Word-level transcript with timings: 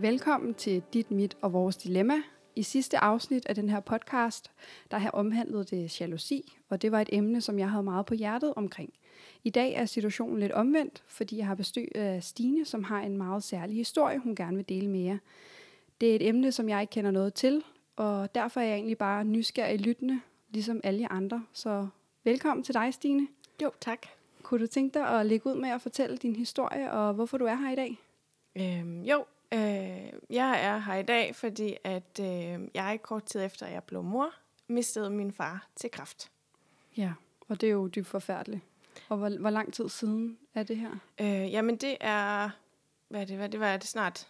Velkommen 0.00 0.54
til 0.54 0.82
Dit, 0.92 1.10
Mit 1.10 1.36
og 1.42 1.52
Vores 1.52 1.76
Dilemma. 1.76 2.14
I 2.56 2.62
sidste 2.62 2.98
afsnit 2.98 3.46
af 3.46 3.54
den 3.54 3.68
her 3.68 3.80
podcast, 3.80 4.50
der 4.90 4.98
har 4.98 5.10
omhandlet 5.10 5.70
det 5.70 6.00
jalousi, 6.00 6.52
og 6.68 6.82
det 6.82 6.92
var 6.92 7.00
et 7.00 7.08
emne, 7.12 7.40
som 7.40 7.58
jeg 7.58 7.70
havde 7.70 7.82
meget 7.82 8.06
på 8.06 8.14
hjertet 8.14 8.54
omkring. 8.56 8.92
I 9.44 9.50
dag 9.50 9.72
er 9.72 9.84
situationen 9.84 10.38
lidt 10.38 10.52
omvendt, 10.52 11.02
fordi 11.08 11.38
jeg 11.38 11.46
har 11.46 11.54
besøg 11.54 11.88
af 11.94 12.24
Stine, 12.24 12.64
som 12.64 12.84
har 12.84 13.00
en 13.00 13.16
meget 13.16 13.42
særlig 13.42 13.76
historie, 13.76 14.18
hun 14.18 14.34
gerne 14.34 14.56
vil 14.56 14.68
dele 14.68 14.88
med 14.88 15.00
jer. 15.00 15.18
Det 16.00 16.10
er 16.10 16.14
et 16.14 16.28
emne, 16.28 16.52
som 16.52 16.68
jeg 16.68 16.80
ikke 16.80 16.90
kender 16.90 17.10
noget 17.10 17.34
til, 17.34 17.64
og 17.96 18.34
derfor 18.34 18.60
er 18.60 18.64
jeg 18.64 18.74
egentlig 18.74 18.98
bare 18.98 19.24
nysgerrig 19.24 19.80
lyttende, 19.80 20.20
ligesom 20.50 20.80
alle 20.84 21.12
andre. 21.12 21.44
Så 21.52 21.88
velkommen 22.24 22.64
til 22.64 22.74
dig, 22.74 22.94
Stine. 22.94 23.28
Jo, 23.62 23.70
tak. 23.80 24.06
Kunne 24.42 24.60
du 24.60 24.66
tænke 24.66 24.98
dig 24.98 25.08
at 25.08 25.26
lægge 25.26 25.46
ud 25.46 25.54
med 25.54 25.68
at 25.68 25.80
fortælle 25.80 26.16
din 26.16 26.36
historie, 26.36 26.92
og 26.92 27.14
hvorfor 27.14 27.38
du 27.38 27.44
er 27.44 27.54
her 27.54 27.72
i 27.72 27.76
dag? 27.76 27.98
Øhm, 28.56 29.02
jo, 29.02 29.24
øh, 29.54 30.12
jeg 30.30 30.64
er 30.64 30.78
her 30.78 30.94
i 30.94 31.02
dag, 31.02 31.36
fordi 31.36 31.76
at 31.84 32.20
øh, 32.20 32.68
jeg 32.74 33.00
kort 33.02 33.24
tid 33.24 33.44
efter, 33.44 33.66
jeg 33.66 33.84
blev 33.84 34.02
mor, 34.02 34.30
mistede 34.68 35.10
min 35.10 35.32
far 35.32 35.68
til 35.76 35.90
kræft. 35.90 36.30
Ja, 36.96 37.12
og 37.48 37.60
det 37.60 37.66
er 37.66 37.72
jo 37.72 37.88
dybt 37.88 38.06
forfærdeligt. 38.06 38.62
Og 39.08 39.16
hvor, 39.16 39.38
hvor 39.40 39.50
lang 39.50 39.72
tid 39.72 39.88
siden 39.88 40.38
er 40.54 40.62
det 40.62 40.76
her? 40.76 40.90
Øh, 41.20 41.52
jamen 41.52 41.76
det 41.76 41.96
er, 42.00 42.50
hvad 43.08 43.20
er 43.20 43.24
det, 43.24 43.36
hvad 43.36 43.48
det 43.48 43.60
var, 43.60 43.66
er 43.66 43.76
det 43.76 43.88
snart 43.88 44.28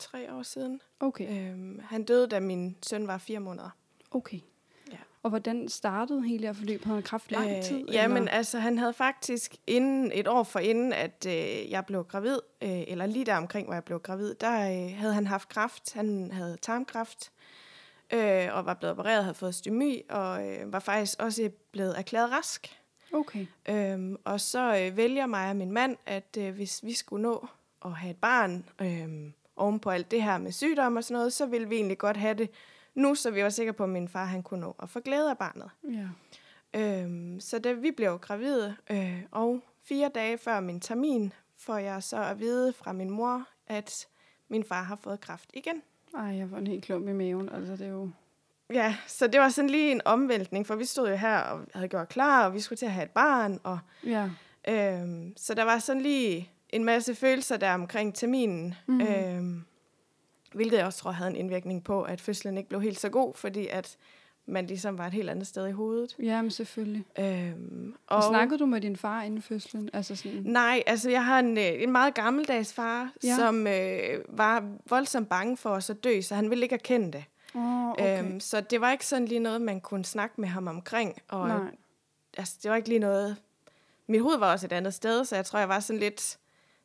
tre 0.00 0.32
år 0.34 0.42
siden. 0.42 0.80
Okay. 1.00 1.52
Øhm, 1.52 1.80
han 1.84 2.04
døde, 2.04 2.26
da 2.26 2.40
min 2.40 2.76
søn 2.82 3.06
var 3.06 3.18
fire 3.18 3.40
måneder. 3.40 3.70
Okay. 4.10 4.40
Og 5.24 5.30
hvordan 5.30 5.68
startede 5.68 6.22
hele 6.22 6.38
det 6.38 6.46
her 6.46 6.52
forløb? 6.52 6.84
Havde 6.84 6.96
han 6.96 7.02
kraft 7.02 7.30
lang 7.30 7.62
tid? 7.62 7.88
Øh, 7.88 7.94
jamen 7.94 8.28
altså, 8.28 8.58
han 8.58 8.78
havde 8.78 8.92
faktisk 8.92 9.56
inden, 9.66 10.12
et 10.14 10.28
år 10.28 10.42
for 10.42 10.58
inden, 10.58 10.92
at 10.92 11.26
øh, 11.28 11.70
jeg 11.70 11.86
blev 11.86 12.04
gravid, 12.04 12.38
øh, 12.62 12.82
eller 12.88 13.06
lige 13.06 13.24
der 13.24 13.36
omkring, 13.36 13.66
hvor 13.66 13.74
jeg 13.74 13.84
blev 13.84 14.00
gravid, 14.00 14.34
der 14.34 14.60
øh, 14.60 14.98
havde 14.98 15.14
han 15.14 15.26
haft 15.26 15.48
kræft. 15.48 15.92
Han 15.92 16.30
havde 16.32 16.56
tarmkræft, 16.62 17.32
øh, 18.12 18.48
og 18.52 18.66
var 18.66 18.74
blevet 18.74 18.92
opereret, 18.92 19.24
havde 19.24 19.34
fået 19.34 19.54
stomi, 19.54 20.02
og 20.10 20.48
øh, 20.48 20.72
var 20.72 20.78
faktisk 20.78 21.22
også 21.22 21.50
blevet 21.72 21.98
erklæret 21.98 22.30
rask. 22.30 22.80
Okay. 23.12 23.46
Øhm, 23.68 24.16
og 24.24 24.40
så 24.40 24.76
øh, 24.76 24.96
vælger 24.96 25.26
mig 25.26 25.50
og 25.50 25.56
min 25.56 25.72
mand, 25.72 25.96
at 26.06 26.36
øh, 26.38 26.54
hvis 26.54 26.80
vi 26.84 26.92
skulle 26.92 27.22
nå 27.22 27.48
at 27.84 27.92
have 27.92 28.10
et 28.10 28.16
barn 28.16 28.64
øh, 28.80 29.32
oven 29.56 29.80
på 29.80 29.90
alt 29.90 30.10
det 30.10 30.22
her 30.22 30.38
med 30.38 30.52
sygdom 30.52 30.96
og 30.96 31.04
sådan 31.04 31.14
noget, 31.14 31.32
så 31.32 31.46
ville 31.46 31.68
vi 31.68 31.74
egentlig 31.76 31.98
godt 31.98 32.16
have 32.16 32.34
det 32.34 32.50
nu, 32.94 33.14
så 33.14 33.30
vi 33.30 33.42
var 33.42 33.48
sikre 33.48 33.72
på, 33.72 33.84
at 33.84 33.90
min 33.90 34.08
far 34.08 34.24
han 34.24 34.42
kunne 34.42 34.60
nå 34.60 34.76
at 34.82 34.88
få 34.88 35.00
glæde 35.00 35.30
af 35.30 35.38
barnet. 35.38 35.70
Ja. 35.90 36.08
Øhm, 36.80 37.40
så 37.40 37.58
da 37.58 37.72
vi 37.72 37.90
blev 37.90 38.18
gravide, 38.18 38.76
øh, 38.90 39.22
og 39.30 39.60
fire 39.82 40.10
dage 40.14 40.38
før 40.38 40.60
min 40.60 40.80
termin, 40.80 41.32
får 41.58 41.76
jeg 41.76 42.02
så 42.02 42.24
at 42.24 42.40
vide 42.40 42.72
fra 42.72 42.92
min 42.92 43.10
mor, 43.10 43.48
at 43.66 44.06
min 44.48 44.64
far 44.64 44.82
har 44.82 44.96
fået 44.96 45.20
kræft 45.20 45.50
igen. 45.54 45.82
Ej, 46.14 46.22
jeg 46.22 46.48
får 46.50 46.56
en 46.56 46.66
helt 46.66 46.84
klump 46.84 47.08
i 47.08 47.12
maven. 47.12 47.48
Altså, 47.48 47.72
det 47.72 47.86
er 47.86 47.90
jo... 47.90 48.10
Ja, 48.72 48.96
så 49.06 49.26
det 49.26 49.40
var 49.40 49.48
sådan 49.48 49.70
lige 49.70 49.92
en 49.92 50.00
omvæltning, 50.04 50.66
for 50.66 50.74
vi 50.74 50.84
stod 50.84 51.08
jo 51.08 51.16
her 51.16 51.38
og 51.38 51.60
havde 51.74 51.88
gjort 51.88 52.08
klar, 52.08 52.46
og 52.46 52.54
vi 52.54 52.60
skulle 52.60 52.76
til 52.76 52.86
at 52.86 52.92
have 52.92 53.04
et 53.04 53.10
barn, 53.10 53.60
og 53.62 53.78
Ja. 54.04 54.30
Øhm, 54.68 55.32
så 55.36 55.54
der 55.54 55.62
var 55.64 55.78
sådan 55.78 56.02
lige 56.02 56.50
en 56.68 56.84
masse 56.84 57.14
følelser 57.14 57.56
der 57.56 57.74
omkring 57.74 58.14
terminen, 58.14 58.74
mm. 58.86 59.00
øhm, 59.00 59.64
hvilket 60.54 60.76
jeg 60.76 60.86
også 60.86 60.98
tror 60.98 61.10
havde 61.10 61.30
en 61.30 61.36
indvirkning 61.36 61.84
på, 61.84 62.02
at 62.02 62.20
fødslen 62.20 62.56
ikke 62.56 62.68
blev 62.68 62.80
helt 62.82 63.00
så 63.00 63.08
god, 63.08 63.34
fordi 63.34 63.66
at 63.66 63.96
man 64.46 64.66
ligesom 64.66 64.98
var 64.98 65.06
et 65.06 65.12
helt 65.12 65.30
andet 65.30 65.46
sted 65.46 65.66
i 65.66 65.70
hovedet. 65.70 66.16
Jamen, 66.18 66.50
selvfølgelig. 66.50 67.04
Øhm, 67.18 67.94
Og, 68.06 68.16
og 68.16 68.22
snakkede 68.22 68.58
du 68.58 68.66
med 68.66 68.80
din 68.80 68.96
far 68.96 69.22
inden 69.22 69.42
fødslen? 69.42 69.90
Altså 69.92 70.16
sådan... 70.16 70.42
Nej, 70.44 70.82
altså 70.86 71.10
jeg 71.10 71.24
har 71.24 71.38
en, 71.38 71.58
øh, 71.58 71.82
en 71.82 71.92
meget 71.92 72.14
gammeldags 72.14 72.72
far, 72.72 73.12
Ja. 73.24 73.36
som 73.36 73.66
øh, 73.66 74.20
var 74.28 74.64
voldsomt 74.88 75.28
bange 75.28 75.56
for 75.56 75.70
os 75.70 75.90
at 75.90 76.04
dø, 76.04 76.20
så 76.20 76.34
han 76.34 76.50
ville 76.50 76.62
ikke 76.64 76.74
erkende 76.74 77.12
det. 77.12 77.24
Åh, 77.54 77.90
okay. 77.90 78.24
Øhm, 78.24 78.40
så 78.40 78.60
det 78.60 78.80
var 78.80 78.92
ikke 78.92 79.06
sådan 79.06 79.28
lige 79.28 79.38
noget, 79.40 79.62
man 79.62 79.80
kunne 79.80 80.04
snakke 80.04 80.40
med 80.40 80.48
ham 80.48 80.66
omkring. 80.66 81.22
Og 81.28 81.48
Nej. 81.48 81.58
altså, 82.38 82.54
det 82.62 82.70
var 82.70 82.76
ikke 82.76 82.88
lige 82.88 82.98
noget... 82.98 83.36
Mit 84.06 84.20
hoved 84.20 84.38
var 84.38 84.52
også 84.52 84.66
et 84.66 84.72
andet 84.72 84.94
sted, 84.94 85.24
så 85.24 85.36
jeg 85.36 85.44
tror, 85.46 85.58
jeg 85.58 85.68
var 85.68 85.80
sådan 85.80 86.00
lidt... 86.00 86.38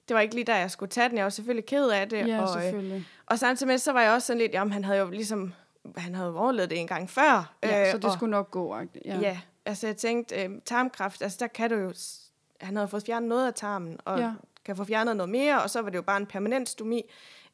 Det 0.10 0.16
var 0.16 0.22
ikke 0.22 0.36
lige 0.36 0.46
der, 0.46 0.56
jeg 0.56 0.72
skulle 0.72 0.90
tage 0.90 1.10
den. 1.10 1.18
Jeg 1.18 1.24
var 1.24 1.30
selvfølgelig 1.30 1.66
ked 1.66 1.90
af 1.90 2.10
det. 2.10 2.28
Ja, 2.28 2.42
og, 2.42 2.58
øh, 2.58 2.64
selvfølgelig. 2.64 3.08
og 3.26 3.40
samtidig 3.40 3.68
med, 3.68 3.78
så 3.78 3.92
var 3.92 4.02
jeg 4.02 4.12
også 4.12 4.26
sådan 4.28 4.38
lidt... 4.38 4.54
Jamen, 4.54 4.74
han 4.74 4.84
havde 4.84 5.00
jo 5.00 5.10
ligesom... 5.10 5.54
Han 5.98 6.16
havde 6.16 6.36
overlevet 6.36 6.70
det 6.70 6.80
en 6.80 6.88
gang 6.88 7.10
før. 7.10 7.54
Ja, 7.64 7.92
så 7.92 7.98
det 7.98 8.06
og, 8.06 8.12
skulle 8.12 8.32
nok 8.32 8.52
gå. 8.52 8.78
Ja. 9.06 9.20
ja, 9.20 9.40
altså 9.66 9.88
jeg 9.88 9.98
tænkte, 9.98 10.44
øh, 10.44 10.50
tarmkræft, 10.66 11.22
altså 11.22 11.38
der 11.40 11.48
kan 11.48 11.70
du 11.70 11.76
jo... 11.76 11.94
Han 12.62 12.76
havde 12.76 12.88
fået 12.88 13.04
fjernet 13.06 13.30
noget 13.30 13.48
af 13.48 13.54
tarmen, 13.54 13.98
og 14.06 14.20
Ja. 14.20 14.34
kan 14.66 14.76
få 14.76 14.84
fjernet 14.84 15.18
noget 15.18 15.30
mere, 15.30 15.62
og 15.62 15.70
så 15.70 15.82
var 15.82 15.90
det 15.90 15.98
jo 15.98 16.02
bare 16.02 16.18
en 16.18 16.26
permanent 16.26 16.70
stomi, 16.70 17.04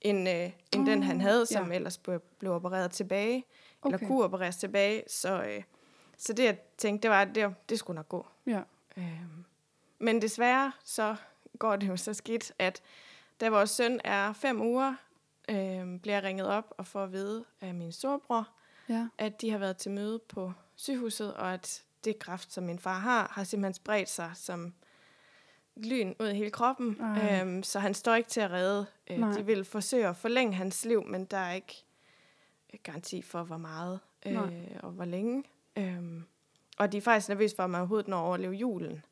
end, 0.01 0.29
øh, 0.29 0.35
end 0.35 0.81
Åh, 0.81 0.85
den, 0.85 1.03
han 1.03 1.21
havde, 1.21 1.45
som 1.45 1.69
ja. 1.69 1.75
ellers 1.75 1.97
blev, 1.97 2.21
blev 2.39 2.51
opereret 2.53 2.91
tilbage 2.91 3.45
eller 3.85 3.97
Okay. 3.97 4.07
kunne 4.07 4.23
opereres 4.23 4.55
tilbage. 4.57 5.03
Så, 5.07 5.43
øh, 5.43 5.63
så 6.17 6.33
det, 6.33 6.43
jeg 6.43 6.57
tænkte, 6.77 7.03
det 7.03 7.11
var, 7.11 7.21
at 7.21 7.35
det, 7.35 7.55
det 7.69 7.79
skulle 7.79 7.95
nok 7.95 8.09
gå. 8.09 8.27
Ja. 8.47 8.61
Øhm, 8.97 9.45
men 9.99 10.21
desværre, 10.21 10.71
så 10.83 11.15
går 11.59 11.75
det 11.75 11.87
jo 11.87 11.97
så 11.97 12.13
skidt, 12.13 12.51
at 12.59 12.81
da 13.41 13.49
vores 13.49 13.69
søn 13.69 13.99
er 14.03 14.33
fem 14.33 14.61
uger, 14.61 14.95
øh, 15.49 15.99
bliver 15.99 16.15
jeg 16.15 16.23
ringet 16.23 16.47
op 16.47 16.73
og 16.77 16.87
får 16.87 17.03
at 17.03 17.11
vide 17.11 17.45
af 17.61 17.73
min 17.73 17.91
storebror, 17.91 18.47
Ja. 18.89 19.07
at 19.17 19.41
de 19.41 19.51
har 19.51 19.57
været 19.57 19.77
til 19.77 19.91
møde 19.91 20.19
på 20.19 20.53
sygehuset, 20.75 21.33
og 21.33 21.53
at 21.53 21.83
det 22.03 22.19
kræft, 22.19 22.53
som 22.53 22.63
min 22.63 22.79
far 22.79 22.99
har, 22.99 23.31
har 23.31 23.43
simpelthen 23.43 23.73
spredt 23.73 24.09
sig 24.09 24.31
som 24.35 24.73
lyn 25.75 26.13
ud 26.19 26.27
i 26.27 26.33
hele 26.35 26.49
kroppen. 26.51 26.97
Ej. 27.01 27.41
Øhm, 27.41 27.63
så 27.63 27.79
han 27.79 27.93
står 27.93 28.15
ikke 28.15 28.29
til 28.29 28.41
at 28.41 28.51
redde. 28.51 28.85
Øh, 29.09 29.17
Nej. 29.19 29.31
de 29.31 29.45
vil 29.45 29.65
forsøge 29.65 30.07
at 30.07 30.15
forlænge 30.15 30.53
hans 30.53 30.85
liv, 30.85 31.03
men 31.07 31.25
der 31.25 31.37
er 31.37 31.53
ikke 31.53 31.83
garanti 32.83 33.21
for, 33.21 33.43
hvor 33.43 33.57
meget 33.57 33.99
øh, 34.25 34.33
Nej. 34.33 34.77
og 34.83 34.91
hvor 34.91 35.05
længe. 35.05 35.43
Øhm, 35.75 36.23
og 36.77 36.91
de 36.91 36.97
er 36.97 37.01
faktisk 37.01 37.29
nervøse 37.29 37.55
for, 37.55 37.63
at 37.63 37.69
man 37.69 37.79
overhovedet 37.81 38.07
når 38.07 38.17
at 38.17 38.25
overleve 38.27 38.53
julen. 38.53 39.03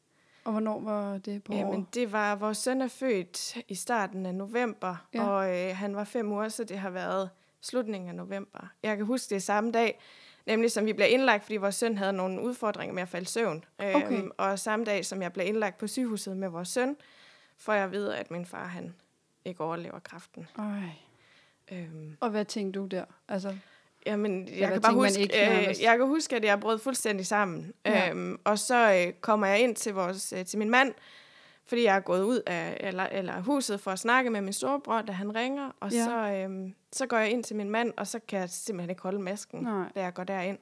Og 0.46 0.52
hvornår 0.52 0.80
var 0.80 1.18
det 1.18 1.44
på 1.44 1.54
Jamen, 1.54 1.74
året? 1.74 1.94
det 1.94 2.12
var, 2.12 2.36
vores 2.36 2.58
søn 2.58 2.82
er 2.82 2.88
født 2.88 3.58
i 3.68 3.76
starten 3.76 4.26
af 4.26 4.36
november, 4.36 4.96
Ja. 5.14 5.24
og 5.28 5.58
øh, 5.60 5.76
han 5.76 5.96
var 5.96 6.04
fem 6.04 6.32
uger, 6.32 6.50
så 6.50 6.64
det 6.64 6.78
har 6.80 6.90
været 6.90 7.30
slutningen 7.62 8.10
af 8.10 8.16
november. 8.16 8.68
Jeg 8.84 8.98
kan 8.98 9.06
huske 9.06 9.30
det 9.30 9.36
er 9.36 9.40
samme 9.40 9.72
dag, 9.72 10.00
nemlig 10.46 10.72
som 10.72 10.86
vi 10.86 10.94
blev 10.94 11.08
indlagt, 11.10 11.44
fordi 11.44 11.58
vores 11.58 11.76
søn 11.76 11.98
havde 11.98 12.14
nogle 12.14 12.42
udfordringer 12.42 12.94
med 12.94 13.02
at 13.04 13.10
falde 13.10 13.26
søvn. 13.26 13.64
Okay. 13.80 14.18
Øhm, 14.20 14.32
og 14.38 14.60
samme 14.60 14.86
dag, 14.86 15.06
som 15.06 15.22
jeg 15.22 15.34
blev 15.34 15.48
indlagt 15.48 15.78
på 15.78 15.88
sygehuset 15.88 16.38
med 16.38 16.48
vores 16.50 16.68
søn, 16.68 16.96
får 17.58 17.74
jeg 17.74 17.84
at 17.84 17.92
vide, 17.92 18.18
at 18.18 18.32
min 18.32 18.46
far 18.46 18.66
han 18.66 18.96
ikke 19.46 19.62
overlever 19.64 20.00
kræften. 20.00 20.48
Ej. 20.58 20.90
Øhm, 21.72 22.18
Og 22.20 22.30
hvad 22.30 22.46
tænkte 22.46 22.80
du 22.80 22.86
der? 22.86 23.06
Altså, 23.28 23.58
Jamen, 24.06 24.48
jeg 24.48 24.58
hvad 24.58 24.68
kan 24.68 24.82
bare 24.82 24.94
huske, 24.94 25.22
ikke 25.22 25.70
øh, 25.70 25.82
jeg 25.82 25.98
kan 25.98 26.08
huske, 26.08 26.36
at 26.36 26.44
jeg 26.46 26.60
brød 26.60 26.80
fuldstændig 26.80 27.26
sammen. 27.26 27.74
Ja. 27.86 28.10
Øhm, 28.10 28.40
og 28.44 28.60
så 28.60 28.94
øh, 29.08 29.14
kommer 29.14 29.48
jeg 29.48 29.60
ind 29.60 29.76
til, 29.76 29.94
vores, 29.94 30.34
øh, 30.38 30.46
til 30.46 30.60
min 30.60 30.70
mand, 30.70 30.94
fordi 31.66 31.84
jeg 31.84 31.96
er 31.96 32.00
gået 32.00 32.24
ud 32.24 32.42
af 32.48 32.78
eller, 32.80 33.04
eller 33.04 33.42
huset 33.42 33.80
for 33.80 33.92
at 33.92 34.00
snakke 34.00 34.30
med 34.30 34.42
min 34.42 34.54
storebror, 34.54 35.02
da 35.02 35.12
han 35.12 35.36
ringer. 35.36 35.72
Og 35.80 35.92
Ja. 35.92 35.98
ja. 35.98 36.04
så, 36.04 36.50
øh, 36.50 36.72
så 36.92 37.06
går 37.06 37.18
jeg 37.18 37.30
ind 37.30 37.44
til 37.44 37.56
min 37.56 37.70
mand, 37.70 37.94
og 37.98 38.08
så 38.08 38.20
kan 38.28 38.40
jeg 38.40 38.50
simpelthen 38.50 38.90
ikke 38.90 39.02
holde 39.02 39.20
masken, 39.22 39.60
Nej. 39.64 39.92
da 39.96 40.02
jeg 40.02 40.14
går 40.14 40.24
derind. 40.24 40.58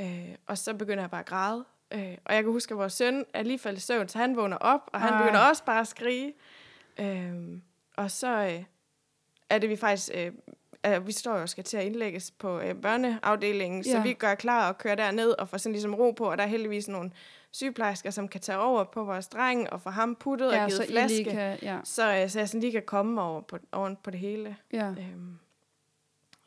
Øh, 0.00 0.28
og 0.46 0.58
så 0.58 0.74
begynder 0.74 1.02
jeg 1.02 1.10
bare 1.10 1.20
at 1.20 1.26
græde. 1.26 1.64
Øh, 1.94 2.16
og 2.24 2.34
jeg 2.34 2.42
kan 2.42 2.52
huske, 2.52 2.74
at 2.74 2.78
vores 2.78 2.92
søn 2.92 3.24
er 3.34 3.42
lige 3.42 3.58
faldet 3.58 3.78
i 3.80 3.82
søvn, 3.82 4.08
så 4.08 4.18
han 4.18 4.36
vågner 4.36 4.56
op, 4.56 4.90
og 4.92 5.00
han 5.00 5.12
Ej. 5.12 5.22
begynder 5.22 5.40
også 5.40 5.64
bare 5.64 5.80
at 5.80 5.88
skrige. 5.88 6.32
Øh, 7.00 7.32
og 7.96 8.10
så 8.10 8.28
øh, 8.28 8.64
er 9.50 9.58
det 9.58 9.70
vi 9.70 9.76
faktisk... 9.76 10.10
Øh, 10.14 10.32
øh, 10.86 11.06
vi 11.06 11.12
står 11.12 11.34
jo 11.36 11.42
og 11.42 11.48
skal 11.48 11.64
til 11.64 11.76
at 11.76 11.84
indlægges 11.84 12.30
på 12.30 12.60
øh, 12.60 12.74
børneafdelingen, 12.74 13.82
Ja. 13.84 13.90
så 13.92 14.00
vi 14.00 14.12
gør 14.12 14.34
klar 14.34 14.68
og 14.68 14.78
kører 14.78 14.94
derned 14.94 15.30
og 15.38 15.48
får 15.48 15.56
sådan 15.58 15.72
ligesom 15.72 15.94
ro 15.94 16.10
på, 16.10 16.30
og 16.30 16.36
der 16.38 16.44
er 16.44 16.48
heldigvis 16.48 16.88
nogle 16.88 17.10
sygeplejersker, 17.50 18.10
som 18.10 18.28
kan 18.28 18.40
tage 18.40 18.58
over 18.58 18.84
på 18.84 19.04
vores 19.04 19.28
dreng 19.28 19.72
og 19.72 19.80
få 19.80 19.90
ham 19.90 20.14
puttet 20.16 20.52
ja, 20.52 20.64
og 20.64 20.70
så 20.70 20.76
givet 20.76 20.88
I 20.88 20.92
flaske. 20.92 21.16
lige 21.16 21.30
kan... 21.30 21.58
Ja. 21.62 21.78
Så, 21.84 22.14
øh, 22.22 22.30
så 22.30 22.38
jeg 22.38 22.48
sådan 22.48 22.60
lige 22.60 22.72
kan 22.72 22.82
komme 22.86 23.22
over 23.22 23.40
på, 23.40 23.58
oven 23.72 23.96
på 23.96 24.10
det 24.10 24.20
hele. 24.20 24.56
ja. 24.72 24.88
Øhm, 24.90 25.38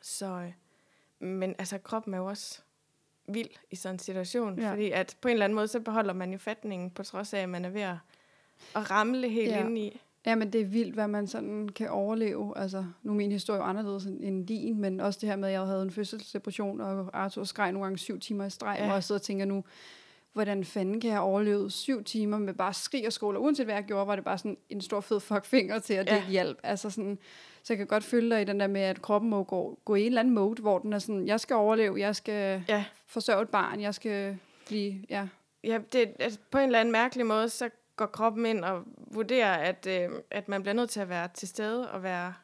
så, 0.00 0.26
øh, 0.26 0.52
men 1.28 1.54
altså, 1.58 1.78
kroppen 1.78 2.14
er 2.14 2.18
jo 2.18 2.26
også 2.26 2.60
vild 3.28 3.48
i 3.70 3.76
sådan 3.76 3.94
en 3.94 3.98
situation, 3.98 4.58
Ja. 4.60 4.70
fordi 4.70 4.90
at 4.90 5.16
på 5.20 5.28
en 5.28 5.32
eller 5.32 5.44
anden 5.44 5.54
måde, 5.54 5.68
så 5.68 5.80
beholder 5.80 6.12
man 6.12 6.32
jo 6.32 6.38
fatningen, 6.38 6.90
på 6.90 7.02
trods 7.02 7.34
af, 7.34 7.40
at 7.40 7.48
man 7.48 7.64
er 7.64 7.68
ved 7.68 7.80
at, 7.82 7.96
at 8.74 8.90
ramle 8.90 9.28
helt 9.28 9.50
ja. 9.52 9.60
ind 9.66 9.78
i. 9.78 10.00
Ja, 10.26 10.34
men 10.34 10.52
det 10.52 10.60
er 10.60 10.64
vildt, 10.64 10.94
hvad 10.94 11.08
man 11.08 11.26
sådan 11.26 11.68
kan 11.68 11.88
overleve. 11.90 12.58
Altså, 12.58 12.84
nu 13.02 13.12
er 13.12 13.16
min 13.16 13.32
historie 13.32 13.58
jo 13.60 13.64
anderledes 13.64 14.04
end- 14.04 14.46
din, 14.46 14.80
men 14.80 15.00
også 15.00 15.18
det 15.20 15.28
her 15.28 15.36
med, 15.36 15.48
at 15.48 15.52
jeg 15.54 15.60
havde 15.62 15.82
en 15.82 15.90
fødselsdepression, 15.90 16.80
og 16.80 17.10
Arthur 17.12 17.44
skreg 17.44 17.72
nogle 17.72 17.84
gange 17.86 17.98
syv 17.98 18.20
timer 18.20 18.44
i 18.44 18.50
streg, 18.50 18.76
ja. 18.80 18.86
Og 18.88 18.94
jeg 18.94 19.04
sidder 19.04 19.18
og 19.18 19.22
tænker 19.22 19.44
nu, 19.44 19.64
hvordan 20.32 20.64
fanden 20.64 21.00
kan 21.00 21.10
jeg 21.10 21.20
overleve 21.20 21.70
syv 21.70 22.04
timer 22.04 22.38
med 22.38 22.54
bare 22.54 22.74
skrig 22.74 23.06
og 23.06 23.12
skål, 23.12 23.36
og 23.36 23.42
uanset 23.42 23.66
hvad 23.66 23.74
jeg 23.74 23.84
gjorde, 23.84 24.06
var 24.06 24.14
det 24.16 24.24
bare 24.24 24.38
sådan 24.38 24.56
en 24.68 24.80
stor 24.80 25.00
fed 25.00 25.20
fuckfinger 25.20 25.78
til, 25.78 25.94
at 25.94 26.06
det 26.06 26.12
Ja. 26.12 26.16
ikke 26.16 26.30
hjalp. 26.30 26.58
Altså 26.62 26.90
sådan, 26.90 27.18
så 27.62 27.72
jeg 27.72 27.78
kan 27.78 27.86
godt 27.86 28.04
følge 28.04 28.30
dig 28.30 28.42
i 28.42 28.44
den 28.44 28.60
der 28.60 28.66
med, 28.66 28.80
at 28.80 29.02
kroppen 29.02 29.30
må 29.30 29.42
gå, 29.44 29.78
gå 29.84 29.94
i 29.94 30.00
en 30.00 30.06
eller 30.06 30.20
anden 30.20 30.34
mode, 30.34 30.62
hvor 30.62 30.78
den 30.78 30.92
er 30.92 30.98
sådan, 30.98 31.26
jeg 31.26 31.40
skal 31.40 31.56
overleve, 31.56 32.00
jeg 32.00 32.16
skal 32.16 32.64
Ja, 32.68 32.84
forsørge 33.06 33.42
et 33.42 33.48
barn, 33.48 33.80
jeg 33.80 33.94
skal 33.94 34.38
blive, 34.66 34.94
ja, 35.10 35.28
ja 35.64 35.78
det, 35.92 36.12
altså, 36.18 36.38
på 36.50 36.58
en 36.58 36.64
eller 36.64 36.80
anden 36.80 36.92
mærkelig 36.92 37.26
måde, 37.26 37.48
så 37.48 37.68
går 37.96 38.06
kroppen 38.06 38.46
ind 38.46 38.64
og 38.64 38.82
vurderer, 38.96 39.52
at, 39.56 39.86
øh, 39.86 40.10
at 40.30 40.48
man 40.48 40.62
bliver 40.62 40.74
nødt 40.74 40.90
til 40.90 41.00
at 41.00 41.08
være 41.08 41.28
til 41.34 41.48
stede 41.48 41.90
og 41.90 42.02
være 42.02 42.34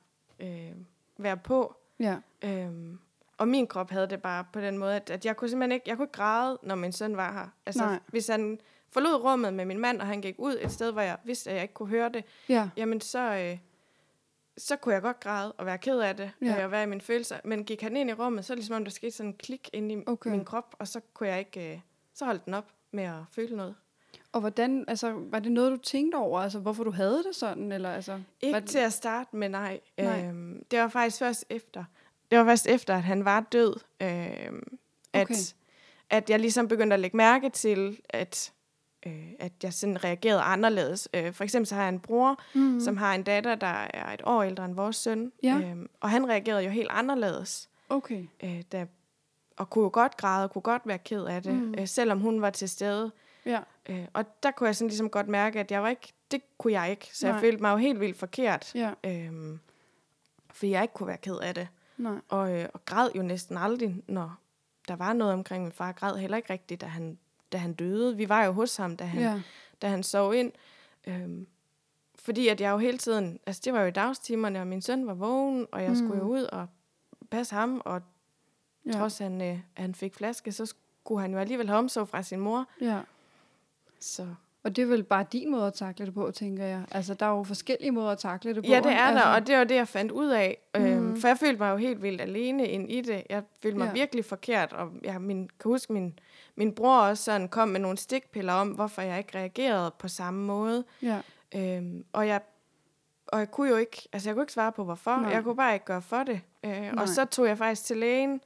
øh, 0.41 0.73
være 1.19 1.37
på. 1.37 1.77
Ja. 2.01 2.17
Øhm, 2.45 2.99
og 3.39 3.49
min 3.49 3.67
krop 3.67 3.91
havde 3.91 4.07
det 4.11 4.23
bare 4.23 4.45
på 4.53 4.61
den 4.61 4.79
måde, 4.79 4.97
at, 4.97 5.11
at 5.11 5.25
jeg 5.27 5.37
kunne 5.37 5.49
simpelthen 5.49 5.73
ikke, 5.73 5.89
jeg 5.89 5.97
kunne 5.97 6.05
ikke 6.05 6.13
græde, 6.13 6.59
når 6.63 6.75
min 6.75 6.93
søn 6.93 7.17
var 7.17 7.33
her. 7.33 7.49
Altså, 7.67 7.85
Nej. 7.85 7.99
hvis 8.07 8.27
han 8.29 8.61
forlod 8.91 9.15
rummet 9.25 9.55
med 9.55 9.65
min 9.65 9.79
mand, 9.79 10.01
og 10.01 10.07
han 10.07 10.21
gik 10.21 10.35
ud 10.39 10.57
et 10.61 10.71
sted, 10.73 10.93
hvor 10.93 11.01
jeg 11.03 11.17
vidste, 11.25 11.51
at 11.51 11.55
jeg 11.57 11.63
ikke 11.63 11.75
kunne 11.75 11.89
høre 11.89 12.09
det, 12.09 12.25
Ja. 12.49 12.69
jamen 12.77 13.01
så, 13.01 13.35
øh, 13.37 13.59
så 14.59 14.77
kunne 14.77 14.95
jeg 14.95 15.03
godt 15.03 15.21
græde 15.21 15.53
og 15.53 15.67
være 15.67 15.79
ked 15.79 15.99
af 16.01 16.17
det, 16.17 16.31
Ja. 16.43 16.47
ja. 16.47 16.65
og 16.65 16.71
være 16.71 16.83
i 16.83 16.87
mine 16.87 17.01
følelser. 17.01 17.37
Men 17.45 17.65
gik 17.65 17.81
han 17.83 17.97
ind 17.97 18.11
i 18.11 18.13
rummet, 18.13 18.45
så 18.45 18.55
ligesom 18.55 18.77
om, 18.77 18.85
der 18.85 18.91
skete 18.91 19.11
sådan 19.13 19.31
en 19.31 19.37
klik 19.37 19.71
ind 19.73 19.93
i 19.93 20.05
okay. 20.07 20.31
min 20.31 20.45
krop, 20.45 20.75
og 20.79 20.89
så 20.89 21.01
kunne 21.15 21.29
jeg 21.29 21.39
ikke, 21.39 21.73
øh, 21.73 21.81
så 22.15 22.25
holdt 22.25 22.45
den 22.45 22.55
op 22.55 22.67
med 22.91 23.05
at 23.05 23.21
føle 23.33 23.57
noget. 23.57 23.75
Og 24.32 24.40
hvordan, 24.40 24.84
altså, 24.88 25.12
var 25.31 25.38
det 25.38 25.52
noget, 25.52 25.73
du 25.73 25.76
tænkte 25.76 26.17
over? 26.17 26.40
Altså, 26.40 26.58
hvorfor 26.58 26.84
du 26.84 26.90
havde 26.90 27.23
det 27.29 27.37
sådan? 27.37 27.73
Eller, 27.73 27.90
altså, 27.90 28.20
Ikke 28.40 28.55
var 28.55 28.61
til 28.61 28.79
at 28.79 28.93
starte 28.93 29.37
med, 29.37 29.49
nej. 29.49 29.81
Nej. 29.99 30.25
Øhm, 30.25 30.64
det 30.70 30.79
var 30.79 30.88
faktisk 30.88 31.19
først 31.19 31.44
efter. 31.50 31.84
Det 32.31 32.38
var 32.38 32.44
først 32.44 32.67
efter, 32.67 32.94
at 32.94 33.02
han 33.02 33.25
var 33.25 33.40
død, 33.40 33.75
øhm, 34.00 34.79
at, 35.12 35.23
Okay. 35.23 35.34
at 36.11 36.31
jeg 36.31 36.40
ligesom 36.40 36.69
begyndte 36.69 36.94
at 36.94 37.00
lægge 37.00 37.17
mærke 37.17 37.50
til, 37.50 38.00
at, 38.11 38.52
øh, 39.06 39.29
at 39.38 39.52
jeg 39.62 39.73
sådan 39.73 40.05
reagerede 40.05 40.40
anderledes. 40.40 41.08
Øh, 41.14 41.32
for 41.32 41.44
eksempel 41.44 41.67
så 41.67 41.75
har 41.75 41.82
jeg 41.82 41.88
en 41.88 42.00
bror, 42.00 42.40
mm. 42.55 42.81
som 42.81 42.96
har 42.96 43.14
en 43.14 43.23
datter, 43.23 43.55
der 43.55 43.87
er 43.94 44.14
et 44.14 44.23
år 44.25 44.43
ældre 44.43 44.64
end 44.64 44.75
vores 44.75 44.96
søn. 44.96 45.32
Ja. 45.43 45.61
Øhm, 45.64 45.88
og 46.00 46.11
han 46.11 46.29
reagerede 46.29 46.62
jo 46.64 46.70
helt 46.70 46.88
anderledes. 46.90 47.69
Okay. 47.88 48.25
Øh, 48.43 48.62
da, 48.73 48.87
og 49.56 49.70
kunne 49.70 49.82
jo 49.82 49.90
godt 49.93 50.17
græde, 50.17 50.44
og 50.44 50.50
kunne 50.50 50.62
godt 50.62 50.82
være 50.84 50.99
ked 50.99 51.25
af 51.25 51.43
det, 51.43 51.55
mm. 51.55 51.75
øh, 51.79 51.88
selvom 51.88 52.20
hun 52.20 52.43
var 52.43 52.50
til 52.50 52.69
stede. 52.69 53.12
Ja. 53.47 53.61
Øh, 53.89 54.05
og 54.12 54.43
der 54.43 54.50
kunne 54.50 54.67
jeg 54.67 54.77
sådan 54.77 54.89
ligesom 54.89 55.11
godt 55.11 55.29
mærke, 55.29 55.61
at 55.61 55.71
jeg 55.71 55.83
var 55.83 55.89
ikke, 55.89 56.12
det 56.31 56.43
kunne 56.59 56.73
jeg 56.73 56.91
ikke. 56.91 57.11
Så 57.12 57.27
Nej. 57.27 57.35
jeg 57.35 57.41
følte 57.41 57.62
mig 57.62 57.73
jo 57.73 57.77
helt 57.77 58.00
vildt 58.00 58.19
forkert. 58.19 58.75
Ja. 58.75 58.93
Øhm, 59.05 59.61
fordi 60.50 60.71
jeg 60.71 60.83
ikke 60.83 60.94
kunne 60.94 61.06
være 61.06 61.17
ked 61.17 61.37
af 61.39 61.55
det. 61.55 61.69
Nej. 61.97 62.15
Og, 62.29 62.53
øh, 62.53 62.69
og 62.75 62.85
græd 62.85 63.11
jo 63.17 63.23
næsten 63.23 63.56
aldrig, 63.59 63.97
når 64.09 64.37
der 64.89 64.97
var 64.97 65.12
noget 65.12 65.33
omkring 65.35 65.62
min 65.62 65.73
far. 65.73 65.87
Jeg 65.87 65.94
græd 65.94 66.17
heller 66.17 66.37
ikke 66.37 66.53
rigtigt, 66.53 66.81
da 66.81 66.87
han, 66.87 67.19
da 67.53 67.59
han 67.59 67.73
døde. 67.73 68.17
Vi 68.17 68.29
var 68.29 68.44
jo 68.44 68.53
hos 68.53 68.77
ham, 68.77 68.97
da 68.97 69.05
han, 69.05 69.21
Ja. 69.21 69.41
da 69.83 69.89
han 69.89 70.03
sov 70.03 70.35
ind. 70.35 70.53
Øhm, 71.06 71.47
fordi 72.19 72.49
at 72.49 72.61
jeg 72.61 72.71
jo 72.71 72.79
hele 72.79 72.99
tiden, 72.99 73.39
altså 73.47 73.62
det 73.65 73.73
var 73.73 73.81
jo 73.81 73.87
i 73.87 73.91
dagstimerne, 73.91 74.61
og 74.61 74.67
min 74.67 74.83
søn 74.83 75.06
var 75.06 75.15
vågen, 75.15 75.67
og 75.73 75.83
jeg 75.83 75.91
mm. 75.91 75.97
skulle 75.97 76.17
jo 76.19 76.25
ud 76.29 76.43
og 76.43 76.67
passe 77.31 77.55
ham, 77.55 77.83
og 77.85 78.03
Ja. 78.87 78.93
trods 78.93 79.19
han, 79.19 79.41
øh, 79.41 79.47
at 79.77 79.83
han 79.83 79.94
fik 79.94 80.15
flaske, 80.15 80.53
så 80.53 80.67
skulle 80.67 81.21
han 81.21 81.33
jo 81.33 81.39
alligevel 81.39 81.67
have 81.69 81.79
omsorg 81.79 82.09
fra 82.09 82.23
sin 82.23 82.41
mor. 82.41 82.67
ja. 82.81 83.00
Så 84.03 84.27
Og 84.65 84.77
det 84.77 84.83
er 84.83 84.87
vel 84.87 85.03
bare 85.05 85.27
din 85.33 85.51
måde 85.51 85.67
at 85.67 85.75
takle 85.75 86.07
det 86.07 86.15
på, 86.15 86.31
tænker 86.31 86.65
jeg. 86.65 86.83
Altså, 86.91 87.15
der 87.15 87.27
er 87.27 87.31
jo 87.31 87.43
forskellige 87.45 87.91
måder 87.91 88.11
at 88.11 88.19
takle 88.19 88.55
det 88.55 88.65
på. 88.65 88.69
Ja, 88.71 88.77
det 88.81 88.93
er 88.93 88.97
altså, 88.97 89.25
der, 89.25 89.35
og 89.35 89.47
det 89.47 89.57
var 89.59 89.65
det, 89.65 89.75
jeg 89.75 89.89
fandt 89.89 90.13
ud 90.13 90.29
af. 90.29 90.59
Mm. 90.75 90.81
Øhm, 90.85 91.03
Mhm. 91.03 91.21
for 91.21 91.29
jeg 91.29 91.39
følte 91.39 91.59
mig 91.59 91.71
jo 91.71 91.77
helt 91.77 92.03
vildt 92.03 92.21
alene 92.21 92.69
ind 92.69 92.91
i 92.93 93.01
det. 93.01 93.23
Jeg 93.31 93.43
følte 93.63 93.79
mig 93.79 93.87
Ja. 93.87 93.93
virkelig 93.93 94.25
forkert, 94.25 94.73
og 94.73 94.91
jeg 95.05 95.21
min, 95.21 95.49
kan 95.61 95.69
huske, 95.71 95.93
min, 95.93 96.19
min 96.57 96.75
bror 96.75 96.99
også 97.01 97.25
sådan 97.25 97.49
kom 97.49 97.69
med 97.69 97.81
nogle 97.81 97.99
stikpiller 97.99 98.53
om, 98.53 98.69
hvorfor 98.69 99.03
jeg 99.03 99.19
ikke 99.19 99.39
reagerede 99.39 99.91
på 99.99 100.09
samme 100.09 100.45
måde. 100.45 100.85
Ja. 101.03 101.21
Øhm, 101.55 102.05
og 102.13 102.27
jeg 102.29 102.41
og 103.27 103.39
jeg 103.39 103.51
kunne 103.51 103.71
jo 103.71 103.77
ikke, 103.77 104.09
altså 104.13 104.29
jeg 104.29 104.35
kunne 104.35 104.43
ikke 104.43 104.53
svare 104.53 104.73
på, 104.73 104.85
hvorfor. 104.85 105.11
Nej. 105.11 105.21
Nej. 105.23 105.31
Jeg 105.33 105.43
kunne 105.45 105.57
bare 105.57 105.75
ikke 105.75 105.87
gøre 105.87 106.03
for 106.03 106.23
det. 106.23 106.41
Øh, 106.65 106.71
Nej. 106.71 106.93
og 106.99 107.09
så 107.09 107.25
tog 107.25 107.47
jeg 107.47 107.59
faktisk 107.59 107.85
til 107.85 107.97
lægen 107.97 108.41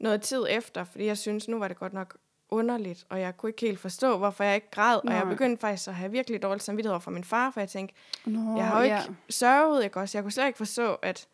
noget 0.00 0.22
tid 0.22 0.44
efter, 0.50 0.84
fordi 0.84 1.04
jeg 1.06 1.18
synes 1.18 1.48
nu 1.48 1.58
var 1.58 1.68
det 1.68 1.76
godt 1.76 1.92
nok 1.92 2.16
underligt, 2.50 3.04
og 3.08 3.20
jeg 3.20 3.36
kunne 3.36 3.50
ikke 3.50 3.60
helt 3.66 3.78
forstå, 3.80 4.18
hvorfor 4.18 4.44
jeg 4.44 4.54
ikke 4.54 4.70
græd. 4.70 4.96
Og 4.96 5.12
jeg 5.12 5.20
Nej. 5.24 5.30
begyndte 5.32 5.60
faktisk 5.60 5.88
at 5.88 5.94
have 5.94 6.10
virkelig 6.12 6.42
dårligt 6.42 6.62
samvittighed 6.64 6.92
over 6.92 7.00
for 7.00 7.10
min 7.10 7.24
far, 7.24 7.50
for 7.50 7.60
jeg 7.60 7.68
tænkte, 7.68 7.94
Nå, 8.26 8.56
jeg 8.56 8.66
har 8.66 8.78
jo 8.82 8.88
ja. 8.88 9.00
ikke 9.02 9.14
sørget, 9.30 9.84
ikke 9.84 10.00
også? 10.00 10.18
Jeg 10.18 10.24
kunne 10.24 10.32
slet 10.32 10.46
ikke 10.46 10.56
forstå, 10.56 10.94
at, 10.94 11.26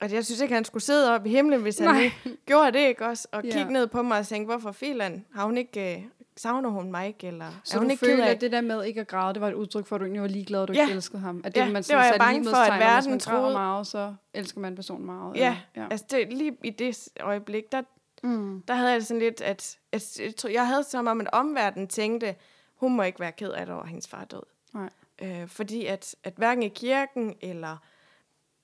at 0.00 0.12
jeg 0.12 0.24
synes 0.24 0.40
ikke, 0.40 0.54
han 0.54 0.64
skulle 0.64 0.82
sidde 0.82 1.14
oppe 1.14 1.28
i 1.28 1.32
himlen, 1.32 1.60
hvis 1.62 1.78
han 1.78 1.88
Nej. 1.88 2.10
nu 2.24 2.30
gjorde 2.46 2.72
det, 2.72 2.78
ikke 2.88 3.06
også? 3.06 3.28
Og 3.32 3.44
Ja. 3.44 3.50
kigge 3.50 3.72
ned 3.72 3.86
på 3.86 4.02
mig 4.02 4.18
og 4.18 4.26
tænke, 4.26 4.46
hvorfor 4.46 4.72
filan? 4.72 5.24
Har 5.34 5.44
hun 5.44 5.58
ikke, 5.58 5.96
øh, 5.96 6.02
savner 6.36 6.68
hun 6.70 6.90
mig 6.90 7.06
ikke? 7.06 7.26
Eller 7.26 7.46
Så 7.64 7.76
er 7.76 7.78
hun 7.78 7.86
du 7.88 7.90
ikke 7.90 8.06
føler, 8.06 8.24
af 8.26 8.30
at 8.30 8.40
det 8.40 8.52
der 8.52 8.60
med 8.60 8.84
ikke 8.84 9.00
at 9.00 9.08
græde, 9.08 9.34
det 9.34 9.40
var 9.40 9.48
et 9.48 9.54
udtryk 9.54 9.86
for, 9.86 9.96
at 9.96 10.00
du 10.00 10.04
egentlig 10.04 10.22
var 10.22 10.28
ligeglad, 10.28 10.60
og 10.60 10.68
du 10.68 10.72
Ja. 10.72 10.82
ikke 10.82 10.94
elskede 10.94 11.22
ham? 11.22 11.42
At 11.44 11.54
det, 11.54 11.60
Ja, 11.60 11.72
man 11.72 11.82
det 11.82 11.96
var 11.96 12.04
jeg 12.04 12.14
bange 12.18 12.44
for, 12.50 12.56
at 12.56 12.72
hvis 12.72 12.80
verden 12.80 13.10
man 13.10 13.20
troede- 13.20 13.52
meget, 13.52 13.86
så 13.86 14.14
elsker 14.34 14.60
man 14.60 14.74
personen 14.74 15.06
meget. 15.06 15.36
Ja, 15.36 15.40
eller? 15.40 15.56
ja. 15.76 15.86
Altså 15.90 16.06
det, 16.10 16.32
lige 16.32 16.56
i 16.64 16.70
det 16.70 17.08
øjeblik, 17.20 17.72
der, 17.72 17.82
Mm. 18.22 18.62
der 18.68 18.74
havde 18.74 18.90
jeg 18.90 19.00
det 19.00 19.06
sådan 19.06 19.20
lidt, 19.20 19.40
at, 19.40 19.78
at 19.92 20.44
jeg, 20.44 20.66
havde 20.66 20.84
som 20.84 21.06
om, 21.06 21.20
at 21.20 21.28
omverdenen 21.32 21.88
tænkte, 21.88 22.34
hun 22.74 22.96
må 22.96 23.02
ikke 23.02 23.20
være 23.20 23.32
ked 23.32 23.50
af 23.50 23.66
det 23.66 23.74
over, 23.74 23.82
at 23.82 23.88
hendes 23.88 24.08
far 24.08 24.20
er 24.20 24.24
død. 24.24 24.42
Nej. 24.74 24.90
Øh, 25.22 25.48
fordi 25.48 25.86
at, 25.86 26.14
at 26.24 26.34
hverken 26.36 26.62
i 26.62 26.68
kirken 26.68 27.34
eller 27.40 27.76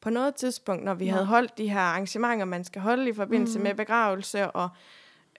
på 0.00 0.10
noget 0.10 0.34
tidspunkt, 0.34 0.84
når 0.84 0.94
vi 0.94 1.04
Nej. 1.04 1.12
havde 1.12 1.26
holdt 1.26 1.58
de 1.58 1.68
her 1.68 1.80
arrangementer, 1.80 2.44
man 2.44 2.64
skal 2.64 2.82
holde 2.82 3.08
i 3.08 3.12
forbindelse 3.12 3.58
mm. 3.58 3.62
med 3.62 3.74
begravelse 3.74 4.50
og 4.50 4.68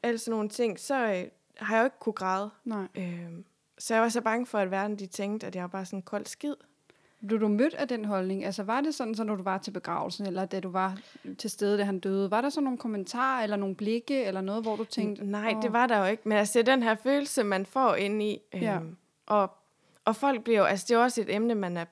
alle 0.03 0.17
sådan 0.17 0.31
nogle 0.31 0.49
ting, 0.49 0.79
så 0.79 0.95
øh, 0.95 1.23
har 1.57 1.75
jeg 1.75 1.81
jo 1.81 1.85
ikke 1.85 1.99
kunne 1.99 2.13
græde. 2.13 2.49
Nej. 2.65 2.87
Øh, 2.95 3.29
så 3.77 3.93
jeg 3.93 4.03
var 4.03 4.09
så 4.09 4.21
bange 4.21 4.45
for, 4.45 4.59
at 4.59 4.71
verden 4.71 4.99
de 4.99 5.07
tænkte, 5.07 5.47
at 5.47 5.55
jeg 5.55 5.61
var 5.61 5.67
bare 5.67 5.85
sådan 5.85 5.99
en 5.99 6.03
kold 6.03 6.25
skid. 6.25 6.55
Blev 7.27 7.39
du 7.39 7.47
mødt 7.47 7.73
af 7.73 7.87
den 7.87 8.05
holdning? 8.05 8.45
Altså 8.45 8.63
var 8.63 8.81
det 8.81 8.95
sådan, 8.95 9.15
så 9.15 9.23
når 9.23 9.35
du 9.35 9.43
var 9.43 9.57
til 9.57 9.71
begravelsen, 9.71 10.25
eller 10.25 10.45
da 10.45 10.59
du 10.59 10.69
var 10.69 10.97
til 11.37 11.49
stede, 11.49 11.77
da 11.77 11.83
han 11.83 11.99
døde, 11.99 12.31
var 12.31 12.41
der 12.41 12.49
så 12.49 12.61
nogle 12.61 12.77
kommentarer, 12.77 13.43
eller 13.43 13.55
nogle 13.55 13.75
blikke, 13.75 14.23
eller 14.23 14.41
noget, 14.41 14.63
hvor 14.63 14.75
du 14.75 14.83
tænkte, 14.83 15.25
Nej, 15.25 15.53
"Åh." 15.55 15.61
det 15.61 15.73
var 15.73 15.87
der 15.87 15.97
jo 15.97 16.05
ikke. 16.05 16.23
Men 16.29 16.37
altså, 16.37 16.59
det 16.59 16.67
er 16.67 16.73
den 16.75 16.83
her 16.83 16.95
følelse, 16.95 17.43
man 17.43 17.65
får 17.65 17.95
ind 17.95 18.23
i. 18.23 18.39
Øhm, 18.53 18.63
Ja. 18.63 18.79
og, 19.27 19.51
og 20.05 20.15
folk 20.15 20.43
bliver 20.43 20.59
jo, 20.59 20.65
altså 20.65 20.85
det 20.89 20.95
er 20.95 20.99
også 20.99 21.21
et 21.21 21.35
emne, 21.35 21.55
man 21.55 21.77
er, 21.77 21.85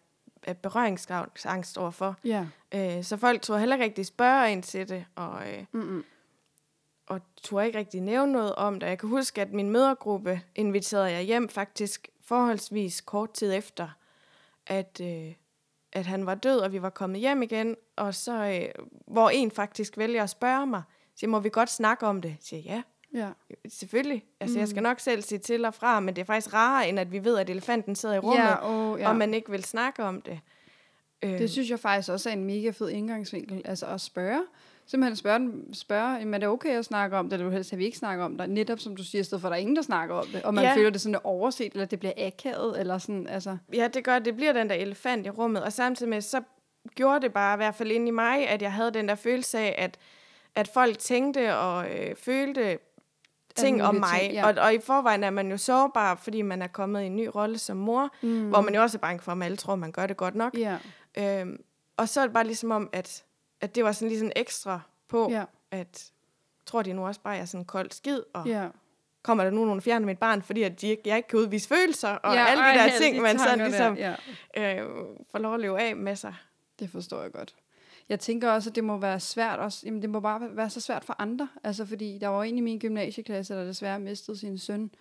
er 0.43 0.53
berøringsangst 0.53 1.77
overfor. 1.77 2.15
Ja. 2.25 2.45
Øh, 2.73 3.03
så 3.03 3.17
folk 3.17 3.41
tror 3.41 3.57
heller 3.57 3.75
ikke 3.75 3.85
rigtig 3.85 4.05
spørge 4.05 4.51
ind 4.51 4.63
til 4.63 4.89
det, 4.89 5.05
og, 5.15 5.39
øh, 5.53 5.65
Mm-mm. 5.71 6.03
og 7.07 7.21
tror 7.43 7.61
ikke 7.61 7.77
rigtig 7.77 8.01
nævne 8.01 8.31
noget 8.31 8.55
om 8.55 8.79
det. 8.79 8.87
Jeg 8.87 8.99
kan 8.99 9.09
huske, 9.09 9.41
at 9.41 9.53
min 9.53 9.69
mødergruppe 9.69 10.41
inviterede 10.55 11.11
jeg 11.11 11.21
hjem 11.21 11.49
faktisk 11.49 12.07
forholdsvis 12.25 13.01
kort 13.01 13.31
tid 13.33 13.53
efter, 13.53 13.89
at, 14.67 15.01
øh, 15.03 15.33
at 15.93 16.05
han 16.05 16.25
var 16.25 16.35
død, 16.35 16.59
og 16.59 16.71
vi 16.73 16.81
var 16.81 16.89
kommet 16.89 17.19
hjem 17.19 17.41
igen, 17.41 17.75
og 17.95 18.15
så, 18.15 18.33
øh, 18.45 18.85
hvor 19.07 19.29
en 19.29 19.51
faktisk 19.51 19.97
vælger 19.97 20.23
at 20.23 20.29
spørge 20.29 20.67
mig, 20.67 20.81
siger, 21.15 21.29
må 21.29 21.39
vi 21.39 21.49
godt 21.49 21.69
snakke 21.69 22.05
om 22.07 22.21
det? 22.21 22.29
Jeg 22.29 22.37
siger, 22.41 22.61
ja, 22.65 22.81
Ja. 23.13 23.29
Selvfølgelig. 23.69 24.25
Altså, 24.39 24.55
mm. 24.55 24.59
jeg 24.59 24.67
skal 24.67 24.79
Mm. 24.79 24.83
nok 24.83 24.99
selv 24.99 25.21
sige 25.21 25.39
til 25.39 25.65
og 25.65 25.73
fra, 25.73 25.99
men 25.99 26.15
det 26.15 26.21
er 26.21 26.25
faktisk 26.25 26.53
rarere, 26.53 26.89
end 26.89 26.99
at 26.99 27.11
vi 27.11 27.23
ved, 27.23 27.37
at 27.37 27.49
elefanten 27.49 27.95
sidder 27.95 28.15
i 28.15 28.19
rummet, 28.19 28.43
Ja, 28.43 28.69
oh, 28.71 28.99
ja. 28.99 29.09
og 29.09 29.15
man 29.15 29.33
ikke 29.33 29.51
vil 29.51 29.63
snakke 29.63 30.03
om 30.03 30.21
det. 30.21 30.39
Øh, 31.21 31.29
Det 31.39 31.49
synes 31.49 31.69
jeg 31.69 31.79
faktisk 31.79 32.09
også 32.11 32.29
er 32.29 32.33
en 32.33 32.43
mega 32.45 32.69
fed 32.69 32.89
indgangsvinkel, 32.89 33.61
altså 33.65 33.85
at 33.85 34.01
spørge. 34.01 34.41
Simpelthen 34.87 35.15
spørge, 35.15 35.51
spørge 35.73 36.15
jamen, 36.17 36.33
er 36.33 36.37
det 36.37 36.47
okay 36.47 36.77
at 36.77 36.85
snakke 36.85 37.17
om 37.17 37.29
det, 37.29 37.39
eller 37.39 37.51
helst 37.51 37.73
at 37.73 37.79
vi 37.79 37.85
ikke 37.85 37.97
snakker 37.97 38.25
om 38.25 38.37
det? 38.37 38.49
Netop 38.49 38.79
som 38.79 38.95
du 38.95 39.03
siger, 39.03 39.19
i 39.19 39.23
stedet 39.23 39.41
for 39.41 39.47
at 39.47 39.51
der 39.51 39.55
er 39.55 39.61
ingen, 39.61 39.75
der 39.75 39.81
snakker 39.81 40.15
om 40.15 40.25
det, 40.33 40.43
og 40.43 40.53
man 40.53 40.63
Ja. 40.63 40.75
føler 40.75 40.89
det 40.89 41.01
sådan 41.01 41.15
er 41.15 41.25
overset, 41.25 41.73
eller 41.73 41.85
det 41.85 41.99
bliver 41.99 42.13
akavet, 42.17 42.79
eller 42.79 42.97
sådan, 42.97 43.27
altså, 43.27 43.57
Ja, 43.73 43.87
det 43.87 44.03
gør, 44.03 44.19
det 44.19 44.35
bliver 44.35 44.53
den 44.53 44.69
der 44.69 44.75
elefant 44.75 45.25
i 45.25 45.29
rummet, 45.29 45.63
og 45.63 45.73
samtidig 45.73 46.09
med, 46.09 46.21
så 46.21 46.41
gjorde 46.95 47.21
det 47.21 47.33
bare, 47.33 47.55
i 47.55 47.57
hvert 47.57 47.75
fald 47.75 47.91
inde 47.91 48.07
i 48.07 48.11
mig, 48.11 48.47
at 48.49 48.61
jeg 48.61 48.73
havde 48.73 48.91
den 48.91 49.07
der 49.07 49.15
følelse 49.15 49.59
af, 49.59 49.75
at, 49.77 49.97
at 50.55 50.67
folk 50.67 50.97
tænkte 50.97 51.55
og 51.55 51.85
øh, 51.91 52.15
følte 52.15 52.79
ting 53.55 53.83
om 53.83 53.95
mig. 53.95 54.19
ting, 54.21 54.33
ja. 54.33 54.47
og, 54.47 54.53
og 54.57 54.73
i 54.73 54.79
forvejen 54.79 55.23
er 55.23 55.29
man 55.29 55.51
jo 55.51 55.57
sårbar, 55.57 56.15
fordi 56.15 56.41
man 56.41 56.61
er 56.61 56.67
kommet 56.67 57.01
i 57.03 57.05
en 57.05 57.15
ny 57.15 57.29
rolle 57.35 57.57
som 57.57 57.77
mor, 57.77 58.09
mm. 58.21 58.49
hvor 58.49 58.61
man 58.61 58.75
jo 58.75 58.81
også 58.81 58.97
er 58.97 58.99
bange 58.99 59.21
for, 59.21 59.31
at 59.31 59.43
alle 59.43 59.57
tror, 59.57 59.75
man 59.75 59.91
gør 59.91 60.07
det 60.07 60.17
godt 60.17 60.35
nok. 60.35 60.57
ja, 60.57 60.77
Øhm, 61.17 61.57
og 61.97 62.09
så 62.09 62.21
er 62.21 62.25
det 62.25 62.33
bare 62.33 62.43
ligesom 62.43 62.71
om, 62.71 62.89
at, 62.93 63.23
at 63.61 63.75
det 63.75 63.83
var 63.83 63.91
sådan 63.91 64.07
lige 64.09 64.19
sådan 64.19 64.33
ekstra 64.35 64.79
på, 65.07 65.29
ja, 65.29 65.43
at 65.71 66.11
tror 66.65 66.81
de 66.81 66.93
nu 66.93 67.07
også 67.07 67.21
bare, 67.21 67.33
at 67.33 67.37
jeg 67.37 67.41
er 67.41 67.45
sådan 67.45 67.65
kold 67.65 67.91
skid, 67.91 68.21
og 68.33 68.47
ja. 68.47 68.67
kommer 69.21 69.43
der 69.43 69.51
nu 69.51 69.65
nogen 69.65 69.77
og 69.77 69.83
fjerner 69.83 70.05
mit 70.05 70.17
barn, 70.17 70.41
fordi 70.41 70.63
at 70.63 70.81
de 70.81 70.87
ikke, 70.87 71.03
jeg 71.05 71.17
ikke 71.17 71.29
kan 71.29 71.39
udvise 71.39 71.67
følelser, 71.67 72.09
og 72.09 72.35
ja, 72.35 72.45
alle 72.45 72.63
de 72.63 72.67
ej, 72.67 72.73
der 72.73 72.81
alle 72.81 72.97
ting, 72.97 73.15
de 73.15 73.21
man 73.21 73.39
sådan 73.39 73.59
ligesom 73.59 73.95
Der, 73.95 74.15
ja. 74.55 74.83
øh, 74.83 74.89
får 75.31 75.39
lov 75.39 75.53
at 75.53 75.59
leve 75.59 75.81
af 75.81 75.95
med 75.95 76.15
sig. 76.15 76.35
Det 76.79 76.89
forstår 76.89 77.21
jeg 77.21 77.31
godt. 77.31 77.55
Jeg 78.09 78.19
tænker 78.19 78.51
også, 78.51 78.69
at 78.69 78.75
det 78.75 78.83
må 78.83 78.97
være 78.97 79.19
svært 79.19 79.59
også, 79.59 79.81
jamen 79.85 80.01
det 80.01 80.09
må 80.09 80.19
bare 80.19 80.55
være 80.55 80.69
så 80.69 80.81
svært 80.81 81.05
for 81.05 81.15
andre, 81.19 81.49
altså 81.63 81.85
fordi 81.85 82.17
der 82.21 82.27
var 82.27 82.43
en 82.43 82.57
i 82.57 82.61
min 82.61 82.79
gymnasieklasse, 82.79 83.53
der 83.53 83.63
desværre 83.63 83.99
mistede 83.99 84.37
sin 84.37 84.57
søn, 84.57 84.91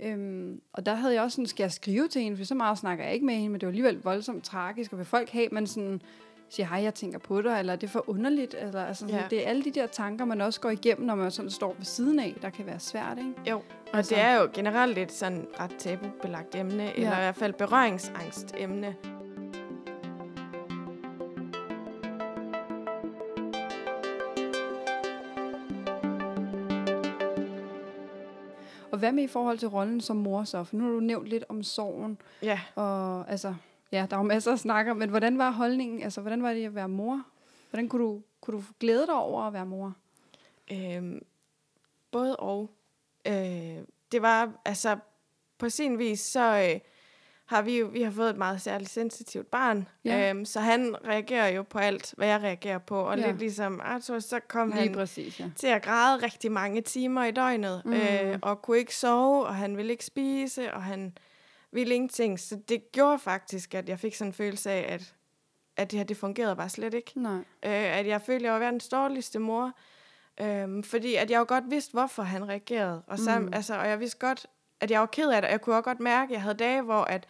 øhm, 0.00 0.60
og 0.72 0.86
der 0.86 0.94
havde 0.94 1.14
jeg 1.14 1.22
også 1.22 1.34
sådan, 1.34 1.46
skal 1.46 1.64
jeg 1.64 1.72
skrive 1.72 2.08
til 2.08 2.22
hende, 2.22 2.36
for 2.36 2.44
så 2.44 2.54
meget 2.54 2.78
snakker 2.78 3.04
jeg 3.04 3.14
ikke 3.14 3.26
med 3.26 3.34
hende, 3.34 3.48
men 3.48 3.60
det 3.60 3.66
var 3.66 3.70
alligevel 3.70 4.00
voldsomt 4.02 4.44
tragisk, 4.44 4.92
og 4.92 4.98
vil 4.98 5.06
folk 5.06 5.30
have, 5.30 5.48
man 5.52 5.66
sådan 5.66 6.02
siger, 6.54 6.66
hej, 6.66 6.82
jeg 6.82 6.94
tænker 6.94 7.18
på 7.18 7.42
dig, 7.42 7.58
eller 7.58 7.76
det 7.76 7.86
er 7.86 7.90
for 7.90 8.04
underligt, 8.10 8.54
eller 8.58 8.84
altså 8.84 9.00
sådan, 9.00 9.14
Ja. 9.20 9.26
det 9.30 9.44
er 9.44 9.48
alle 9.50 9.64
de 9.64 9.70
der 9.70 9.86
tanker, 9.86 10.24
man 10.24 10.40
også 10.40 10.60
går 10.60 10.70
igennem, 10.70 11.06
når 11.06 11.14
man 11.14 11.30
sådan 11.30 11.50
står 11.50 11.74
ved 11.78 11.84
siden 11.84 12.18
af, 12.18 12.36
der 12.42 12.50
kan 12.50 12.66
være 12.66 12.80
svært, 12.80 13.18
ikke? 13.18 13.50
Jo, 13.50 13.56
og 13.56 13.62
Altså- 13.96 14.14
det 14.14 14.22
er 14.24 14.34
jo 14.40 14.48
generelt 14.54 14.98
et 14.98 15.12
sådan 15.12 15.46
ret 15.60 15.74
tabubelagt 15.78 16.54
emne, 16.54 16.82
ja. 16.82 16.90
eller 16.94 17.12
i 17.12 17.20
hvert 17.20 17.36
fald 17.36 17.52
berøringsangst 17.52 18.54
emne. 18.58 18.96
Og 28.92 28.98
hvad 28.98 29.12
med 29.12 29.22
i 29.22 29.26
forhold 29.26 29.58
til 29.58 29.68
rollen 29.68 30.00
som 30.00 30.16
mor 30.16 30.44
så? 30.44 30.64
For 30.64 30.76
nu 30.76 30.84
har 30.84 30.90
du 30.90 31.00
nævnt 31.00 31.28
lidt 31.28 31.44
om 31.48 31.62
sorgen, 31.62 32.18
Ja, 32.42 32.60
og 32.74 33.30
altså, 33.30 33.54
ja, 33.92 34.06
der 34.10 34.16
er 34.16 34.20
jo 34.20 34.26
masser 34.26 34.52
at 34.52 34.58
snakke 34.60 34.90
om, 34.90 34.96
men 34.96 35.08
hvordan 35.10 35.38
var 35.38 35.50
holdningen, 35.50 36.02
altså 36.02 36.20
hvordan 36.20 36.42
var 36.42 36.52
det 36.52 36.64
at 36.66 36.74
være 36.74 36.88
mor? 36.88 37.22
Hvordan 37.70 37.88
kunne 37.88 38.02
du, 38.04 38.22
kunne 38.40 38.56
du 38.58 38.64
glæde 38.80 39.06
dig 39.06 39.14
over 39.14 39.42
at 39.42 39.52
være 39.52 39.66
mor? 39.66 39.94
Øhm, 40.72 41.22
både 42.10 42.36
og. 42.36 42.70
Øh, 43.26 43.78
det 44.12 44.22
var, 44.22 44.52
altså, 44.64 44.96
på 45.58 45.68
sin 45.68 45.98
vis, 45.98 46.20
så 46.20 46.70
øh, 46.74 46.80
har 47.46 47.62
vi 47.62 47.78
jo 47.78 47.86
vi 47.86 48.02
har 48.02 48.10
fået 48.10 48.30
et 48.30 48.36
meget 48.36 48.60
særligt 48.60 48.90
sensitivt 48.90 49.50
barn. 49.50 49.88
Ja. 50.04 50.30
Øhm, 50.30 50.44
så 50.44 50.60
han 50.60 50.96
reagerer 51.06 51.48
jo 51.48 51.62
på 51.62 51.78
alt, 51.78 52.14
hvad 52.16 52.28
jeg 52.28 52.42
reagerer 52.42 52.78
på. 52.78 52.96
Og 53.00 53.18
Ja. 53.18 53.26
lidt 53.26 53.38
ligesom 53.38 53.80
Arthur, 53.84 54.18
så 54.18 54.40
kom 54.48 54.68
Lige 54.70 54.80
han 54.80 54.92
præcis, 54.92 55.40
ja. 55.40 55.50
til 55.56 55.66
at 55.66 55.82
græde 55.82 56.22
rigtig 56.24 56.52
mange 56.52 56.80
timer 56.80 57.24
i 57.24 57.30
døgnet, 57.30 57.82
Mm. 57.84 57.92
øh, 57.92 58.38
og 58.42 58.62
kunne 58.62 58.78
ikke 58.78 58.96
sove, 58.96 59.46
og 59.46 59.54
han 59.54 59.76
ville 59.76 59.92
ikke 59.92 60.04
spise, 60.04 60.74
og 60.74 60.82
han 60.82 61.16
ville 61.72 61.94
ingenting. 61.94 62.40
Så 62.40 62.56
det 62.68 62.92
gjorde 62.92 63.18
faktisk, 63.18 63.74
at 63.74 63.88
jeg 63.88 63.98
fik 63.98 64.14
sådan 64.14 64.28
en 64.28 64.34
følelse 64.34 64.70
af, 64.70 64.92
at, 64.94 65.14
at 65.76 65.90
det 65.90 65.98
her, 65.98 66.04
det 66.04 66.16
fungerede 66.16 66.56
bare 66.56 66.68
slet 66.68 66.94
ikke. 66.94 67.12
Nej. 67.16 67.34
Øh, 67.38 67.98
at 67.98 68.06
jeg 68.06 68.20
følte, 68.22 68.36
at 68.36 68.42
jeg 68.44 68.52
var 68.52 68.58
verdens 68.58 68.88
dårligste 68.88 69.38
mor, 69.38 69.72
øh, 70.40 70.84
fordi 70.84 71.14
at 71.14 71.30
jeg 71.30 71.38
jo 71.38 71.44
godt 71.48 71.64
vidste, 71.70 71.92
hvorfor 71.92 72.22
han 72.22 72.48
reagerede. 72.48 73.02
Og, 73.06 73.18
sam, 73.18 73.42
Mm. 73.42 73.50
altså, 73.52 73.74
og 73.78 73.88
jeg 73.88 74.00
vidste 74.00 74.18
godt, 74.18 74.46
at 74.80 74.90
jeg 74.90 75.00
var 75.00 75.06
ked 75.06 75.30
af 75.30 75.42
det, 75.42 75.48
og 75.48 75.52
jeg 75.52 75.60
kunne 75.60 75.74
også 75.76 75.82
godt 75.84 76.00
mærke, 76.00 76.30
at 76.30 76.32
jeg 76.32 76.42
havde 76.42 76.54
dage, 76.54 76.82
hvor 76.82 77.02
at, 77.04 77.26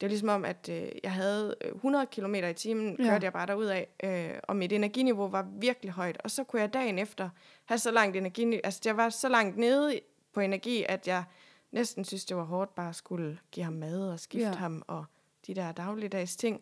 det 0.00 0.06
var 0.06 0.08
ligesom 0.08 0.28
om, 0.28 0.44
at 0.44 0.68
øh, 0.68 0.88
jeg 1.04 1.12
havde 1.12 1.54
øh, 1.64 1.72
100 1.74 2.06
km 2.06 2.34
i 2.34 2.52
timen, 2.54 2.96
Ja. 2.98 3.04
kørte 3.10 3.24
jeg 3.24 3.32
bare 3.32 3.46
derud 3.46 3.64
af, 3.66 3.88
øh, 4.04 4.30
og 4.42 4.56
mit 4.56 4.72
energiniveau 4.72 5.28
var 5.28 5.46
virkelig 5.60 5.92
højt. 5.92 6.18
Og 6.24 6.30
så 6.30 6.44
kunne 6.44 6.62
jeg 6.62 6.72
dagen 6.72 6.98
efter 6.98 7.28
have 7.64 7.78
så 7.78 7.90
langt 7.90 8.16
energiniveau, 8.16 8.60
altså 8.64 8.80
jeg 8.84 8.96
var 8.96 9.08
så 9.08 9.28
langt 9.28 9.56
nede 9.56 10.00
på 10.34 10.40
energi, 10.40 10.84
at 10.88 11.08
jeg 11.08 11.24
næsten 11.72 12.04
synes, 12.04 12.24
det 12.24 12.36
var 12.36 12.42
hårdt 12.44 12.74
bare 12.74 12.88
at 12.88 12.94
skulle 12.96 13.38
give 13.52 13.64
ham 13.64 13.72
mad 13.72 14.08
og 14.10 14.20
skifte 14.20 14.46
Ja. 14.46 14.52
ham, 14.54 14.82
og 14.86 15.04
de 15.46 15.54
der 15.54 15.72
dagligdags 15.72 16.36
ting. 16.36 16.60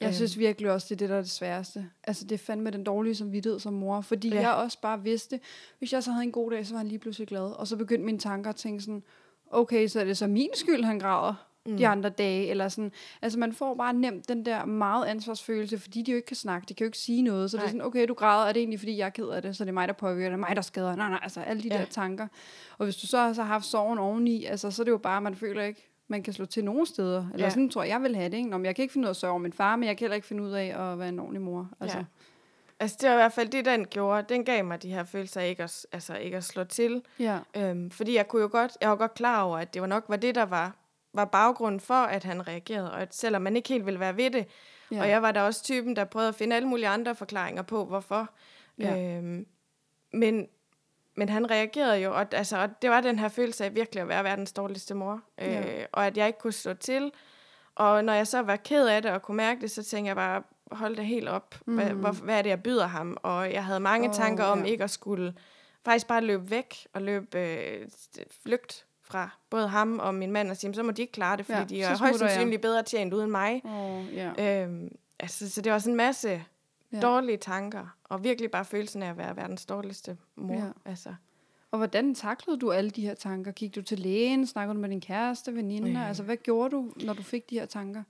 Jeg 0.00 0.06
Øhm. 0.06 0.14
synes 0.14 0.38
virkelig 0.38 0.70
også, 0.70 0.86
det 0.88 0.94
er 0.94 0.98
det, 0.98 1.08
der 1.08 1.16
er 1.16 1.20
det 1.20 1.30
sværeste. 1.30 1.90
Altså, 2.04 2.24
det 2.24 2.32
er 2.32 2.38
fandme 2.38 2.70
den 2.70 2.84
dårlige 2.84 3.14
samvittighed 3.14 3.60
som 3.60 3.72
mor. 3.72 4.00
Fordi. 4.00 4.28
Ja. 4.28 4.40
jeg 4.40 4.52
også 4.54 4.80
bare 4.80 5.02
vidste, 5.02 5.40
hvis 5.78 5.92
jeg 5.92 6.02
så 6.02 6.10
havde 6.12 6.24
en 6.24 6.32
god 6.32 6.50
dag, 6.50 6.66
så 6.66 6.72
var 6.74 6.78
han 6.78 6.88
lige 6.88 6.98
pludselig 6.98 7.28
glad. 7.28 7.42
Og 7.52 7.66
så 7.68 7.76
begyndte 7.76 8.04
mine 8.04 8.18
tanker 8.18 8.50
at 8.50 8.56
tænke 8.56 8.80
sådan, 8.82 9.02
okay, 9.50 9.88
så 9.88 10.00
er 10.00 10.04
det 10.04 10.16
så 10.16 10.26
min 10.26 10.50
skyld, 10.54 10.84
han 10.84 10.98
græder 10.98 11.34
mm. 11.66 11.76
de 11.76 11.88
andre 11.88 12.10
dage. 12.10 12.46
Eller 12.46 12.68
sådan. 12.68 12.92
Altså, 13.22 13.38
man 13.38 13.52
får 13.52 13.74
bare 13.74 13.92
nemt 13.92 14.28
den 14.28 14.44
der 14.44 14.64
meget 14.64 15.06
ansvarsfølelse, 15.06 15.78
fordi 15.78 16.02
de 16.02 16.10
jo 16.10 16.16
ikke 16.16 16.26
kan 16.26 16.36
snakke, 16.36 16.66
de 16.68 16.74
kan 16.74 16.84
jo 16.84 16.88
ikke 16.88 16.98
sige 16.98 17.22
noget. 17.22 17.50
Så 17.50 17.56
Nej. 17.56 17.62
det 17.62 17.68
er 17.68 17.70
sådan, 17.72 17.86
okay, 17.86 18.08
du 18.08 18.14
græder, 18.14 18.48
er 18.48 18.52
det 18.52 18.60
egentlig, 18.60 18.78
fordi 18.80 18.96
jeg 18.96 19.06
er 19.06 19.10
ked 19.10 19.28
af 19.28 19.42
det, 19.42 19.56
så 19.56 19.64
det 19.64 19.68
er 19.68 19.74
mig, 19.74 19.88
der 19.88 19.94
påvirker, 19.94 20.28
det 20.28 20.32
er 20.34 20.36
mig, 20.48 20.56
der 20.56 20.62
skader. 20.62 20.96
Nej, 20.96 21.08
nej, 21.08 21.20
altså 21.22 21.40
alle 21.40 21.62
de 21.62 21.68
ja. 21.68 21.78
Der 21.78 21.84
tanker. 21.84 22.26
Og 22.78 22.84
hvis 22.86 22.96
du 22.96 23.06
så 23.06 23.18
har 23.18 23.32
så 23.32 23.42
haft 23.42 23.64
sorgen 23.64 23.98
oveni, 23.98 24.44
altså, 24.44 24.70
så 24.70 24.82
er 24.82 24.84
det 24.84 24.90
jo 24.92 24.98
bare, 24.98 25.20
man 25.20 25.34
føler 25.34 25.62
ikke, 25.62 25.88
man 26.08 26.22
kan 26.22 26.32
slå 26.32 26.44
til 26.44 26.64
nogen 26.64 26.86
steder. 26.86 27.18
Eller 27.18 27.38
ja. 27.38 27.44
Ja. 27.44 27.50
sådan 27.50 27.68
tror 27.70 27.82
jeg, 27.82 27.90
jeg 27.90 28.02
vil 28.02 28.16
have 28.16 28.28
det. 28.28 28.36
Ikke? 28.36 28.50
Nå, 28.50 28.56
men 28.56 28.66
jeg 28.66 28.76
kan 28.76 28.82
ikke 28.82 28.92
finde 28.92 29.06
ud 29.06 29.08
af 29.08 29.12
at 29.12 29.16
sørge 29.16 29.32
over 29.32 29.38
min 29.40 29.52
far, 29.52 29.76
men 29.76 29.86
jeg 29.88 29.96
kan 29.96 30.04
heller 30.04 30.14
ikke 30.14 30.26
finde 30.26 30.42
ud 30.42 30.50
af 30.50 30.90
at 30.92 30.98
være 30.98 31.08
en 31.08 31.18
ordentlig 31.18 31.42
mor. 31.42 31.68
Altså, 31.80 31.98
Ja. 31.98 32.04
Altså 32.80 32.96
det 33.00 33.08
var 33.08 33.14
i 33.14 33.18
hvert 33.18 33.32
fald 33.32 33.48
det, 33.48 33.64
den 33.64 33.86
gjorde. 33.86 34.24
Den 34.28 34.44
gav 34.44 34.64
mig 34.64 34.82
de 34.82 34.92
her 34.92 35.04
følelser 35.04 35.40
af 35.40 35.48
ikke 35.48 35.62
at, 35.62 35.86
altså, 35.92 36.14
ikke 36.14 36.36
at 36.36 36.44
slå 36.44 36.64
til. 36.64 37.02
ja. 37.18 37.38
Øhm, 37.56 37.90
fordi 37.90 38.16
jeg 38.16 38.28
kunne 38.28 38.42
jo 38.42 38.48
godt, 38.52 38.72
jeg 38.80 38.90
var 38.90 38.96
godt 38.96 39.14
klar 39.14 39.42
over, 39.42 39.58
at 39.58 39.74
det 39.74 39.82
var 39.82 39.88
nok 39.88 40.04
var 40.08 40.16
det, 40.16 40.34
der 40.34 40.42
var, 40.42 40.76
var 41.14 41.24
baggrunden 41.24 41.80
for, 41.80 41.94
at 41.94 42.24
han 42.24 42.48
reagerede. 42.48 42.92
Og 42.92 43.02
at 43.02 43.14
selvom 43.14 43.42
man 43.42 43.56
ikke 43.56 43.68
helt 43.68 43.86
ville 43.86 44.00
være 44.00 44.16
ved 44.16 44.30
det. 44.30 44.46
Ja. 44.90 45.00
Og 45.00 45.08
jeg 45.08 45.22
var 45.22 45.32
da 45.32 45.42
også 45.42 45.62
typen, 45.64 45.96
der 45.96 46.04
prøvede 46.04 46.28
at 46.28 46.34
finde 46.34 46.56
alle 46.56 46.68
mulige 46.68 46.88
andre 46.88 47.14
forklaringer 47.14 47.62
på, 47.62 47.84
hvorfor. 47.84 48.30
Ja. 48.78 49.16
Øhm, 49.16 49.46
men, 50.12 50.48
men 51.14 51.28
han 51.28 51.50
reagerede 51.50 51.96
jo, 51.98 52.14
og, 52.14 52.26
altså, 52.32 52.58
og 52.58 52.68
det 52.82 52.90
var 52.90 53.00
den 53.00 53.18
her 53.18 53.28
følelse 53.28 53.64
af 53.64 53.74
virkelig 53.74 54.02
at 54.02 54.08
være 54.08 54.24
verdens 54.24 54.52
dårligste 54.52 54.94
mor. 54.94 55.20
Øh, 55.40 55.48
Ja. 55.48 55.62
Og 55.92 56.06
at 56.06 56.16
jeg 56.16 56.26
ikke 56.26 56.38
kunne 56.38 56.52
slå 56.52 56.74
til. 56.74 57.12
Og 57.74 58.04
når 58.04 58.12
jeg 58.12 58.26
så 58.26 58.42
var 58.42 58.56
ked 58.56 58.86
af 58.88 59.02
det 59.02 59.10
og 59.10 59.22
kunne 59.22 59.36
mærke 59.36 59.60
det, 59.60 59.70
så 59.70 59.82
tænkte 59.82 60.08
jeg 60.08 60.16
bare, 60.16 60.42
hold 60.72 60.96
det 60.96 61.06
helt 61.06 61.28
op. 61.28 61.54
Hvad, 61.64 61.90
Mm. 61.92 62.00
hvor, 62.00 62.10
hvad 62.12 62.38
er 62.38 62.42
det, 62.42 62.50
jeg 62.50 62.62
byder 62.62 62.86
ham? 62.86 63.16
Og 63.22 63.52
jeg 63.52 63.64
havde 63.64 63.80
mange 63.80 64.08
oh, 64.08 64.14
tanker 64.14 64.44
om 64.44 64.58
ja. 64.64 64.70
ikke 64.70 64.84
at 64.84 64.90
skulle 64.90 65.34
faktisk 65.84 66.06
bare 66.06 66.20
løbe 66.20 66.50
væk 66.50 66.86
og 66.92 67.02
løbe 67.02 67.38
øh, 67.38 67.88
flygt 68.42 68.86
fra 69.12 69.30
både 69.50 69.68
ham 69.68 69.98
og 69.98 70.14
min 70.14 70.30
mand 70.32 70.50
og 70.50 70.56
sige, 70.56 70.74
så 70.74 70.82
må 70.82 70.90
de 70.90 71.02
ikke 71.02 71.12
klare 71.12 71.36
det, 71.36 71.46
fordi 71.46 71.74
Ja, 71.76 71.80
ja, 71.80 71.88
de 71.88 71.94
er 71.94 71.98
højst 71.98 72.20
jeg. 72.20 72.30
sandsynligt 72.30 72.62
bedre 72.62 72.82
tjent 72.82 73.14
uden 73.14 73.30
mig. 73.30 73.60
Oh, 73.64 74.14
ja. 74.14 74.62
Øhm, 74.64 74.88
altså, 75.20 75.50
så 75.50 75.60
det 75.60 75.72
var 75.72 75.78
sådan 75.78 75.92
en 75.92 75.96
masse 75.96 76.28
Ja. 76.28 76.96
ja. 76.96 77.00
dårlige 77.02 77.36
tanker, 77.36 77.96
og 78.04 78.24
virkelig 78.24 78.50
bare 78.50 78.64
følelsen 78.64 79.02
af 79.02 79.10
at 79.10 79.16
være 79.18 79.36
verdens 79.36 79.66
dårligste 79.66 80.16
mor. 80.36 80.54
Ja. 80.54 80.60
Ja. 80.64 80.70
Altså, 80.84 81.14
Og 81.70 81.78
hvordan 81.78 82.14
taklede 82.14 82.58
du 82.58 82.72
alle 82.72 82.90
de 82.90 83.02
her 83.02 83.14
tanker? 83.14 83.52
Gik 83.52 83.74
du 83.74 83.82
til 83.82 83.98
lægen? 83.98 84.46
Snakkede 84.46 84.74
du 84.74 84.80
med 84.80 84.88
din 84.88 85.00
kæreste, 85.00 85.54
veninde? 85.54 85.90
Øh. 85.90 86.08
Altså, 86.08 86.22
hvad 86.22 86.36
gjorde 86.36 86.70
du, 86.76 86.92
når 87.04 87.12
du 87.14 87.22
fik 87.22 87.50
de 87.50 87.58
her 87.58 87.66
tanker? 87.66 88.02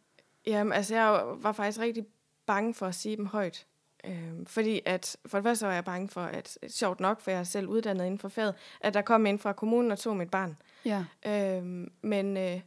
jamen, 0.46 0.72
altså, 0.72 0.94
jeg 0.94 1.22
var 1.36 1.52
faktisk 1.52 1.78
rigtig 1.80 2.06
bange 2.46 2.74
for 2.74 2.86
at 2.86 2.94
sige 2.94 3.16
dem 3.16 3.26
højt. 3.26 3.66
Øhm, 4.04 4.46
fordi 4.46 4.80
at, 4.84 5.16
for 5.26 5.38
det 5.38 5.44
første 5.44 5.66
var 5.66 5.72
jeg 5.72 5.84
bange 5.84 6.08
for, 6.08 6.20
at 6.20 6.58
sjovt 6.68 7.00
nok, 7.00 7.20
for 7.20 7.30
jeg 7.30 7.40
er 7.40 7.44
selv 7.44 7.66
uddannet 7.66 8.04
inden 8.04 8.18
for 8.18 8.28
faget, 8.28 8.54
at 8.80 8.94
der 8.94 9.02
kom 9.02 9.26
ind 9.26 9.38
fra 9.38 9.52
kommunen 9.52 9.90
og 9.90 9.98
tog 9.98 10.16
mit 10.16 10.30
barn. 10.30 10.56
Ja. 10.84 11.04
Øhm, 11.26 11.92
men, 12.02 12.36
øh, 12.36 12.60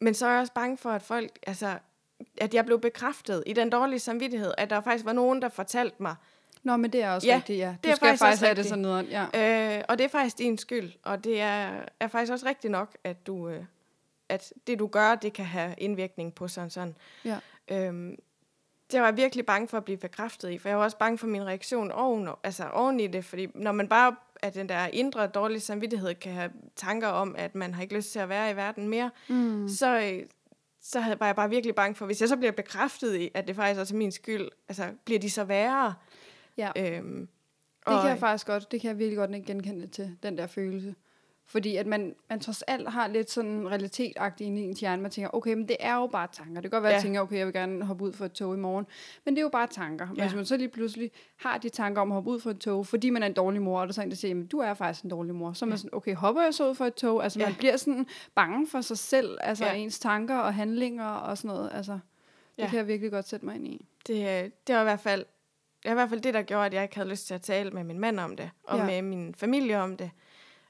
men 0.00 0.14
så 0.14 0.26
er 0.26 0.30
jeg 0.30 0.40
også 0.40 0.52
bange 0.52 0.76
for, 0.76 0.90
at 0.90 1.02
folk, 1.02 1.38
altså, 1.46 1.78
at 2.38 2.54
jeg 2.54 2.66
blev 2.66 2.80
bekræftet 2.80 3.42
i 3.46 3.52
den 3.52 3.70
dårlige 3.70 3.98
samvittighed, 3.98 4.52
at 4.58 4.70
der 4.70 4.80
faktisk 4.80 5.04
var 5.04 5.12
nogen, 5.12 5.42
der 5.42 5.48
fortalte 5.48 5.96
mig, 6.02 6.14
Nå, 6.62 6.76
men 6.76 6.92
det 6.92 7.02
er 7.02 7.10
også 7.10 7.28
Ja, 7.28 7.34
rigtigt, 7.36 7.58
ja. 7.58 7.68
Du 7.68 7.76
det 7.84 7.90
er 7.90 7.94
skal 7.96 8.06
faktisk 8.08 8.22
faktisk 8.22 8.42
have 8.42 8.50
det 8.50 8.58
rigtigt. 8.58 8.68
sådan 8.68 8.82
noget. 8.82 9.10
Ja. 9.34 9.76
Øh, 9.78 9.84
og 9.88 9.98
det 9.98 10.04
er 10.04 10.08
faktisk 10.08 10.38
din 10.38 10.58
skyld, 10.58 10.92
og 11.02 11.24
det 11.24 11.40
er, 11.40 11.70
er 12.00 12.08
faktisk 12.08 12.32
også 12.32 12.46
rigtigt 12.46 12.70
nok, 12.70 12.96
at 13.04 13.26
du, 13.26 13.48
øh, 13.48 13.64
at 14.28 14.52
det 14.66 14.78
du 14.78 14.86
gør, 14.86 15.14
det 15.14 15.32
kan 15.32 15.44
have 15.44 15.74
indvirkning 15.78 16.34
på 16.34 16.48
sådan 16.48 16.70
sådan. 16.70 16.96
Ja. 17.24 17.38
Øhm, 17.68 18.16
det 18.92 19.00
var 19.00 19.06
jeg 19.06 19.16
virkelig 19.16 19.46
bange 19.46 19.68
for 19.68 19.76
at 19.76 19.84
blive 19.84 19.96
bekræftet 19.98 20.50
i, 20.50 20.58
for 20.58 20.68
jeg 20.68 20.78
var 20.78 20.84
også 20.84 20.98
bange 20.98 21.18
for 21.18 21.26
min 21.26 21.46
reaktion 21.46 21.92
oven, 21.92 22.28
altså 22.44 22.68
oven 22.68 23.00
i 23.00 23.06
det, 23.06 23.24
fordi 23.24 23.46
når 23.54 23.72
man 23.72 23.88
bare 23.88 24.16
at 24.42 24.54
den 24.54 24.68
der 24.68 24.86
indre 24.86 25.26
dårlige 25.26 25.60
samvittighed 25.60 26.14
kan 26.14 26.32
have 26.32 26.50
tanker 26.76 27.08
om, 27.08 27.34
at 27.38 27.54
man 27.54 27.74
har 27.74 27.82
ikke 27.82 27.94
lyst 27.94 28.12
til 28.12 28.18
at 28.18 28.28
være 28.28 28.50
i 28.50 28.56
verden 28.56 28.88
mere, 28.88 29.10
Mm. 29.28 29.68
så, 29.68 30.00
øh, 30.00 30.26
så 30.82 31.16
var 31.18 31.26
jeg 31.26 31.36
bare 31.36 31.50
virkelig 31.50 31.74
bange 31.74 31.94
for, 31.94 32.06
hvis 32.06 32.20
jeg 32.20 32.28
så 32.28 32.36
bliver 32.36 32.52
bekræftet 32.52 33.14
i, 33.16 33.30
at 33.34 33.48
det 33.48 33.56
faktisk 33.56 33.80
også 33.80 33.94
er 33.94 33.98
min 33.98 34.12
skyld, 34.12 34.48
altså 34.68 34.84
bliver 35.04 35.18
de 35.20 35.30
så 35.30 35.44
værre? 35.44 35.94
Ja. 36.56 36.70
Øhm, 36.76 37.28
Det 37.88 38.00
kan 38.00 38.10
jeg 38.10 38.18
faktisk 38.18 38.46
godt, 38.46 38.72
det 38.72 38.80
kan 38.80 38.88
jeg 38.88 38.98
virkelig 38.98 39.16
godt 39.16 39.30
ikke 39.34 39.46
genkende 39.46 39.86
til, 39.86 40.16
den 40.22 40.38
der 40.38 40.46
følelse. 40.46 40.94
Fordi 41.48 41.76
at 41.76 41.86
man, 41.86 42.14
man 42.30 42.40
trods 42.40 42.62
alt 42.62 42.88
har 42.88 43.06
lidt 43.08 43.30
sådan 43.30 43.68
realitetagtigt 43.70 44.48
inde 44.48 44.60
i 44.62 44.64
ens 44.64 44.80
hjerne. 44.80 45.02
Man 45.02 45.10
tænker, 45.10 45.30
okay, 45.34 45.54
men 45.54 45.68
det 45.68 45.76
er 45.80 45.94
jo 45.96 46.06
bare 46.06 46.28
tanker. 46.32 46.54
Det 46.54 46.62
kan 46.62 46.70
godt 46.70 46.82
være, 46.82 46.92
at 46.92 46.94
jeg 46.94 47.00
Ja. 47.00 47.06
tænker, 47.06 47.20
okay, 47.20 47.36
jeg 47.38 47.46
vil 47.46 47.54
gerne 47.54 47.84
hoppe 47.84 48.04
ud 48.04 48.12
for 48.12 48.24
et 48.24 48.32
tog 48.32 48.54
i 48.54 48.58
morgen. 48.58 48.86
Men 49.24 49.34
det 49.34 49.40
er 49.40 49.42
jo 49.42 49.48
bare 49.48 49.66
tanker. 49.66 50.06
Men 50.06 50.16
Ja. 50.16 50.22
hvis 50.24 50.34
man 50.34 50.44
så 50.46 50.56
lige 50.56 50.68
pludselig 50.68 51.10
har 51.36 51.58
de 51.58 51.68
tanker 51.68 52.02
om 52.02 52.10
at 52.12 52.14
hoppe 52.14 52.30
ud 52.30 52.40
for 52.40 52.50
et 52.50 52.58
tog, 52.58 52.86
fordi 52.86 53.10
man 53.10 53.22
er 53.22 53.26
en 53.26 53.32
dårlig 53.32 53.62
mor, 53.62 53.80
og 53.80 53.86
der 53.86 53.90
er 53.90 53.94
så 53.94 54.02
en, 54.02 54.10
der 54.10 54.16
siger, 54.16 54.30
jamen, 54.30 54.46
du 54.46 54.58
er 54.58 54.74
faktisk 54.74 55.04
en 55.04 55.10
dårlig 55.10 55.34
mor. 55.34 55.52
Så 55.52 55.64
er 55.64 55.66
man 55.66 55.72
Ja. 55.72 55.76
sådan, 55.76 55.90
okay, 55.96 56.14
hopper 56.14 56.42
jeg 56.42 56.54
så 56.54 56.70
ud 56.70 56.74
for 56.74 56.84
et 56.84 56.94
tog? 56.94 57.22
Altså, 57.24 57.38
man 57.38 57.48
Ja. 57.48 57.54
bliver 57.58 57.76
sådan 57.76 58.06
bange 58.34 58.66
for 58.68 58.80
sig 58.80 58.98
selv, 58.98 59.38
altså 59.40 59.64
Ja. 59.66 59.74
ens 59.74 59.98
tanker 59.98 60.36
og 60.36 60.54
handlinger 60.54 61.06
og 61.08 61.38
sådan 61.38 61.48
noget. 61.56 61.70
Altså, 61.74 61.92
det 61.92 62.00
Ja. 62.62 62.68
kan 62.68 62.76
jeg 62.78 62.88
virkelig 62.88 63.10
godt 63.12 63.28
sætte 63.28 63.46
mig 63.46 63.54
ind 63.54 63.68
i. 63.68 63.86
det, 64.06 64.14
øh, 64.44 64.50
det 64.66 64.74
var 64.74 64.80
i 64.80 64.84
hvert 64.84 65.00
fald 65.00 65.24
det 65.82 65.90
var 65.90 65.90
i 65.90 65.94
hvert 65.94 66.08
fald 66.08 66.20
det, 66.20 66.34
der 66.34 66.42
gjorde, 66.42 66.66
at 66.66 66.74
jeg 66.74 66.82
ikke 66.82 66.94
havde 66.94 67.08
lyst 67.08 67.26
til 67.26 67.34
at 67.34 67.42
tale 67.42 67.70
med 67.70 67.84
min 67.84 67.98
mand 68.00 68.20
om 68.20 68.36
det, 68.36 68.50
og 68.64 68.76
Ja. 68.78 68.84
ja. 68.84 68.90
med 68.90 69.02
min 69.16 69.34
familie 69.34 69.78
om 69.78 69.96
det. 69.96 70.10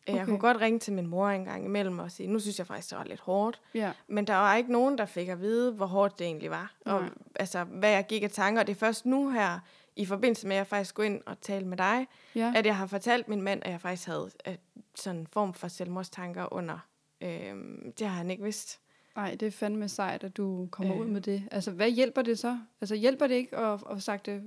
Okay. 0.08 0.18
Jeg 0.18 0.26
kunne 0.26 0.38
godt 0.38 0.60
ringe 0.60 0.78
til 0.78 0.92
min 0.92 1.06
mor 1.06 1.28
en 1.28 1.44
gang 1.44 1.64
imellem 1.64 1.98
og 1.98 2.10
sige, 2.10 2.26
nu 2.26 2.38
synes 2.38 2.58
jeg 2.58 2.66
faktisk, 2.66 2.90
det 2.90 2.98
var 2.98 3.04
lidt 3.04 3.20
hårdt. 3.20 3.60
Ja, 3.74 3.92
Men 4.08 4.26
der 4.26 4.34
var 4.34 4.56
ikke 4.56 4.72
nogen, 4.72 4.98
der 4.98 5.06
fik 5.06 5.28
at 5.28 5.40
vide, 5.40 5.72
hvor 5.72 5.86
hårdt 5.86 6.18
det 6.18 6.24
egentlig 6.24 6.50
var. 6.50 6.72
Og 6.84 7.00
Nej. 7.00 7.10
altså, 7.34 7.64
hvad 7.64 7.90
jeg 7.90 8.06
gik 8.06 8.22
af 8.22 8.30
tanker. 8.30 8.60
Og 8.60 8.66
det 8.66 8.72
er 8.72 8.78
først 8.78 9.06
nu 9.06 9.30
her, 9.30 9.58
i 9.96 10.06
forbindelse 10.06 10.46
med, 10.46 10.56
at 10.56 10.58
jeg 10.58 10.66
faktisk 10.66 10.88
skulle 10.88 11.06
ind 11.06 11.20
og 11.26 11.40
tale 11.40 11.66
med 11.66 11.76
dig, 11.76 12.06
ja. 12.34 12.52
at 12.56 12.66
jeg 12.66 12.76
har 12.76 12.86
fortalt 12.86 13.28
min 13.28 13.42
mand, 13.42 13.62
at 13.64 13.70
jeg 13.70 13.80
faktisk 13.80 14.06
havde 14.06 14.30
øh, 14.48 14.54
sådan 14.94 15.20
en 15.20 15.26
form 15.32 15.54
for 15.54 15.68
selvmordstanker 15.68 16.52
under. 16.52 16.78
Øhm, 17.20 17.92
det 17.98 18.06
har 18.06 18.16
han 18.16 18.30
ikke 18.30 18.42
vidst. 18.42 18.80
Nej, 19.16 19.34
det 19.34 19.46
er 19.46 19.50
fandme 19.50 19.88
sejt, 19.88 20.24
at 20.24 20.36
du 20.36 20.68
kommer 20.70 20.94
øh. 20.94 21.00
ud 21.00 21.06
med 21.06 21.20
det. 21.20 21.42
Altså, 21.50 21.70
hvad 21.70 21.90
hjælper 21.90 22.22
det 22.22 22.38
så? 22.38 22.58
Altså, 22.80 22.94
hjælper 22.94 23.26
det 23.26 23.34
ikke 23.34 23.56
at, 23.56 23.80
at 23.90 24.02
sagt 24.02 24.26
det? 24.26 24.42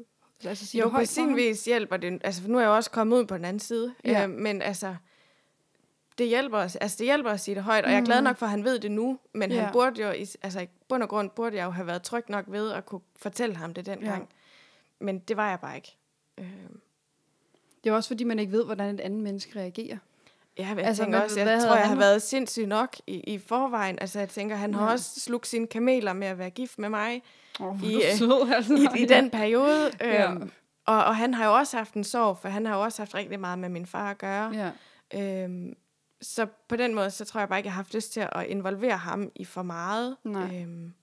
Altså, 0.46 0.66
sige 0.66 0.82
Jo, 0.82 0.88
det 0.88 0.94
på 0.96 1.06
sin 1.06 1.36
vis 1.36 1.66
hjælper 1.66 1.98
det. 1.98 2.22
Altså, 2.24 2.42
for 2.42 2.50
nu 2.50 2.58
er 2.58 2.62
jeg 2.62 2.68
jo 2.68 2.76
også 2.76 2.92
kommet 2.92 3.18
ud 3.18 3.26
på 3.26 3.38
den 3.38 3.46
anden 3.46 3.60
side. 3.60 3.94
Ja. 4.06 4.24
Øh, 4.24 4.30
men 4.30 4.62
altså, 4.62 4.96
det 6.20 6.28
hjælper, 6.28 6.58
os, 6.58 6.76
altså, 6.76 6.98
det 7.00 7.06
hjælper 7.06 7.30
at 7.32 7.40
sige 7.40 7.56
det 7.56 7.64
højt. 7.64 7.86
Og 7.86 7.92
jeg 7.92 8.00
er 8.00 8.06
glad 8.06 8.22
nok 8.22 8.38
for, 8.38 8.46
at 8.46 8.50
han 8.50 8.64
ved 8.64 8.80
det 8.80 8.92
nu. 8.92 9.20
Men 9.34 9.50
Mm. 9.50 9.56
Ja. 9.56 9.62
han 9.64 9.74
burde 9.74 10.02
jo, 10.02 10.08
altså 10.42 10.60
i 10.60 10.68
bund 10.90 11.04
og 11.04 11.10
grund, 11.10 11.30
burde 11.30 11.56
jeg 11.58 11.66
jo 11.66 11.70
have 11.70 11.88
været 11.88 12.02
tryg 12.04 12.24
nok 12.30 12.46
ved 12.48 12.72
at 12.72 12.86
kunne 12.86 13.02
fortælle 13.20 13.56
ham 13.56 13.74
det 13.74 13.86
dengang. 13.86 14.22
Ja. 14.22 15.06
Men 15.06 15.20
det 15.20 15.38
var 15.38 15.50
jeg 15.50 15.60
bare 15.60 15.76
ikke. 15.76 15.98
Øh, 16.38 16.46
Det 17.84 17.90
er 17.90 17.94
også, 17.94 18.10
fordi 18.10 18.24
man 18.24 18.40
ikke 18.40 18.52
ved, 18.52 18.66
hvordan 18.66 18.96
et 18.96 19.00
andet 19.02 19.20
menneske 19.20 19.60
reagerer. 19.60 19.98
Ja, 20.58 20.68
jeg 20.68 20.78
Altså, 20.80 21.04
tænker 21.04 21.20
også, 21.22 21.40
jeg 21.40 21.46
hvad 21.48 21.62
tror, 21.62 21.76
jeg 21.76 21.88
har 21.88 21.96
været 21.96 22.22
sindssyg 22.22 22.66
nok 22.68 22.96
i, 23.08 23.14
i 23.20 23.38
forvejen. 23.38 24.00
Altså, 24.02 24.20
jeg 24.20 24.30
tænker, 24.30 24.56
han 24.56 24.74
har 24.74 24.86
Ja. 24.86 24.92
også 24.92 25.20
slugt 25.20 25.48
sine 25.48 25.68
kameler 25.68 26.14
med 26.14 26.28
at 26.28 26.38
være 26.38 26.50
gift 26.50 26.80
med 26.80 26.90
mig 26.90 27.24
Oh, 27.60 27.84
I, 27.84 27.96
øh, 27.96 28.02
sød, 28.18 28.52
altså. 28.56 28.74
i, 28.96 29.02
i 29.02 29.06
den 29.06 29.30
periode. 29.30 29.92
Ja. 30.02 30.32
Øhm, 30.32 30.52
og, 30.86 31.04
og 31.06 31.16
han 31.16 31.34
har 31.34 31.46
jo 31.46 31.56
også 31.56 31.78
haft 31.78 31.94
en 31.94 32.04
sorg, 32.04 32.38
for 32.38 32.50
han 32.50 32.66
har 32.66 32.76
jo 32.76 32.82
også 32.84 33.02
haft 33.02 33.16
rigtig 33.16 33.40
meget 33.40 33.60
med 33.60 33.70
min 33.70 33.86
far 33.86 34.12
at 34.12 34.18
gøre. 34.18 34.72
Ja. 35.14 35.44
Øhm, 35.44 35.76
så 36.22 36.48
på 36.68 36.76
den 36.76 36.96
måde, 36.96 37.12
så 37.12 37.26
tror 37.26 37.40
jeg 37.42 37.50
bare 37.50 37.60
ikke, 37.60 37.68
jeg 37.68 37.74
har 37.74 37.82
haft 37.84 37.94
lyst 37.94 38.14
til 38.14 38.28
at 38.32 38.46
involvere 38.46 38.98
ham 38.98 39.32
i 39.36 39.46
for 39.46 39.62
meget. 39.62 40.18
Nej. 40.24 40.62
Øhm, 40.62 40.94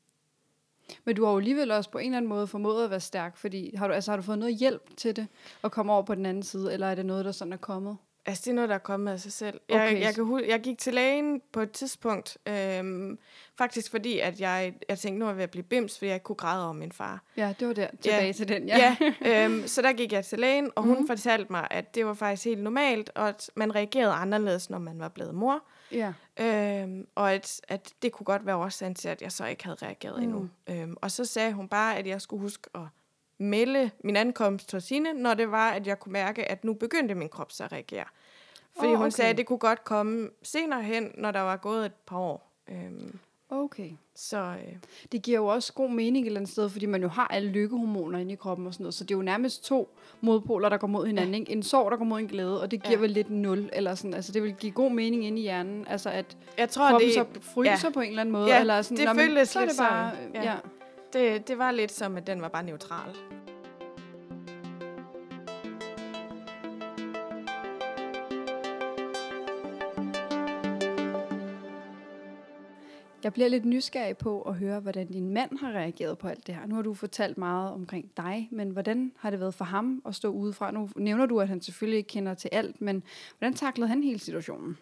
Men 1.05 1.17
du 1.17 1.25
har 1.25 1.33
jo 1.33 1.39
alligevel 1.39 1.71
også 1.71 1.91
på 1.91 1.99
en 1.99 2.05
eller 2.07 2.17
anden 2.17 2.29
måde 2.29 2.47
formået 2.47 2.85
at 2.85 2.91
være 2.91 3.01
stærk, 3.01 3.37
fordi 3.37 3.77
har 3.77 3.89
du, 3.89 3.95
altså, 3.95 4.11
har 4.11 4.17
du 4.17 4.23
fået 4.23 4.39
noget 4.39 4.57
hjælp 4.57 4.97
til 4.97 5.17
det, 5.17 5.27
at 5.65 5.73
komme 5.73 5.93
over 5.93 6.03
på 6.03 6.15
den 6.15 6.27
anden 6.27 6.43
side, 6.43 6.73
eller 6.73 6.87
er 6.87 6.95
det 6.95 7.07
noget, 7.07 7.25
der 7.25 7.33
sådan 7.33 7.53
er 7.53 7.57
kommet? 7.57 7.97
Altså, 8.26 8.42
det 8.45 8.50
er 8.50 8.54
noget, 8.54 8.68
der 8.68 8.75
er 8.75 8.78
kommet 8.78 9.12
af 9.12 9.21
sig 9.21 9.33
selv. 9.33 9.61
Jeg, 9.68 9.76
Okay. 9.76 10.00
jeg, 10.00 10.14
kan, 10.14 10.25
hu- 10.25 10.45
jeg 10.49 10.61
gik 10.61 10.78
til 10.78 10.95
lægen 10.95 11.42
på 11.52 11.61
et 11.61 11.71
tidspunkt, 11.73 12.38
øhm, 12.47 13.18
faktisk 13.59 13.90
fordi, 13.90 14.18
at 14.18 14.40
jeg, 14.40 14.75
jeg 14.88 14.99
tænkte, 14.99 15.18
nu 15.18 15.25
er 15.25 15.28
jeg 15.28 15.37
ved 15.37 15.42
at 15.45 15.50
blive 15.50 15.62
bims, 15.62 15.99
fordi 15.99 16.06
jeg 16.06 16.14
ikke 16.16 16.25
kunne 16.25 16.37
græde 16.37 16.64
over 16.64 16.73
min 16.73 16.92
far. 16.92 17.23
Ja, 17.37 17.54
det 17.61 17.68
var 17.68 17.75
der. 17.75 17.88
Tilbage 18.00 18.33
til 18.33 18.49
den, 18.49 18.68
ja. 18.68 18.97
Ja, 19.00 19.12
ja 19.25 19.45
øhm, 19.45 19.66
så 19.66 19.83
der 19.83 19.92
gik 19.92 20.12
jeg 20.12 20.25
til 20.25 20.38
lægen, 20.38 20.71
og 20.75 20.83
hun 20.83 21.00
mm. 21.00 21.06
fortalte 21.06 21.52
mig, 21.52 21.66
at 21.71 21.95
det 21.95 22.06
var 22.06 22.14
faktisk 22.14 22.45
helt 22.45 22.62
normalt, 22.62 23.11
og 23.14 23.28
at 23.28 23.50
man 23.54 23.75
reagerede 23.75 24.12
anderledes, 24.12 24.71
når 24.71 24.78
man 24.78 24.99
var 24.99 25.09
blevet 25.09 25.35
mor. 25.35 25.62
ja. 25.92 26.12
Øhm, 26.40 27.06
og 27.14 27.33
at, 27.33 27.61
at 27.68 27.92
det 28.02 28.12
kunne 28.12 28.25
godt 28.25 28.47
være 28.47 28.56
årsagen 28.56 28.95
til, 28.95 29.09
at 29.09 29.23
jeg 29.23 29.33
så 29.33 29.47
ikke 29.47 29.64
havde 29.64 29.78
reageret 29.83 30.16
mm. 30.16 30.23
endnu. 30.23 30.49
Øhm, 30.71 30.97
og 31.00 31.11
så 31.11 31.25
sagde 31.25 31.52
hun 31.52 31.68
bare, 31.68 31.97
at 31.99 32.06
jeg 32.06 32.21
skulle 32.21 32.40
huske 32.40 32.68
at 32.75 32.80
melde 33.38 33.90
min 34.05 34.16
ankomst 34.16 34.73
hos 34.73 34.88
hende, 34.88 35.12
når 35.14 35.35
det 35.35 35.50
var, 35.50 35.71
at 35.71 35.87
jeg 35.87 35.99
kunne 36.00 36.12
mærke, 36.12 36.50
at 36.50 36.64
nu 36.64 36.73
begyndte 36.75 37.14
min 37.14 37.28
krop 37.28 37.52
så 37.52 37.64
at 37.64 37.73
reagere. 37.73 38.05
Fordi 38.76 38.88
oh, 38.88 38.95
hun 38.97 39.02
okay. 39.07 39.11
sagde, 39.11 39.31
at 39.31 39.38
det 39.38 39.47
kunne 39.47 39.59
godt 39.59 39.85
komme 39.85 40.28
senere 40.43 40.83
hen, 40.83 41.11
når 41.19 41.31
der 41.31 41.40
var 41.40 41.57
gået 41.57 41.87
et 41.87 41.93
par 42.07 42.19
år. 42.19 42.52
Øhm, 42.69 43.19
Okay. 43.50 43.90
så 44.14 44.37
øh, 44.38 44.73
Det 45.12 45.23
giver 45.23 45.38
jo 45.38 45.47
også 45.47 45.73
god 45.73 45.90
mening 45.90 46.25
et 46.25 46.26
eller 46.26 46.40
andet 46.40 46.52
sted, 46.52 46.69
fordi 46.69 46.87
man 46.87 47.02
jo 47.02 47.09
har 47.09 47.26
alle 47.28 47.49
lykkehormoner 47.50 48.19
inde 48.19 48.33
i 48.33 48.37
kroppen 48.37 48.66
og 48.66 48.73
sådan 48.75 48.85
noget. 48.85 48.95
Så 48.95 49.05
det 49.05 49.11
er 49.14 49.19
jo 49.19 49.23
nærmest 49.23 49.64
to 49.64 49.97
modpoler, 50.21 50.69
der 50.69 50.76
går 50.76 50.87
mod 50.87 51.07
hinanden. 51.07 51.35
Ikke? 51.35 51.52
En 51.52 51.62
sorg, 51.62 51.90
der 51.90 51.97
går 51.97 52.05
mod 52.05 52.19
en 52.21 52.26
glæde, 52.26 52.61
og 52.62 52.71
det 52.71 52.83
giver 52.83 52.90
Ja. 52.93 52.97
ja. 52.97 53.00
vel 53.00 53.11
lidt 53.11 53.31
nul. 53.31 53.71
Eller 53.73 53.95
sådan. 53.95 54.14
Altså, 54.14 54.33
det 54.33 54.43
vil 54.43 54.55
give 54.55 54.73
god 54.73 54.90
mening 54.90 55.25
inde 55.26 55.38
i 55.38 55.43
hjernen. 55.43 55.87
Altså, 55.88 56.11
at 56.11 56.37
jeg 56.59 56.69
tror, 56.71 56.90
kroppen 56.90 57.09
det, 57.09 57.14
så 57.14 57.25
fryser 57.40 57.71
ja. 57.73 57.78
ja. 57.85 57.90
på 57.90 58.00
en 58.00 58.09
eller 58.09 58.21
anden 58.21 58.33
måde. 58.33 58.47
Ja, 58.47 58.61
eller 58.61 58.83
sådan, 58.83 58.97
det 58.97 59.07
"Nå, 59.07 59.12
men 59.12 59.26
føltes 59.26 59.49
så 59.49 59.59
er 59.61 59.64
lidt 59.64 59.71
det 59.73 59.78
bare, 59.78 60.11
sådan. 60.16 60.31
Ja. 60.35 60.43
Ja. 60.43 60.50
ja 60.50 60.57
det, 61.13 61.49
det 61.49 61.59
var 61.59 61.71
lidt 61.71 61.93
som, 61.93 62.17
at 62.17 62.27
den 62.27 62.43
var 62.43 62.49
bare 62.49 62.63
neutral. 62.63 63.17
Jeg 73.27 73.33
bliver 73.33 73.49
lidt 73.49 73.65
nysgerrig 73.65 74.17
på 74.17 74.43
at 74.43 74.55
høre, 74.55 74.81
hvordan 74.81 75.07
din 75.07 75.31
mand 75.31 75.59
har 75.59 75.73
reageret 75.73 76.19
på 76.19 76.29
alt 76.29 76.47
det 76.47 76.55
her. 76.55 76.67
Nu 76.67 76.75
har 76.75 76.83
du 76.83 76.95
fortalt 76.95 77.39
meget 77.39 77.73
omkring 77.73 78.11
dig, 78.17 78.49
men 78.53 78.71
hvordan 78.71 79.13
har 79.19 79.31
det 79.31 79.41
været 79.41 79.55
for 79.55 79.65
ham 79.65 80.03
at 80.07 80.15
stå 80.15 80.29
udefra? 80.29 80.71
Nu 80.71 80.89
nævner 80.97 81.27
du, 81.27 81.41
at 81.41 81.49
han 81.49 81.61
selvfølgelig 81.61 81.99
ikke 81.99 82.09
kender 82.09 82.35
til 82.35 82.49
alt, 82.53 82.81
men 82.81 83.03
hvordan 83.39 83.55
taklede 83.55 83.89
han 83.89 84.03
hele 84.03 84.19
situationen? 84.19 84.79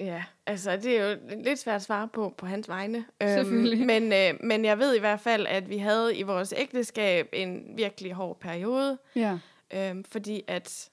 Ja, 0.00 0.24
altså 0.46 0.76
det 0.76 0.98
er 0.98 1.10
jo 1.10 1.16
lidt 1.44 1.58
svært 1.58 1.76
at 1.76 1.82
svare 1.82 2.08
på 2.08 2.34
på 2.38 2.46
hans 2.46 2.68
vegne. 2.68 3.04
Selvfølgelig. 3.22 3.78
Øhm, 3.78 3.86
men, 4.10 4.12
øh, 4.12 4.44
men 4.44 4.64
jeg 4.64 4.78
ved 4.78 4.96
i 4.96 5.00
hvert 5.00 5.20
fald, 5.20 5.46
at 5.46 5.68
vi 5.68 5.78
havde 5.78 6.16
i 6.16 6.22
vores 6.22 6.54
ægteskab 6.56 7.28
en 7.32 7.76
virkelig 7.76 8.12
hård 8.12 8.40
periode. 8.40 8.98
Ja. 9.16 9.38
Øhm, 9.74 10.04
fordi 10.04 10.42
at 10.46 10.90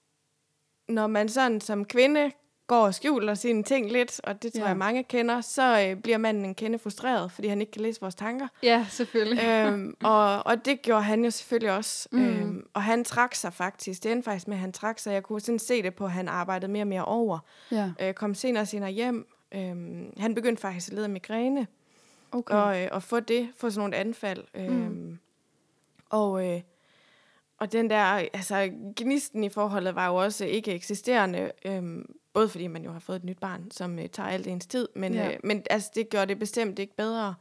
når 0.89 1.07
man 1.07 1.29
sådan 1.29 1.61
som 1.61 1.85
kvinde 1.85 2.31
går 2.67 2.85
og 2.85 2.93
skjuler 2.93 3.33
sine 3.33 3.63
ting 3.63 3.91
lidt, 3.91 4.21
og 4.23 4.43
det 4.43 4.53
tror 4.53 4.61
Ja. 4.61 4.67
jeg 4.67 4.77
mange 4.77 5.03
kender, 5.03 5.41
så 5.41 5.81
øh, 5.89 5.95
bliver 6.01 6.17
manden 6.17 6.45
en 6.45 6.55
kende 6.55 6.79
frustreret, 6.79 7.31
fordi 7.31 7.47
han 7.47 7.61
ikke 7.61 7.71
kan 7.71 7.81
læse 7.81 8.01
vores 8.01 8.15
tanker. 8.15 8.47
Ja, 8.63 8.85
selvfølgelig. 8.89 9.43
øhm, 9.43 9.95
og, 10.03 10.45
og 10.45 10.65
det 10.65 10.81
gjorde 10.81 11.03
han 11.03 11.23
jo 11.25 11.31
selvfølgelig 11.31 11.71
også. 11.75 12.09
Mm. 12.11 12.25
Øhm, 12.25 12.67
og 12.73 12.83
han 12.83 13.03
trak 13.03 13.35
sig 13.35 13.53
faktisk. 13.53 14.03
Det 14.03 14.11
endte 14.11 14.25
faktisk 14.25 14.47
med, 14.47 14.55
at 14.55 14.61
han 14.61 14.71
trak 14.73 14.99
sig. 14.99 15.13
Jeg 15.13 15.23
kunne 15.23 15.39
sådan 15.41 15.59
se 15.59 15.83
det 15.83 15.95
på, 15.95 16.05
at 16.05 16.11
han 16.11 16.27
arbejdede 16.27 16.71
mere 16.71 16.83
og 16.83 16.87
mere 16.87 17.05
over. 17.05 17.39
Ja, 17.71 17.91
Øh, 18.01 18.13
kom 18.13 18.33
senere 18.35 18.61
og 18.63 18.67
senere 18.67 18.91
hjem. 18.91 19.27
Øhm, 19.51 20.13
han 20.17 20.35
begyndte 20.35 20.61
faktisk 20.61 20.87
at 20.87 20.93
lide 20.93 21.03
af 21.03 21.09
migræne, 21.09 21.67
okay. 22.31 22.55
og, 22.55 22.81
øh, 22.81 22.87
og 22.91 23.03
få 23.03 23.19
det, 23.19 23.49
få 23.57 23.69
sådan 23.69 23.79
nogle 23.79 23.95
anfald. 23.95 24.43
Øhm, 24.55 24.73
Mm. 24.73 25.19
Og, 26.09 26.47
øh, 26.47 26.61
og 27.59 27.71
den 27.71 27.89
der, 27.89 28.03
altså 28.33 28.69
gnisten 28.97 29.43
i 29.43 29.49
forholdet 29.49 29.95
var 29.95 30.07
jo 30.07 30.15
også 30.15 30.45
ikke 30.45 30.71
eksisterende, 30.73 31.51
øhm, 31.65 32.05
både 32.37 32.49
fordi 32.49 32.67
man 32.67 32.83
jo 32.83 32.91
har 32.91 32.99
fået 32.99 33.15
et 33.15 33.23
nyt 33.23 33.39
barn, 33.39 33.71
som 33.71 33.99
øh, 33.99 34.09
tager 34.09 34.29
alt 34.29 34.47
ens 34.47 34.65
tid, 34.67 34.87
men, 34.95 35.13
Ja. 35.13 35.27
øh, 35.31 35.37
men 35.43 35.63
altså, 35.69 35.91
det 35.95 36.09
gjorde 36.09 36.25
det 36.25 36.39
bestemt 36.39 36.79
ikke 36.79 36.95
bedre. 36.95 37.35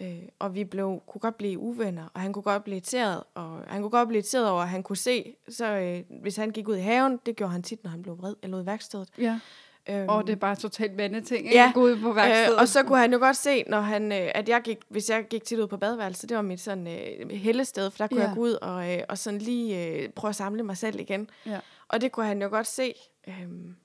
Øh, 0.00 0.18
og 0.38 0.54
vi 0.54 0.64
blev, 0.64 1.02
kunne 1.06 1.20
godt 1.20 1.36
blive 1.36 1.58
uvenner, 1.58 2.08
og 2.14 2.20
han 2.20 2.32
kunne 2.32 2.42
godt 2.42 2.64
blive 2.64 2.76
irriteret, 2.76 3.22
og 3.34 3.64
han 3.68 3.80
kunne 3.80 3.90
godt 3.90 4.08
blive 4.08 4.18
irriteret 4.18 4.48
over, 4.50 4.62
at 4.62 4.68
han 4.68 4.82
kunne 4.82 4.96
se, 4.96 5.34
så 5.48 5.66
øh, 5.66 6.18
hvis 6.22 6.36
han 6.36 6.50
gik 6.50 6.68
ud 6.68 6.76
i 6.76 6.80
haven, 6.80 7.20
det 7.26 7.36
gjorde 7.36 7.52
han 7.52 7.62
tit, 7.62 7.84
når 7.84 7.90
han 7.90 8.02
blev 8.02 8.18
vred, 8.18 8.34
eller 8.42 8.56
ud 8.56 8.62
i 8.62 8.66
værkstedet. 8.66 9.08
Ja. 9.18 9.40
Øhm, 9.88 10.08
Og 10.08 10.26
det 10.26 10.32
er 10.32 10.36
bare 10.36 10.56
totalt 10.56 10.96
vandeting, 10.96 11.46
ikke? 11.46 11.58
Ja. 11.58 11.70
Gå 11.74 11.82
ud 11.82 11.96
på 12.00 12.12
værkstedet. 12.12 12.52
Øh, 12.52 12.60
og 12.60 12.68
så 12.68 12.82
kunne 12.82 12.98
han 12.98 13.12
jo 13.12 13.18
godt 13.18 13.36
se, 13.36 13.64
når 13.66 13.80
han, 13.80 14.12
øh, 14.12 14.30
at 14.34 14.48
jeg 14.48 14.60
gik, 14.62 14.78
hvis 14.88 15.10
jeg 15.10 15.24
gik 15.28 15.44
tit 15.44 15.58
ud 15.58 15.66
på 15.66 15.76
badeværelset, 15.76 16.28
det 16.28 16.36
var 16.36 16.42
mit 16.42 16.60
sådan 16.60 16.86
øh, 16.86 17.30
hellested, 17.30 17.90
for 17.90 17.98
der 17.98 18.06
kunne 18.06 18.20
Ja. 18.22 18.26
jeg 18.26 18.34
gå 18.36 18.40
ud 18.42 18.52
og, 18.52 18.92
øh, 18.92 19.02
og 19.08 19.18
sådan 19.18 19.38
lige 19.38 19.86
øh, 19.88 20.08
prøve 20.08 20.28
at 20.28 20.36
samle 20.36 20.62
mig 20.62 20.76
selv 20.76 21.00
igen. 21.00 21.30
Ja. 21.46 21.60
Og 21.88 22.00
det 22.00 22.12
kunne 22.12 22.26
han 22.26 22.42
jo 22.42 22.48
godt 22.48 22.66
se. 22.66 22.94
Øhm, 23.28 23.76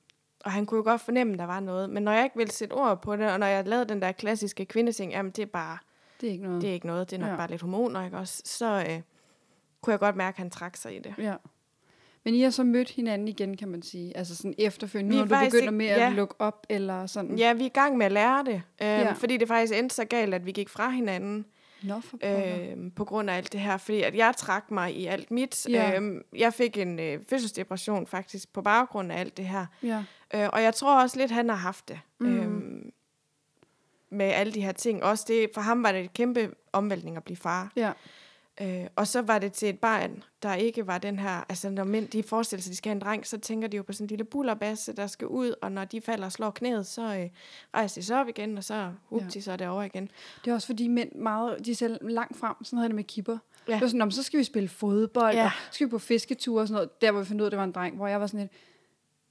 og 0.46 0.52
han 0.52 0.66
kunne 0.66 0.78
jo 0.78 0.84
godt 0.84 1.02
fornemme, 1.02 1.34
at 1.34 1.40
der 1.40 1.46
var 1.46 1.60
noget. 1.60 1.90
Men 1.90 2.04
når 2.04 2.12
jeg 2.12 2.24
ikke 2.24 2.38
ville 2.38 2.52
sætte 2.52 2.74
ord 2.74 3.02
på 3.02 3.16
det, 3.16 3.32
og 3.32 3.40
når 3.40 3.48
jeg 3.48 3.68
lavede 3.68 3.86
den 3.90 4.02
der 4.02 4.12
klassiske 4.12 4.66
kvindeting, 4.66 5.12
jamen 5.12 5.32
det 5.32 5.42
er 5.42 5.46
bare, 5.46 5.78
Det 6.22 6.28
er 6.30 6.32
ikke 6.32 6.44
noget. 6.44 6.62
det 6.62 6.70
er 6.70 6.74
ikke 6.74 6.88
noget, 6.88 7.10
det 7.12 7.16
er 7.16 7.20
nok 7.22 7.30
Ja. 7.32 7.36
bare 7.36 7.50
lidt 7.50 7.62
hormoner, 7.62 8.06
ikke 8.06 8.18
også? 8.18 8.42
Så 8.46 8.86
øh, 8.90 9.02
kunne 9.82 9.92
jeg 9.92 10.00
godt 10.00 10.16
mærke, 10.16 10.36
at 10.36 10.40
han 10.40 10.50
trak 10.50 10.78
sig 10.78 10.96
i 10.96 11.00
det. 11.00 11.14
Ja. 11.18 11.36
Men 12.26 12.34
I 12.36 12.42
har 12.42 12.50
så 12.50 12.64
mødt 12.64 12.90
hinanden 12.90 13.28
igen, 13.28 13.58
kan 13.58 13.68
man 13.68 13.82
sige. 13.82 14.18
Altså 14.18 14.36
sådan 14.36 14.54
efterfølgende, 14.58 15.16
er 15.16 15.20
når 15.20 15.26
du 15.26 15.46
begynder 15.46 15.62
ikke- 15.62 15.72
med 15.72 15.86
at 15.86 16.00
ja. 16.02 16.10
lukke 16.10 16.36
op, 16.40 16.66
eller 16.70 17.06
sådan. 17.06 17.38
Ja, 17.38 17.54
vi 17.54 17.62
er 17.62 17.66
i 17.66 17.70
gang 17.70 17.98
med 17.98 18.06
at 18.06 18.12
lære 18.12 18.44
det, 18.46 18.62
Ja. 18.82 19.00
ja. 19.02 19.12
fordi 19.12 19.38
det 19.38 19.48
faktisk 19.48 19.74
endte 19.80 19.96
så 19.96 20.06
galt, 20.06 20.34
at 20.34 20.46
vi 20.46 20.52
gik 20.52 20.70
fra 20.70 20.90
hinanden. 20.90 21.46
Nå, 21.84 22.00
for 22.00 22.18
øh, 22.24 22.92
på 22.96 23.06
grund 23.06 23.30
af 23.30 23.36
alt 23.36 23.54
det 23.54 23.60
her, 23.60 23.78
fordi 23.78 24.02
at 24.02 24.16
jeg 24.16 24.34
trak 24.38 24.72
mig 24.72 24.96
i 24.96 25.06
alt 25.06 25.32
mit. 25.32 25.66
Ja. 25.70 26.00
Øh, 26.00 26.22
jeg 26.38 26.54
fik 26.54 26.78
en 26.78 27.00
øh, 27.00 27.20
fødselsdepression 27.30 28.08
faktisk 28.08 28.54
på 28.54 28.62
baggrund 28.62 29.12
af 29.12 29.20
alt 29.20 29.38
det 29.38 29.46
her. 29.46 29.66
Ja. 29.84 30.04
Øh, 30.34 30.50
og 30.54 30.64
jeg 30.64 30.74
tror 30.74 31.02
også 31.02 31.18
lidt, 31.18 31.32
han 31.32 31.50
har 31.50 31.56
haft 31.56 31.90
det. 31.90 32.00
Mm. 32.20 32.38
Øh, 32.38 32.82
med 34.12 34.26
alle 34.26 34.54
de 34.54 34.62
her 34.62 34.72
ting. 34.72 35.04
Også 35.04 35.26
det, 35.28 35.50
for 35.54 35.62
ham 35.62 35.84
var 35.84 35.92
det 35.92 36.02
et 36.02 36.14
kæmpe 36.14 36.52
omvæltning 36.72 37.18
at 37.18 37.24
blive 37.24 37.38
far. 37.38 37.72
Ja. 37.76 37.92
Øh, 38.62 38.86
og 38.96 39.08
så 39.08 39.22
var 39.22 39.40
det 39.40 39.54
til 39.54 39.70
et 39.70 39.80
barn, 39.80 40.24
der 40.44 40.54
ikke 40.56 40.88
var 40.88 40.98
den 40.98 41.20
her... 41.20 41.46
Altså, 41.50 41.70
når 41.70 41.84
mænd 41.84 42.08
de 42.08 42.24
forestiller 42.24 42.62
sig, 42.62 42.70
at 42.70 42.72
de 42.72 42.78
skal 42.78 42.90
have 42.90 42.96
en 42.96 43.02
dreng, 43.02 43.28
så 43.28 43.38
tænker 43.38 43.68
de 43.68 43.78
jo 43.78 43.84
på 43.84 43.94
sådan 43.94 44.04
en 44.06 44.08
lille 44.08 44.24
bullerbasse, 44.26 44.94
der 44.94 45.08
skal 45.08 45.28
ud, 45.28 45.54
og 45.62 45.72
når 45.72 45.86
de 45.86 46.02
falder 46.02 46.26
og 46.26 46.32
slår 46.32 46.50
knæet, 46.52 46.88
så 46.88 47.02
øh, 47.02 47.30
rejser 47.74 48.02
de 48.02 48.06
sig 48.06 48.20
op 48.20 48.28
igen, 48.28 48.58
og 48.58 48.64
så, 48.64 48.92
upti, 49.10 49.38
Ja. 49.38 49.42
så 49.42 49.52
er 49.52 49.56
det 49.56 49.68
over 49.68 49.84
igen. 49.84 50.10
Det 50.46 50.52
er 50.52 50.56
også 50.56 50.68
fordi 50.68 50.88
mænd 50.88 51.12
meget, 51.16 51.66
de 51.66 51.76
ser 51.76 51.98
langt 52.02 52.38
frem, 52.38 52.56
sådan 52.64 52.78
havde 52.78 52.90
det 52.90 52.96
med 52.96 53.04
kipper. 53.04 53.38
Ja. 53.68 53.74
Det 53.74 53.82
var 53.82 53.88
sådan, 53.88 53.98
"Nå, 53.98 54.06
men 54.06 54.12
så 54.12 54.24
skal 54.24 54.40
vi 54.40 54.44
spille 54.44 54.70
fodbold, 54.70 55.36
ja. 55.36 55.46
Og 55.46 55.52
så 55.52 55.74
skal 55.74 55.88
vi 55.88 55.90
på 55.90 56.00
fisketure 56.00 56.62
og 56.62 56.68
sådan 56.68 56.76
noget. 56.76 57.02
Der 57.02 57.12
hvor 57.12 57.20
vi 57.22 57.26
fandt 57.26 57.42
ud 57.42 57.46
af, 57.46 57.52
det 57.52 57.58
var 57.58 57.64
en 57.64 57.72
dreng, 57.72 57.96
hvor 57.96 58.08
jeg 58.08 58.20
var 58.22 58.28
sådan 58.28 58.40
lidt, 58.40 58.52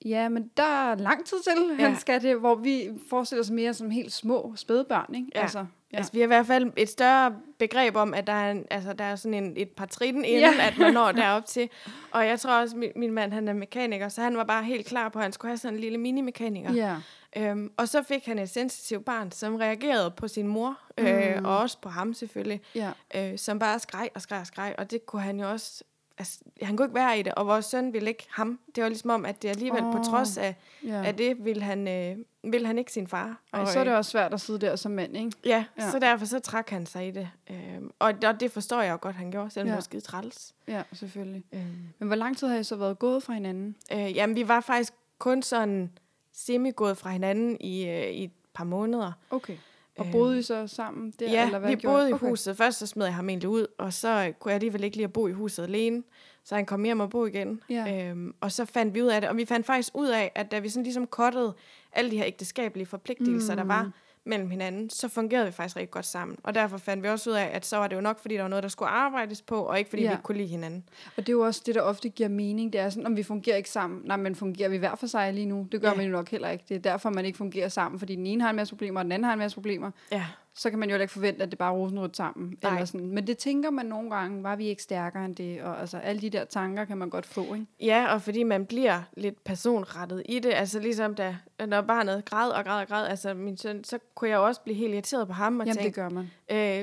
ja, 0.04 0.28
men 0.28 0.50
der 0.56 0.62
er 0.90 0.94
lang 0.94 1.24
tid 1.26 1.36
til, 1.44 1.76
ja. 1.78 1.88
han 1.88 1.96
skal 1.96 2.22
det, 2.22 2.36
hvor 2.40 2.54
vi 2.54 2.88
forestiller 3.10 3.42
os 3.42 3.50
mere 3.50 3.74
som 3.74 3.90
helt 3.90 4.12
små 4.12 4.52
spædebørn, 4.56 5.14
ikke? 5.14 5.28
Ja. 5.34 5.40
Altså, 5.40 5.66
Ja. 5.92 5.96
Altså, 5.96 6.12
vi 6.12 6.18
har 6.18 6.24
i 6.24 6.26
hvert 6.26 6.46
fald 6.46 6.72
et 6.76 6.88
større 6.88 7.34
begreb 7.58 7.96
om, 7.96 8.14
at 8.14 8.26
der 8.26 8.32
er, 8.32 8.50
en, 8.50 8.64
altså, 8.70 8.92
der 8.92 9.04
er 9.04 9.16
sådan 9.16 9.44
en, 9.44 9.52
et 9.56 9.68
par 9.76 9.86
trin 9.86 10.24
inden, 10.24 10.40
Ja. 10.58 10.66
at 10.66 10.78
man 10.78 10.92
når 10.92 11.12
derop 11.22 11.46
til. 11.46 11.68
Og 12.10 12.26
jeg 12.26 12.40
tror 12.40 12.60
også, 12.60 12.76
min, 12.76 12.90
min 12.96 13.12
mand 13.12 13.32
han 13.32 13.48
er 13.48 13.52
mekaniker, 13.52 14.08
så 14.08 14.20
han 14.22 14.36
var 14.36 14.44
bare 14.44 14.64
helt 14.64 14.86
klar 14.86 15.08
på, 15.08 15.18
at 15.18 15.22
han 15.22 15.32
skulle 15.32 15.50
have 15.50 15.58
sådan 15.58 15.74
en 15.74 15.80
lille 15.80 15.98
mini-mekaniker. 15.98 16.72
ja. 16.72 16.96
Øhm, 17.36 17.70
og 17.76 17.88
så 17.88 18.02
fik 18.02 18.26
han 18.26 18.38
et 18.38 18.50
sensitivt 18.50 19.04
barn, 19.04 19.32
som 19.32 19.54
reagerede 19.54 20.10
på 20.10 20.28
sin 20.28 20.46
mor, 20.46 20.78
øh, 20.98 21.36
Mm. 21.38 21.44
og 21.44 21.58
også 21.58 21.78
på 21.82 21.88
ham 21.88 22.14
selvfølgelig, 22.14 22.60
ja. 22.74 22.90
øh, 23.14 23.38
som 23.38 23.58
bare 23.58 23.78
skreg 23.78 24.08
og 24.14 24.22
skreg 24.22 24.40
og 24.40 24.46
skreg. 24.46 24.74
Og 24.78 24.90
det 24.90 25.06
kunne 25.06 25.22
han 25.22 25.40
jo 25.40 25.50
også... 25.50 25.84
Altså, 26.18 26.38
han 26.62 26.76
kunne 26.76 26.86
ikke 26.86 26.94
være 26.94 27.18
i 27.18 27.22
det, 27.22 27.34
og 27.34 27.46
vores 27.46 27.64
søn 27.64 27.92
ville 27.92 28.08
ikke 28.08 28.26
ham. 28.30 28.60
Det 28.74 28.82
var 28.82 28.88
ligesom 28.88 29.10
om, 29.10 29.24
at 29.24 29.42
det 29.42 29.48
alligevel 29.48 29.84
oh. 29.84 29.92
på 29.92 30.02
trods 30.02 30.38
af, 30.38 30.54
ja. 30.84 31.04
af 31.04 31.16
det, 31.16 31.44
ville 31.44 31.62
han, 31.62 31.88
øh, 31.88 32.16
ville 32.52 32.66
han 32.66 32.78
ikke 32.78 32.92
sin 32.92 33.06
far. 33.06 33.40
Ej, 33.52 33.60
og, 33.60 33.68
så 33.68 33.80
er 33.80 33.84
det 33.84 33.94
også 33.96 34.10
svært 34.10 34.34
at 34.34 34.40
sidde 34.40 34.58
der 34.58 34.76
som 34.76 34.92
mand, 34.92 35.16
ikke? 35.16 35.32
Ja, 35.44 35.64
Ja. 35.78 35.90
så 35.90 35.98
derfor 35.98 36.26
så 36.26 36.38
trak 36.40 36.70
han 36.70 36.86
sig 36.86 37.08
i 37.08 37.10
det. 37.10 37.28
Øhm, 37.50 37.90
og, 37.98 38.14
og 38.26 38.40
det 38.40 38.50
forstår 38.52 38.82
jeg 38.82 38.92
jo 38.92 38.98
godt, 39.00 39.16
han 39.16 39.30
gjorde, 39.30 39.50
selvom 39.50 39.66
ja. 39.66 39.72
det 39.72 39.76
var 39.76 39.82
skide 39.82 40.00
træls. 40.02 40.54
Ja, 40.68 40.82
selvfølgelig. 40.92 41.44
Øhm, 41.52 41.88
Men 41.98 42.08
hvor 42.08 42.16
lang 42.16 42.36
tid 42.38 42.48
har 42.48 42.56
I 42.58 42.64
så 42.64 42.76
været 42.76 42.98
gået 42.98 43.22
fra 43.22 43.32
hinanden? 43.32 43.76
øh, 43.92 44.16
jamen, 44.16 44.36
vi 44.36 44.48
var 44.48 44.60
faktisk 44.60 44.92
kun 45.18 45.42
sådan 45.42 45.90
semi-gået 46.32 46.96
fra 46.98 47.10
hinanden 47.10 47.56
i, 47.60 47.88
øh, 47.88 48.06
i 48.10 48.24
et 48.24 48.30
par 48.54 48.64
måneder. 48.64 49.12
Okay. 49.30 49.56
Og 49.98 50.04
Øhm, 50.04 50.12
boede 50.12 50.38
I 50.38 50.42
så 50.42 50.66
sammen 50.66 51.12
der? 51.18 51.30
ja, 51.30 51.46
eller 51.46 51.58
hvad 51.58 51.70
vi 51.70 51.76
gjorde 51.76 51.94
boede 51.94 52.06
I? 52.08 52.10
i 52.10 52.12
okay. 52.12 52.28
huset. 52.28 52.56
Først 52.56 52.78
så 52.78 52.86
smed 52.86 53.06
jeg 53.06 53.14
ham 53.14 53.28
egentlig 53.28 53.48
ud, 53.48 53.66
og 53.78 53.92
så 53.92 54.32
kunne 54.40 54.50
jeg 54.50 54.54
alligevel 54.54 54.84
ikke 54.84 54.96
lide 54.96 55.04
at 55.04 55.12
bo 55.12 55.26
i 55.26 55.32
huset 55.32 55.62
alene. 55.62 56.02
Så 56.44 56.54
han 56.54 56.66
kom 56.66 56.84
hjem 56.84 57.00
og 57.00 57.10
bo 57.10 57.26
igen. 57.26 57.60
Ja. 57.70 58.08
Øhm, 58.10 58.34
og 58.40 58.52
så 58.52 58.64
fandt 58.64 58.94
vi 58.94 59.02
ud 59.02 59.06
af 59.08 59.20
det, 59.20 59.30
og 59.30 59.36
vi 59.36 59.44
fandt 59.44 59.66
faktisk 59.66 59.90
ud 59.94 60.08
af, 60.08 60.32
at 60.34 60.50
da 60.50 60.58
vi 60.58 60.68
sådan 60.68 60.82
ligesom 60.82 61.06
kottede 61.06 61.54
alle 61.92 62.10
de 62.10 62.16
her 62.16 62.26
ægteskabelige 62.26 62.86
forpligtelser, 62.86 63.52
mm. 63.54 63.56
der 63.56 63.64
var 63.64 63.90
mellem 64.28 64.50
hinanden, 64.50 64.90
så 64.90 65.08
fungerede 65.08 65.46
vi 65.46 65.52
faktisk 65.52 65.76
rigtig 65.76 65.90
godt 65.90 66.06
sammen. 66.06 66.36
Og 66.42 66.54
derfor 66.54 66.78
fandt 66.78 67.02
vi 67.02 67.08
også 67.08 67.30
ud 67.30 67.34
af, 67.34 67.50
at 67.52 67.66
så 67.66 67.76
var 67.76 67.88
det 67.88 67.96
jo 67.96 68.00
nok, 68.00 68.18
fordi 68.20 68.34
der 68.34 68.42
var 68.42 68.48
noget, 68.48 68.62
der 68.62 68.68
skulle 68.68 68.88
arbejdes 68.88 69.42
på, 69.42 69.56
og 69.62 69.78
ikke 69.78 69.90
fordi 69.90 70.02
Ja. 70.02 70.08
vi 70.08 70.12
ikke 70.12 70.22
kunne 70.22 70.36
lide 70.38 70.48
hinanden. 70.48 70.84
Og 71.16 71.26
det 71.26 71.28
er 71.28 71.32
jo 71.32 71.40
også 71.40 71.62
det, 71.66 71.74
der 71.74 71.80
ofte 71.80 72.08
giver 72.08 72.28
mening. 72.28 72.72
Det 72.72 72.80
er 72.80 72.90
sådan, 72.90 73.06
om 73.06 73.16
vi 73.16 73.22
fungerer 73.22 73.56
ikke 73.56 73.70
sammen. 73.70 74.00
Nej, 74.04 74.16
men 74.16 74.34
fungerer 74.34 74.68
vi 74.68 74.76
hver 74.76 74.94
for 74.94 75.06
sig 75.06 75.32
lige 75.32 75.46
nu? 75.46 75.66
Det 75.72 75.80
gør 75.80 75.88
Ja. 75.88 75.94
man 75.94 76.04
jo 76.06 76.12
nok 76.12 76.28
heller 76.28 76.48
ikke. 76.50 76.64
Det 76.68 76.74
er 76.74 76.80
derfor, 76.80 77.10
man 77.10 77.24
ikke 77.24 77.38
fungerer 77.38 77.68
sammen. 77.68 77.98
Fordi 77.98 78.16
den 78.16 78.26
ene 78.26 78.42
har 78.42 78.50
en 78.50 78.56
masse 78.56 78.74
problemer, 78.74 79.00
og 79.00 79.04
den 79.04 79.12
anden 79.12 79.24
har 79.24 79.32
en 79.32 79.38
masse 79.38 79.54
problemer. 79.54 79.90
Ja. 80.12 80.24
Så 80.58 80.70
kan 80.70 80.78
man 80.78 80.90
jo 80.90 80.96
ikke 80.96 81.12
forvente, 81.12 81.42
at 81.42 81.50
det 81.50 81.58
bare 81.58 81.72
rosenrødt 81.72 82.16
sammen. 82.16 82.58
Nej. 82.62 82.72
Eller 82.72 82.84
sådan. 82.84 83.08
Men 83.08 83.26
det 83.26 83.38
tænker 83.38 83.70
man 83.70 83.86
nogle 83.86 84.10
gange, 84.10 84.42
var 84.42 84.56
vi 84.56 84.66
ikke 84.66 84.82
stærkere 84.82 85.24
end 85.24 85.36
det? 85.36 85.62
Og 85.62 85.80
altså, 85.80 85.98
alle 85.98 86.20
de 86.20 86.30
der 86.30 86.44
tanker 86.44 86.84
kan 86.84 86.98
man 86.98 87.10
godt 87.10 87.26
få, 87.26 87.54
ikke? 87.54 87.66
Ja, 87.80 88.12
og 88.14 88.22
fordi 88.22 88.42
man 88.42 88.66
bliver 88.66 89.02
lidt 89.16 89.44
personrettet 89.44 90.22
i 90.28 90.38
det. 90.38 90.52
Altså 90.54 90.78
ligesom 90.80 91.14
da, 91.14 91.36
når 91.66 91.80
barnet 91.80 92.24
græd 92.24 92.50
og 92.50 92.64
græd 92.64 92.80
og 92.82 92.88
græd, 92.88 93.06
altså 93.06 93.34
min 93.34 93.56
søn, 93.56 93.84
så 93.84 93.98
kunne 94.14 94.30
jeg 94.30 94.36
jo 94.36 94.46
også 94.46 94.60
blive 94.60 94.76
helt 94.76 94.92
irriteret 94.94 95.26
på 95.26 95.32
ham 95.32 95.60
og 95.60 95.66
Jamen, 95.66 95.76
det 95.76 95.82
tænke, 95.82 96.00
gør 96.00 96.08
man. 96.08 96.30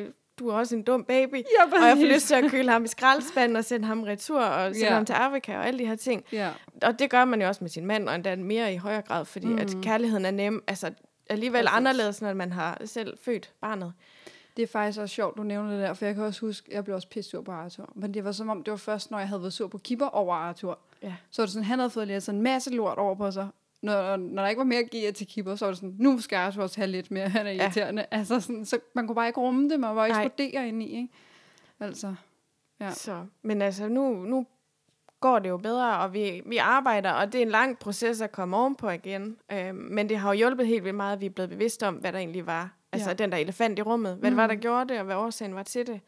øh, 0.05 0.11
du 0.39 0.49
er 0.49 0.53
også 0.53 0.75
en 0.75 0.83
dum 0.83 1.03
baby. 1.03 1.35
Ja, 1.35 1.77
og 1.81 1.87
jeg 1.87 1.97
får 1.97 2.13
lyst 2.13 2.27
til 2.27 2.35
at 2.35 2.51
køle 2.51 2.71
ham 2.71 2.83
i 2.83 2.87
skraldespanden 2.87 3.55
og 3.55 3.65
sende 3.65 3.87
ham 3.87 4.03
retur 4.03 4.41
og 4.41 4.75
sende 4.75 4.87
Ja. 4.87 4.93
ham 4.93 5.05
til 5.05 5.13
Afrika 5.13 5.57
og 5.57 5.67
alle 5.67 5.79
de 5.79 5.85
her 5.87 5.95
ting. 5.95 6.23
Ja. 6.31 6.49
Og 6.83 6.99
det 6.99 7.09
gør 7.09 7.25
man 7.25 7.41
jo 7.41 7.47
også 7.47 7.63
med 7.63 7.69
sin 7.69 7.85
mand, 7.85 8.09
og 8.09 8.15
endda 8.15 8.35
mere 8.35 8.73
i 8.73 8.77
højere 8.77 9.01
grad, 9.01 9.25
fordi 9.25 9.47
mm. 9.47 9.57
at 9.57 9.75
kærligheden 9.83 10.25
er 10.25 10.31
nem. 10.31 10.63
Altså 10.67 10.91
alligevel 11.29 11.63
Præcis. 11.65 11.75
anderledes, 11.77 12.21
når 12.21 12.33
man 12.33 12.51
har 12.51 12.81
selv 12.85 13.17
født 13.21 13.53
barnet. 13.61 13.93
Det 14.57 14.63
er 14.63 14.67
faktisk 14.67 14.99
også 14.99 15.15
sjovt, 15.15 15.37
du 15.37 15.43
nævner 15.43 15.71
det 15.71 15.79
der, 15.81 15.93
for 15.93 16.05
jeg 16.05 16.15
kan 16.15 16.23
også 16.23 16.41
huske, 16.41 16.69
jeg 16.73 16.83
blev 16.83 16.95
også 16.95 17.07
pisse 17.09 17.31
sur 17.31 17.41
på 17.41 17.51
Arthur. 17.51 17.91
Men 17.95 18.13
det 18.13 18.23
var 18.23 18.31
som 18.31 18.49
om, 18.49 18.63
det 18.63 18.71
var 18.71 18.77
først, 18.77 19.11
når 19.11 19.19
jeg 19.19 19.27
havde 19.27 19.41
været 19.41 19.53
sur 19.53 19.67
på 19.67 19.77
Kipper 19.77 20.05
over 20.07 20.35
Arthur. 20.35 20.79
Ja. 21.03 21.13
Så 21.31 21.41
var 21.41 21.45
det 21.45 21.53
sådan, 21.53 21.65
han 21.65 21.79
havde 21.79 21.89
fået 21.89 22.07
lidt 22.07 22.23
sådan 22.23 22.37
en 22.39 22.43
masse 22.43 22.69
lort 22.73 22.97
over 22.97 23.15
på 23.15 23.31
sig. 23.31 23.47
Når, 23.81 24.15
når 24.17 24.41
der 24.41 24.49
ikke 24.49 24.59
var 24.59 24.65
mere 24.65 24.79
at 24.79 24.89
give 24.89 25.11
til 25.11 25.27
Kipper, 25.27 25.55
så 25.55 25.65
var 25.65 25.71
det 25.71 25.77
sådan, 25.79 25.95
nu 25.99 26.19
skal 26.19 26.35
Arthur 26.35 26.63
også 26.63 26.79
have 26.79 26.87
lidt 26.87 27.11
mere, 27.11 27.29
han 27.29 27.47
er 27.47 27.51
Ja. 27.51 27.63
irriterende. 27.63 28.05
Altså 28.11 28.39
sådan, 28.39 28.65
så 28.65 28.79
man 28.93 29.07
kunne 29.07 29.15
bare 29.15 29.27
ikke 29.27 29.39
rumme 29.39 29.69
det, 29.69 29.79
man 29.79 29.95
var 29.95 30.05
eksplodere 30.05 30.67
ind 30.67 30.83
i, 30.83 30.95
ikke? 30.95 31.09
Altså, 31.79 32.15
Ja. 32.79 32.91
Så, 32.91 33.25
men 33.41 33.61
altså, 33.61 33.87
nu, 33.87 34.13
nu 34.13 34.45
går 35.19 35.39
det 35.39 35.49
jo 35.49 35.57
bedre, 35.57 35.97
og 35.99 36.13
vi, 36.13 36.41
vi 36.45 36.57
arbejder, 36.57 37.11
og 37.11 37.31
det 37.33 37.37
er 37.37 37.41
en 37.41 37.49
lang 37.51 37.79
proces 37.79 38.21
at 38.21 38.31
komme 38.31 38.57
ovenpå 38.57 38.89
igen. 38.89 39.37
Øhm, 39.51 39.75
men 39.77 40.09
det 40.09 40.17
har 40.17 40.29
jo 40.33 40.37
hjulpet 40.37 40.67
helt 40.67 40.83
vildt 40.83 40.95
meget, 40.95 41.13
at 41.15 41.21
vi 41.21 41.25
er 41.25 41.29
blevet 41.29 41.49
bevidste 41.49 41.87
om, 41.87 41.95
hvad 41.95 42.13
der 42.13 42.19
egentlig 42.19 42.45
var. 42.45 42.73
Altså 42.91 43.09
Ja. 43.09 43.13
den 43.13 43.31
der 43.31 43.37
elefant 43.37 43.79
i 43.79 43.81
rummet. 43.81 44.15
Hvad 44.15 44.29
mm. 44.31 44.35
det 44.35 44.41
var, 44.41 44.47
der 44.47 44.53
Mhm. 44.53 44.61
gjorde 44.61 44.89
det, 44.93 44.99
og 44.99 45.05
hvad 45.05 45.15
årsagen 45.15 45.55
var 45.55 45.63
til 45.63 45.87
det. 45.87 45.99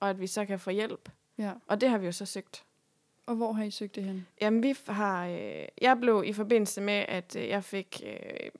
Og 0.00 0.10
at 0.10 0.20
vi 0.20 0.26
så 0.26 0.44
kan 0.44 0.58
få 0.60 0.70
hjælp. 0.70 1.08
ja. 1.38 1.52
Og 1.66 1.80
det 1.80 1.88
har 1.88 1.98
vi 1.98 2.06
jo 2.06 2.12
så 2.12 2.26
søgt. 2.26 2.64
Og 3.26 3.34
hvor 3.36 3.52
har 3.52 3.64
I 3.64 3.70
søgt 3.70 3.94
det 3.96 4.04
hen? 4.04 4.26
Jamen, 4.40 4.62
vi 4.62 4.76
har... 4.88 5.26
Øh, 5.26 5.64
jeg 5.82 5.98
blev 6.00 6.22
i 6.26 6.32
forbindelse 6.32 6.80
med, 6.80 7.04
at 7.08 7.36
øh, 7.36 7.48
jeg 7.48 7.64
fik 7.64 8.02
øh, 8.06 8.16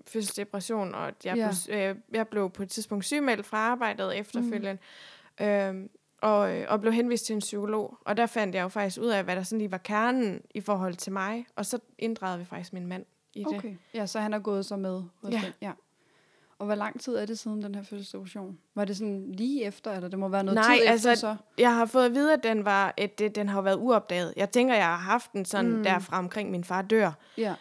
fødselsdepression, 0.06 0.94
og 0.94 1.08
at 1.08 1.14
jeg, 1.24 1.36
Ja. 1.36 1.50
blev, 1.68 1.78
øh, 1.78 1.96
jeg 2.12 2.28
blev 2.28 2.50
på 2.50 2.62
et 2.62 2.70
tidspunkt 2.70 3.04
sygemeldt 3.04 3.46
fra 3.46 3.56
arbejdet 3.56 4.18
efterfølgende, 4.18 4.78
mm. 5.40 5.46
øh, 5.46 5.74
og, 6.24 6.56
øh, 6.56 6.66
og 6.68 6.80
blev 6.80 6.92
henvist 6.92 7.26
til 7.26 7.34
en 7.34 7.40
psykolog. 7.40 7.98
Og 8.04 8.16
der 8.16 8.26
fandt 8.26 8.54
jeg 8.54 8.62
jo 8.62 8.68
faktisk 8.68 9.00
ud 9.00 9.06
af, 9.06 9.24
hvad 9.24 9.36
der 9.36 9.42
sådan 9.42 9.58
lige 9.58 9.70
var 9.70 9.78
kernen 9.78 10.40
i 10.54 10.60
forhold 10.60 10.94
til 10.94 11.12
mig, 11.12 11.46
og 11.56 11.66
så 11.66 11.78
inddragede 11.98 12.38
vi 12.38 12.44
faktisk 12.44 12.72
min 12.72 12.86
mand 12.86 13.04
i 13.34 13.38
det. 13.38 13.46
Okay. 13.58 13.74
Ja, 13.94 14.06
så 14.06 14.20
han 14.20 14.34
er 14.34 14.38
gået 14.38 14.66
så 14.66 14.76
med 14.76 15.02
hos 15.22 15.32
Ja. 15.32 15.40
den. 15.44 15.52
Ja. 15.60 15.72
Og 16.58 16.66
hvor 16.66 16.74
lang 16.74 17.00
tid 17.00 17.16
er 17.16 17.26
det 17.26 17.38
siden 17.38 17.62
den 17.62 17.74
her 17.74 17.82
fødselsdepression? 17.82 18.58
Var 18.74 18.84
det 18.84 18.96
sådan 18.96 19.32
lige 19.32 19.64
efter, 19.64 19.92
eller 19.92 20.08
det 20.08 20.18
må 20.18 20.28
være 20.28 20.44
noget 20.44 20.54
Nej, 20.54 20.76
tid 20.78 20.86
altså, 20.86 21.10
efter 21.10 21.20
så? 21.34 21.36
Jeg 21.58 21.74
har 21.74 21.86
fået 21.86 22.04
at 22.04 22.14
vide, 22.14 22.32
at 22.32 22.42
den, 22.42 22.64
var, 22.64 22.94
at 22.96 23.18
det, 23.18 23.34
den 23.34 23.48
har 23.48 23.62
været 23.62 23.76
uopdaget. 23.76 24.34
Jeg 24.36 24.50
tænker, 24.50 24.74
jeg 24.74 24.84
har 24.86 24.96
haft 24.96 25.32
den 25.32 25.44
sådan 25.44 25.76
Mm. 25.76 25.82
derfra 25.82 26.18
omkring 26.18 26.50
min 26.50 26.64
far 26.64 26.82
dør. 26.82 27.12
Ja. 27.38 27.54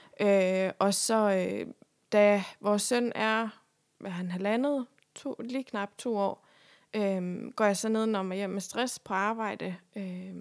Øh, 0.67 0.71
og 0.79 0.93
så, 0.93 1.47
øh, 1.49 1.67
da 2.11 2.43
vores 2.61 2.81
søn 2.81 3.11
er, 3.15 3.47
hvad 3.99 4.11
han 4.11 4.31
halvandet, 4.31 4.85
to, 5.15 5.35
lige 5.39 5.63
knap 5.63 5.89
to 5.97 6.17
år, 6.17 6.42
øh, 6.93 7.51
går 7.55 7.65
jeg 7.65 7.77
så 7.77 7.89
ned, 7.89 8.05
når 8.05 8.23
man 8.23 8.37
hjem 8.37 8.49
med 8.49 8.61
stress 8.61 8.99
på 8.99 9.13
arbejde. 9.13 9.75
Øh, 9.95 10.35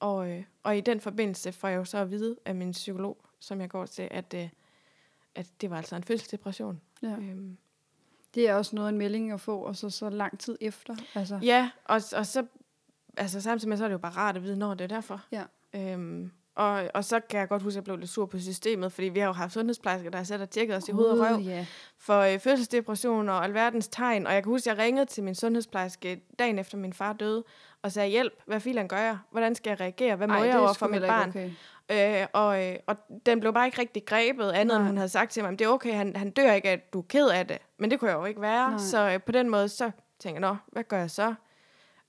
og, 0.00 0.30
øh, 0.30 0.44
og 0.62 0.76
i 0.76 0.80
den 0.80 1.00
forbindelse 1.00 1.52
får 1.52 1.68
jeg 1.68 1.76
jo 1.76 1.84
så 1.84 1.98
at 1.98 2.10
vide 2.10 2.36
af 2.44 2.54
min 2.54 2.70
psykolog, 2.70 3.24
som 3.40 3.60
jeg 3.60 3.68
går 3.70 3.86
til, 3.86 4.08
at, 4.10 4.34
øh, 4.36 4.48
at 5.34 5.46
det 5.60 5.70
var 5.70 5.76
altså 5.76 5.96
en 5.96 6.04
fødselsdepression. 6.04 6.80
ja. 7.02 7.08
Øh, 7.16 7.36
Det 8.34 8.48
er 8.48 8.54
også 8.54 8.76
noget 8.76 8.88
en 8.88 8.98
melding 8.98 9.32
at 9.32 9.40
få, 9.40 9.58
og 9.58 9.76
så 9.76 9.90
så 9.90 10.10
lang 10.10 10.38
tid 10.38 10.58
efter. 10.60 10.96
Altså, 11.14 11.38
Ja, 11.42 11.70
og, 11.84 12.00
og 12.16 12.26
så, 12.26 12.46
altså 13.16 13.40
samtidig 13.40 13.68
med, 13.68 13.76
så 13.76 13.84
er 13.84 13.88
det 13.88 13.92
jo 13.92 13.98
bare 13.98 14.12
rart 14.12 14.36
at 14.36 14.42
vide, 14.42 14.56
når 14.56 14.74
det 14.74 14.84
er 14.84 14.88
derfor. 14.88 15.24
Ja. 15.32 15.44
Øhm, 15.74 16.30
og, 16.56 16.82
og 16.94 17.04
så 17.04 17.20
kan 17.20 17.40
jeg 17.40 17.48
godt 17.48 17.62
huske, 17.62 17.72
at 17.74 17.76
jeg 17.76 17.84
blev 17.84 17.96
lidt 17.96 18.10
sur 18.10 18.26
på 18.26 18.38
systemet, 18.38 18.92
fordi 18.92 19.08
vi 19.08 19.18
har 19.20 19.26
jo 19.26 19.32
haft 19.32 19.52
sundhedsplejersker, 19.52 20.10
der 20.10 20.16
har 20.18 20.24
sat 20.24 20.40
og 20.40 20.50
tjekket 20.50 20.76
os 20.76 20.88
i 20.88 20.92
hoved 20.92 21.06
og 21.06 21.18
røv 21.18 21.40
Ja. 21.40 21.66
for 21.98 22.20
øh, 22.20 22.38
fødselsdepression 22.38 23.28
og 23.28 23.44
alverdens 23.44 23.88
tegn. 23.88 24.26
Og 24.26 24.34
jeg 24.34 24.42
kan 24.42 24.50
huske, 24.50 24.70
at 24.70 24.76
jeg 24.76 24.84
ringede 24.84 25.06
til 25.06 25.22
min 25.24 25.34
sundhedsplejerske 25.34 26.20
dagen 26.38 26.58
efter 26.58 26.78
min 26.78 26.92
far 26.92 27.12
døde, 27.12 27.44
og 27.82 27.92
sagde, 27.92 28.08
hjælp, 28.10 28.32
hvad 28.46 28.60
filen 28.60 28.88
gør 28.88 28.98
jeg? 28.98 29.18
Hvordan 29.30 29.54
skal 29.54 29.70
jeg 29.70 29.80
reagere? 29.80 30.16
Hvad 30.16 30.26
må 30.26 30.34
Ej, 30.34 30.40
jeg 30.40 30.50
er 30.50 30.58
over 30.58 30.72
for 30.72 30.86
mit 30.88 31.02
barn? 31.02 31.28
Okay. 31.28 31.50
Øh, 32.20 32.26
og, 32.32 32.64
øh, 32.64 32.76
og 32.86 32.96
den 33.26 33.40
blev 33.40 33.52
bare 33.54 33.66
ikke 33.66 33.80
rigtig 33.80 34.04
grebet, 34.06 34.50
andet 34.50 34.66
Nej. 34.66 34.76
end 34.76 34.86
hun 34.86 34.96
havde 34.96 35.08
sagt 35.08 35.30
til 35.32 35.42
mig, 35.44 35.58
det 35.58 35.64
er 35.64 35.68
okay, 35.68 35.94
han, 35.94 36.16
han 36.16 36.30
dør 36.30 36.52
ikke, 36.52 36.68
at 36.70 36.92
du 36.92 36.98
er 36.98 37.04
ked 37.08 37.28
af 37.28 37.46
det. 37.46 37.58
Men 37.78 37.90
det 37.90 38.00
kunne 38.00 38.10
jeg 38.10 38.18
jo 38.18 38.24
ikke 38.24 38.40
være. 38.40 38.70
Nej. 38.70 38.78
Så 38.78 39.10
øh, 39.10 39.20
på 39.22 39.32
den 39.32 39.48
måde, 39.50 39.68
så 39.68 39.90
tænkte 40.20 40.42
jeg, 40.46 40.50
nå, 40.50 40.56
hvad 40.72 40.84
gør 40.84 40.98
jeg 40.98 41.10
så? 41.10 41.34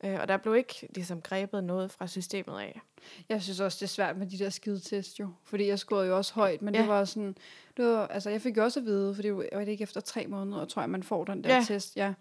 Øh, 0.03 0.17
og 0.21 0.27
der 0.27 0.37
blev 0.37 0.55
ikke 0.55 0.87
ligesom 0.95 1.21
grebet 1.21 1.63
noget 1.63 1.91
fra 1.91 2.07
systemet 2.07 2.59
af. 2.59 2.81
Jeg 3.29 3.41
synes 3.41 3.59
også, 3.59 3.77
det 3.79 3.83
er 3.83 3.87
svært 3.87 4.17
med 4.17 4.27
de 4.27 4.37
der 4.39 4.49
skide 4.49 4.79
test 4.79 5.19
jo. 5.19 5.29
Fordi 5.43 5.67
jeg 5.67 5.79
scorede 5.79 6.07
jo 6.07 6.17
også 6.17 6.33
højt, 6.33 6.61
men 6.61 6.75
Ja. 6.75 6.81
det 6.81 6.89
var 6.89 7.05
sådan... 7.05 7.35
Det 7.77 7.85
var, 7.85 8.07
altså, 8.07 8.29
jeg 8.29 8.41
fik 8.41 8.57
jo 8.57 8.63
også 8.63 8.79
at 8.79 8.85
vide, 8.85 9.15
for 9.15 9.21
det 9.21 9.35
var 9.35 9.43
det 9.59 9.67
ikke 9.67 9.81
efter 9.81 10.01
tre 10.01 10.27
måneder, 10.27 10.65
tror 10.65 10.81
jeg, 10.81 10.89
man 10.89 11.03
får 11.03 11.23
den 11.23 11.43
der 11.43 11.55
Ja. 11.55 11.63
test. 11.67 11.95
Ja. 11.97 12.13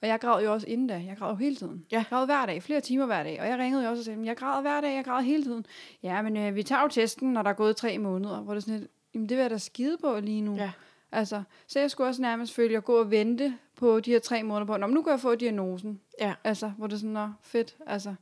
Og 0.00 0.08
jeg 0.08 0.20
græd 0.20 0.44
jo 0.44 0.52
også 0.52 0.66
inden 0.66 0.86
da. 0.86 0.94
Jeg 1.06 1.16
græd 1.18 1.30
jo 1.30 1.36
hele 1.36 1.56
tiden. 1.56 1.84
Ja. 1.92 1.96
Jeg 1.96 2.04
græd 2.08 2.26
hver 2.26 2.46
dag, 2.46 2.62
flere 2.62 2.80
timer 2.80 3.06
hver 3.06 3.22
dag. 3.22 3.40
Og 3.40 3.48
jeg 3.48 3.58
ringede 3.58 3.84
jo 3.84 3.90
også 3.90 4.00
og 4.00 4.04
sagde, 4.04 4.20
jeg 4.26 4.36
græd 4.36 4.62
hver 4.62 4.80
dag, 4.80 4.94
jeg 4.94 5.04
græd 5.04 5.22
hele 5.24 5.42
tiden. 5.42 5.66
Ja, 6.02 6.22
men 6.22 6.36
øh, 6.36 6.54
vi 6.54 6.62
tager 6.62 6.82
jo 6.82 6.88
testen, 6.88 7.32
når 7.32 7.42
der 7.42 7.50
er 7.50 7.54
gået 7.54 7.76
tre 7.76 7.98
måneder. 7.98 8.40
Hvor 8.40 8.54
det 8.54 8.60
er 8.60 8.64
sådan 8.64 8.80
lidt, 8.80 8.90
jamen 9.14 9.28
det 9.28 9.36
vil 9.36 9.42
jeg 9.42 9.50
da 9.50 9.58
skide 9.58 9.96
på 10.00 10.20
lige 10.20 10.40
nu. 10.40 10.56
Ja. 10.56 10.70
Altså, 11.12 11.42
så 11.66 11.80
jeg 11.80 11.90
skulle 11.90 12.08
også 12.08 12.22
nærmest 12.22 12.54
føle 12.54 12.76
at 12.76 12.84
gå 12.84 12.98
og 13.00 13.10
vente 13.10 13.54
på 13.76 14.00
de 14.00 14.10
her 14.10 14.18
tre 14.18 14.42
måneder 14.42 14.66
på, 14.66 14.76
Nå, 14.76 14.86
men 14.86 14.94
nu 14.94 15.02
kan 15.02 15.10
jeg 15.12 15.20
få 15.20 15.34
diagnosen. 15.34 16.00
Ja. 16.20 16.34
Altså, 16.44 16.68
hvor 16.78 16.86
det 16.86 16.94
er 16.94 16.98
sådan, 16.98 17.10
nå, 17.12 17.28
fedt. 17.42 17.76
Altså, 17.86 18.14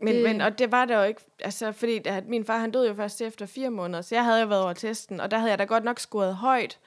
Men, 0.00 0.14
Det- 0.14 0.22
men, 0.22 0.40
og 0.40 0.58
det 0.58 0.72
var 0.72 0.84
der 0.84 0.98
jo 0.98 1.04
ikke, 1.04 1.20
altså 1.40 1.72
fordi 1.72 2.00
at 2.04 2.26
min 2.28 2.44
far 2.44 2.58
han 2.58 2.70
døde 2.70 2.88
jo 2.88 2.94
først 2.94 3.20
efter 3.22 3.46
fire 3.46 3.70
måneder, 3.70 4.02
så 4.02 4.14
jeg 4.14 4.24
havde 4.24 4.40
jo 4.40 4.46
været 4.46 4.62
over 4.62 4.72
testen, 4.72 5.20
og 5.20 5.30
der 5.30 5.38
havde 5.38 5.50
jeg 5.50 5.58
da 5.58 5.64
godt 5.64 5.84
nok 5.84 5.98
scoret 5.98 6.34
højt, 6.36 6.78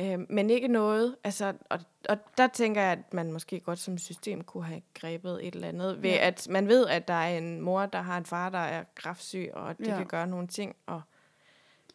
øh, 0.00 0.18
men 0.30 0.50
ikke 0.50 0.68
noget. 0.68 1.16
Altså, 1.24 1.52
og, 1.70 1.80
og 2.08 2.16
der 2.38 2.46
tænker 2.46 2.80
jeg, 2.82 2.92
at 2.92 3.14
man 3.14 3.32
måske 3.32 3.60
godt 3.60 3.78
som 3.78 3.98
system 3.98 4.44
kunne 4.44 4.64
have 4.64 4.82
grebet 4.94 5.46
et 5.46 5.54
eller 5.54 5.68
andet, 5.68 6.02
ved 6.02 6.10
Ja. 6.10 6.26
at 6.26 6.46
man 6.50 6.68
ved, 6.68 6.86
at 6.86 7.08
der 7.08 7.14
er 7.14 7.38
en 7.38 7.60
mor, 7.60 7.86
der 7.86 8.00
har 8.00 8.18
en 8.18 8.26
far, 8.26 8.48
der 8.50 8.58
er 8.58 8.84
kraftsyg, 8.94 9.50
og 9.54 9.78
det 9.78 9.86
Ja. 9.86 9.96
kan 9.96 10.06
gøre 10.06 10.26
nogle 10.26 10.46
ting. 10.46 10.76
Og, 10.86 11.02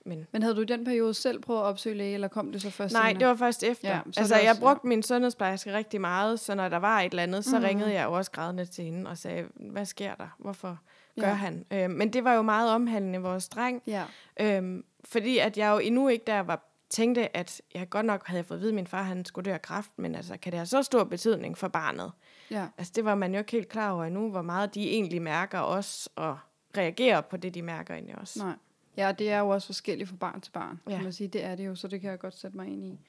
men 0.05 0.27
men 0.31 0.41
havde 0.43 0.55
du 0.55 0.61
i 0.61 0.65
den 0.65 0.83
periode 0.85 1.13
selv 1.13 1.39
prøvet 1.39 1.59
at 1.59 1.63
opsøge 1.65 1.95
læge, 1.97 2.13
eller 2.13 2.27
kom 2.27 2.51
det 2.51 2.61
så 2.61 2.69
først 2.69 2.93
Nej, 2.93 3.09
senere? 3.09 3.19
det 3.19 3.27
var 3.27 3.35
først 3.35 3.63
efter. 3.63 3.89
Ja, 3.89 3.95
Ja, 3.95 4.01
så 4.11 4.19
altså, 4.19 4.35
er 4.35 4.39
jeg 4.39 4.49
også- 4.49 4.61
brugte 4.61 4.87
min 4.87 5.03
sundhedsplejerske 5.03 5.73
rigtig 5.73 6.01
meget, 6.01 6.39
så 6.39 6.55
når 6.55 6.69
der 6.69 6.77
var 6.77 7.01
et 7.01 7.09
eller 7.09 7.23
andet, 7.23 7.45
så 7.45 7.51
Mhm. 7.51 7.59
mm. 7.59 7.65
ringede 7.67 7.93
jeg 7.93 8.05
jo 8.05 8.11
også 8.13 8.31
grædende 8.31 8.65
til 8.65 8.83
hende 8.85 9.09
og 9.09 9.17
sagde, 9.17 9.45
hvad 9.55 9.85
sker 9.85 10.15
der? 10.15 10.27
Hvorfor 10.39 10.77
gør 11.19 11.27
Ja. 11.27 11.33
han? 11.33 11.65
Øh, 11.71 11.89
men 11.89 12.13
det 12.13 12.23
var 12.23 12.33
jo 12.33 12.41
meget 12.41 12.71
omhandlende 12.71 13.19
vores 13.19 13.49
dreng, 13.49 13.81
Ja. 13.87 14.03
øh, 14.39 14.83
fordi 15.05 15.37
at 15.37 15.57
jeg 15.57 15.71
jo 15.71 15.77
endnu 15.77 16.07
ikke 16.07 16.23
der 16.27 16.39
var 16.39 16.67
tænkte, 16.89 17.37
at 17.37 17.61
jeg 17.75 17.89
godt 17.89 18.05
nok 18.05 18.27
havde 18.27 18.43
fået 18.43 18.57
at 18.57 18.61
vide, 18.61 18.69
at 18.71 18.75
min 18.75 18.87
far 18.87 19.03
han 19.03 19.25
skulle 19.25 19.45
dø 19.49 19.53
af 19.53 19.61
kræft, 19.61 19.91
men 19.97 20.15
altså, 20.15 20.37
kan 20.37 20.51
det 20.51 20.57
have 20.59 20.65
så 20.65 20.83
stor 20.83 21.03
betydning 21.03 21.57
for 21.57 21.67
barnet? 21.67 22.11
Ja. 22.51 22.67
Altså, 22.77 22.93
det 22.95 23.05
var 23.05 23.15
man 23.15 23.31
jo 23.33 23.37
ikke 23.39 23.51
helt 23.51 23.69
klar 23.69 23.91
over 23.91 24.05
endnu, 24.05 24.29
hvor 24.29 24.41
meget 24.41 24.75
de 24.75 24.89
egentlig 24.89 25.21
mærker 25.21 25.59
os, 25.59 26.09
og 26.15 26.37
reagerer 26.77 27.21
på 27.21 27.37
det, 27.37 27.53
de 27.53 27.61
mærker 27.61 27.93
egentlig 27.93 28.17
også. 28.17 28.39
Nej. 28.45 28.53
Ja, 28.97 29.11
det 29.11 29.29
er 29.31 29.39
jo 29.39 29.49
også 29.49 29.65
forskelligt 29.65 30.09
fra 30.09 30.15
barn 30.15 30.41
til 30.41 30.51
barn, 30.51 30.79
ja. 30.87 30.95
Kan 30.95 31.03
man 31.03 31.13
sige. 31.13 31.27
Det 31.27 31.43
er 31.43 31.55
det 31.55 31.65
jo, 31.65 31.75
så 31.75 31.87
det 31.87 32.01
kan 32.01 32.09
jeg 32.09 32.19
godt 32.19 32.37
sætte 32.37 32.57
mig 32.57 32.67
ind 32.67 32.85
i. 32.85 32.99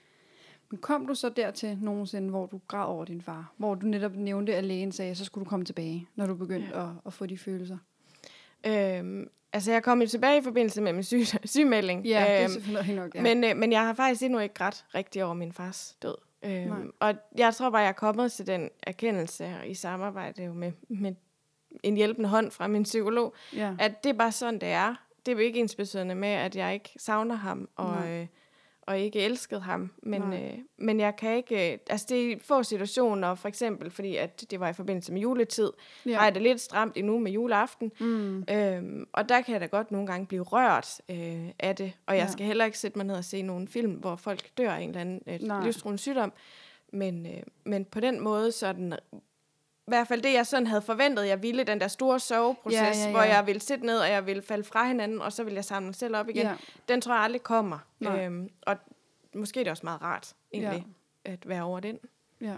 Men 0.71 0.79
kom 0.81 1.07
du 1.07 1.15
så 1.15 1.29
dertil 1.29 1.79
nogensinde, 1.81 2.31
hvor 2.31 2.47
du 2.47 2.61
græd 2.69 2.87
over 2.87 3.05
din 3.05 3.23
far? 3.23 3.53
Hvor 3.57 3.75
du 3.75 3.87
netop 3.87 4.15
nævnte, 4.15 4.57
at 4.57 4.65
lægen 4.65 4.93
sagde, 4.93 5.15
så 5.15 5.25
skulle 5.25 5.45
du 5.45 5.49
komme 5.49 5.65
tilbage, 5.65 6.07
når 6.17 6.27
du 6.27 6.35
begyndte 6.35 6.69
ja. 6.79 6.83
at, 6.83 6.89
at 7.07 7.13
få 7.13 7.27
de 7.27 7.39
følelser? 7.39 7.79
Øhm, 8.67 9.29
altså, 9.53 9.73
jeg 9.73 9.83
kom 9.83 10.01
jo 10.03 10.09
tilbage 10.09 10.39
i 10.39 10.43
forbindelse 10.43 10.81
med 10.83 10.93
min 10.93 11.03
syg, 11.03 11.23
sygemelding. 11.45 12.07
Ja, 12.07 12.25
det 12.29 12.31
er 12.31 12.43
Øhm, 12.43 12.53
selvfølgelig 12.53 12.95
nok, 12.95 13.15
ja. 13.15 13.23
Men, 13.23 13.45
øh, 13.45 13.57
men 13.57 13.73
jeg 13.73 13.87
har 13.87 13.95
faktisk 13.95 14.23
endnu 14.23 14.39
ikke 14.39 14.55
grædt 14.55 14.85
rigtig 14.95 15.25
over 15.25 15.35
min 15.35 15.53
fars 15.53 15.97
død. 16.03 16.15
Nej. 16.43 16.63
Øhm, 16.63 16.93
og 17.01 17.15
jeg 17.39 17.55
tror 17.55 17.71
bare, 17.71 17.81
jeg 17.81 17.89
er 17.89 17.93
kommet 17.93 18.33
til 18.33 18.47
den 18.47 18.71
erkendelse 18.83 19.45
her 19.45 19.63
i 19.63 19.75
samarbejde 19.75 20.45
jo 20.45 20.53
med, 20.53 20.73
med 20.89 21.15
en 21.83 21.97
hjælpende 21.97 22.29
hånd 22.29 22.51
fra 22.51 22.67
min 22.67 22.83
psykolog, 22.83 23.35
ja. 23.57 23.75
at 23.79 24.05
det 24.05 24.11
er 24.11 24.15
bare 24.15 24.33
sådan, 24.33 24.61
det 24.61 24.69
er. 24.69 24.95
Det 25.27 25.33
er 25.33 25.37
jo 25.37 25.43
ikke 25.43 25.61
ensbetydende 25.61 26.15
med, 26.15 26.29
at 26.29 26.57
jeg 26.57 26.75
ikke 26.75 26.91
savner 26.97 27.35
ham 27.35 27.69
og, 27.77 27.95
Nej. 27.95 28.21
øh, 28.21 28.27
og 28.83 28.99
ikke 28.99 29.21
elskede 29.21 29.61
ham. 29.61 29.91
Men, 30.03 30.21
Nej. 30.21 30.43
øh, 30.53 30.59
men 30.79 31.01
jeg 31.01 31.17
kan 31.17 31.37
ikke... 31.37 31.73
Øh, 31.73 31.79
altså, 31.91 32.07
det 32.09 32.33
er 32.33 32.37
få 32.41 32.63
situationer, 32.63 33.35
for 33.35 33.49
eksempel 33.49 33.91
fordi, 33.91 34.17
at 34.17 34.45
det 34.51 34.61
var 34.61 34.69
i 34.69 34.73
forbindelse 34.73 35.13
med 35.13 35.21
juletid, 35.21 35.71
ja. 36.07 36.17
har 36.17 36.25
jeg 36.25 36.35
det 36.35 36.43
lidt 36.43 36.61
stramt 36.61 36.97
endnu 36.97 37.19
med 37.19 37.33
juleaften. 37.33 37.93
Mm. 38.01 38.45
Øhm, 38.51 39.07
og 39.13 39.29
der 39.29 39.41
kan 39.41 39.53
jeg 39.53 39.61
da 39.61 39.67
godt 39.67 39.91
nogle 39.91 40.07
gange 40.07 40.27
blive 40.27 40.43
rørt 40.43 41.01
øh, 41.09 41.49
af 41.59 41.77
det. 41.77 41.93
Og 42.07 42.17
jeg 42.17 42.25
Ja. 42.27 42.31
skal 42.33 42.47
heller 42.47 42.65
ikke 42.65 42.79
sætte 42.79 42.99
mig 42.99 43.07
ned 43.07 43.15
og 43.15 43.25
se 43.25 43.43
nogle 43.43 43.69
film, 43.69 43.93
hvor 43.93 44.17
folk 44.17 44.59
dør 44.59 44.71
af 44.73 44.81
en 44.81 44.89
eller 44.89 45.01
anden 45.01 45.21
øh, 45.27 45.65
livstruende 45.65 45.99
sygdom. 45.99 46.33
Men, 46.93 47.27
øh, 47.27 47.43
men 47.65 47.85
på 47.85 48.01
den 48.01 48.21
måde, 48.21 48.53
så 48.53 48.73
den... 48.73 48.95
hvert 49.87 50.09
fald 50.09 50.23
det, 50.23 50.33
jeg 50.33 50.47
sådan 50.47 50.67
havde 50.67 50.83
forventet, 50.83 51.27
jeg 51.27 51.43
ville, 51.43 51.65
den 51.65 51.81
der 51.81 51.89
store 51.89 52.21
sørgeproces, 52.21 52.81
Ja, 52.81 52.87
ja, 52.87 53.05
ja. 53.05 53.11
hvor 53.11 53.23
jeg 53.23 53.47
ville 53.47 53.61
sidde 53.61 53.87
ned, 53.87 53.99
og 53.99 54.09
jeg 54.09 54.27
ville 54.27 54.43
falde 54.43 54.65
fra 54.65 54.87
hinanden, 54.87 55.23
og 55.23 55.33
så 55.33 55.45
ville 55.45 55.57
jeg 55.57 55.65
samle 55.65 55.87
mig 55.87 55.95
selv 55.95 56.17
op 56.17 56.29
igen. 56.29 56.43
Ja. 56.47 56.55
Den 56.89 57.01
tror 57.01 57.15
jeg 57.15 57.23
aldrig 57.23 57.43
kommer. 57.43 57.79
Nej. 58.01 58.25
Øhm, 58.27 58.49
og 58.67 58.77
måske 59.35 59.61
er 59.61 59.65
det 59.65 59.71
også 59.71 59.87
meget 59.87 60.03
rart, 60.03 60.35
egentlig, 60.55 60.87
ja. 61.27 61.33
at 61.33 61.49
være 61.49 61.63
over 61.63 61.81
den. 61.81 61.99
Ja. 62.41 62.57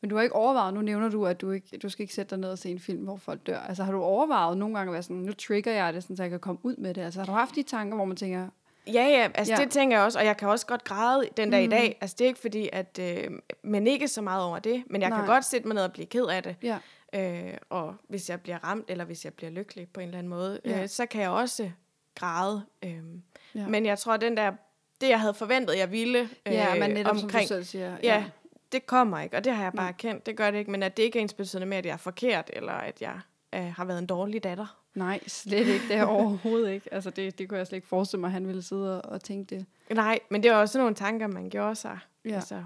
Men 0.00 0.10
du 0.10 0.16
har 0.16 0.22
ikke 0.22 0.34
overvejet, 0.34 0.74
nu 0.74 0.80
nævner 0.80 1.08
du, 1.08 1.26
at 1.26 1.40
du, 1.40 1.50
ikke, 1.50 1.78
du 1.78 1.88
skal 1.88 2.02
ikke 2.02 2.14
sætte 2.14 2.30
dig 2.30 2.38
ned 2.38 2.50
og 2.50 2.58
se 2.58 2.70
en 2.70 2.78
film, 2.78 3.04
hvor 3.04 3.16
folk 3.16 3.46
dør. 3.46 3.58
Altså 3.58 3.84
har 3.84 3.92
du 3.92 4.02
overvejet 4.02 4.58
nogle 4.58 4.74
gange 4.78 4.90
at 4.90 4.92
være 4.92 5.02
sådan, 5.02 5.16
nu 5.16 5.32
trigger 5.32 5.72
jeg 5.72 5.94
det, 5.94 6.02
sådan, 6.02 6.16
så 6.16 6.22
jeg 6.22 6.30
kan 6.30 6.40
komme 6.40 6.60
ud 6.62 6.76
med 6.76 6.94
det? 6.94 7.00
Altså 7.02 7.20
har 7.20 7.26
du 7.26 7.32
haft 7.32 7.54
de 7.54 7.62
tanker, 7.62 7.96
hvor 7.96 8.04
man 8.04 8.16
tænker, 8.16 8.48
Ja, 8.86 8.92
ja, 8.92 9.28
altså 9.34 9.52
Ja. 9.52 9.58
ja. 9.58 9.64
det 9.64 9.72
tænker 9.72 9.96
jeg 9.96 10.04
også, 10.04 10.18
og 10.18 10.24
jeg 10.24 10.36
kan 10.36 10.48
også 10.48 10.66
godt 10.66 10.84
græde 10.84 11.28
den 11.36 11.50
dag 11.50 11.60
Mhm. 11.66 11.72
i 11.72 11.76
dag. 11.76 11.98
Altså 12.00 12.16
det 12.18 12.24
er 12.24 12.28
ikke 12.28 12.40
fordi, 12.40 12.68
at, 12.72 12.98
øh, 13.02 13.30
men 13.62 13.86
ikke 13.86 14.08
så 14.08 14.22
meget 14.22 14.44
over 14.44 14.58
det, 14.58 14.84
men 14.86 15.00
jeg 15.00 15.10
Nej. 15.10 15.18
kan 15.18 15.26
godt 15.26 15.44
sætte 15.44 15.68
mig 15.68 15.74
ned 15.74 15.84
og 15.84 15.92
blive 15.92 16.06
ked 16.06 16.24
af 16.26 16.42
det. 16.42 16.56
ja, 16.62 16.78
Øh, 17.14 17.52
og 17.70 17.94
hvis 18.08 18.30
jeg 18.30 18.40
bliver 18.40 18.64
ramt, 18.64 18.84
eller 18.90 19.04
hvis 19.04 19.24
jeg 19.24 19.34
bliver 19.34 19.50
lykkelig 19.50 19.88
på 19.94 20.00
en 20.00 20.06
eller 20.06 20.18
anden 20.18 20.30
måde, 20.30 20.60
Ja. 20.64 20.82
øh, 20.82 20.88
så 20.88 21.06
kan 21.06 21.22
jeg 21.22 21.30
også 21.30 21.70
græde. 22.14 22.62
Øh, 22.84 22.90
Ja. 22.90 23.60
ja. 23.60 23.66
Men 23.66 23.86
jeg 23.86 23.98
tror, 23.98 24.16
den 24.16 24.36
der, 24.36 24.52
det 25.00 25.08
jeg 25.08 25.20
havde 25.20 25.34
forventet, 25.34 25.78
jeg 25.78 25.92
ville 25.92 26.18
øh, 26.46 26.52
ja 26.52 26.74
men 26.74 26.90
netop 26.90 27.16
som 27.16 27.24
omkring, 27.24 27.42
du 27.42 27.48
selv 27.48 27.64
siger. 27.64 27.96
ja, 28.02 28.24
det 28.72 28.86
kommer 28.86 29.20
ikke, 29.20 29.36
og 29.36 29.44
det 29.44 29.54
har 29.54 29.62
jeg 29.62 29.72
bare 29.72 29.86
Nej. 29.86 29.92
kendt. 29.98 30.26
Det 30.26 30.36
gør 30.36 30.50
det 30.50 30.58
ikke, 30.58 30.70
men 30.70 30.82
at 30.82 30.96
det 30.96 31.02
ikke 31.02 31.18
er 31.18 31.22
ens 31.22 31.34
betydende 31.34 31.66
med, 31.66 31.76
at 31.78 31.86
jeg 31.86 31.92
er 31.92 31.96
forkert, 31.96 32.50
eller 32.52 32.72
at 32.72 33.00
jeg 33.02 33.20
øh, 33.54 33.72
har 33.76 33.84
været 33.84 33.98
en 33.98 34.06
dårlig 34.06 34.44
datter. 34.44 34.76
Nej, 34.94 35.20
slet 35.26 35.66
ikke. 35.66 35.88
Det 35.88 35.96
er 35.96 36.04
overhovedet 36.04 36.70
ikke. 36.70 36.94
Altså 36.94 37.10
det, 37.10 37.38
det 37.38 37.48
kunne 37.48 37.58
jeg 37.58 37.66
slet 37.66 37.76
ikke 37.76 37.88
forestille 37.88 38.20
mig, 38.20 38.28
at 38.28 38.32
han 38.32 38.46
ville 38.46 38.62
sidde 38.62 39.02
og, 39.02 39.12
og 39.12 39.22
tænke 39.22 39.56
det. 39.56 39.66
Nej, 39.94 40.18
men 40.30 40.42
det 40.42 40.50
var 40.50 40.56
også 40.56 40.78
nogle 40.78 40.94
tanker, 40.94 41.26
man 41.26 41.50
gjorde 41.50 41.74
sig. 41.74 41.98
Ja. 42.24 42.34
Altså, 42.34 42.64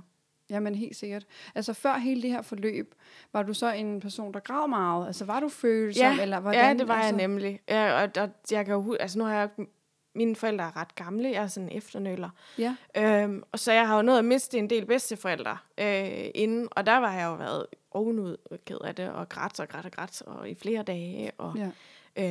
Jamen 0.51 0.75
helt 0.75 0.97
sikkert. 0.97 1.27
Altså 1.55 1.73
før 1.73 1.95
hele 1.97 2.23
det 2.23 2.31
her 2.31 2.43
forløb, 2.43 2.95
var 3.33 3.43
du 3.43 3.55
så 3.55 3.73
en 3.73 4.01
person, 4.01 4.35
der 4.35 4.41
græd 4.41 4.69
meget? 4.69 5.07
Altså 5.07 5.25
var 5.25 5.41
du 5.41 5.49
følsom? 5.49 6.03
Ja, 6.03 6.23
eller 6.23 6.41
hvordan, 6.41 6.61
Ja, 6.61 6.75
det 6.79 6.89
var 6.89 6.95
altså, 6.95 7.09
jeg 7.09 7.29
nemlig. 7.29 7.61
Ja, 7.69 8.03
og, 8.03 8.11
og 8.23 8.31
jeg 8.51 8.65
kan 8.65 8.75
jo 8.75 8.97
altså 9.01 9.19
nu 9.19 9.25
har 9.25 9.35
jeg 9.35 9.49
mine 10.15 10.37
forældre 10.37 10.65
er 10.65 10.77
ret 10.77 10.95
gamle, 10.95 11.31
jeg 11.31 11.43
er 11.43 11.47
sådan 11.47 11.69
en 11.69 11.77
efternøler. 11.77 12.31
Ja, 12.59 12.77
Øhm, 12.97 13.43
og 13.53 13.59
så 13.59 13.73
jeg 13.73 13.89
har 13.89 13.97
jo 13.97 14.03
nået 14.03 14.19
at 14.19 14.25
miste 14.25 14.59
en 14.59 14.71
del 14.71 14.87
bedsteforældre 14.87 15.59
øh, 15.79 16.27
inden, 16.35 16.69
og 16.71 16.87
der 16.87 16.97
var 16.97 17.13
jeg 17.13 17.25
jo 17.25 17.35
været 17.35 17.67
ovenud 17.95 18.37
ked 18.67 18.79
af 18.85 18.95
det, 18.95 19.11
og 19.11 19.29
grædt 19.29 19.61
og 19.61 19.69
grædt 19.69 19.87
og 19.87 19.93
grædt, 19.93 20.23
og 20.23 20.49
i 20.51 20.55
flere 20.55 20.83
dage, 20.83 21.31
og 21.39 21.55
ja. 21.57 21.69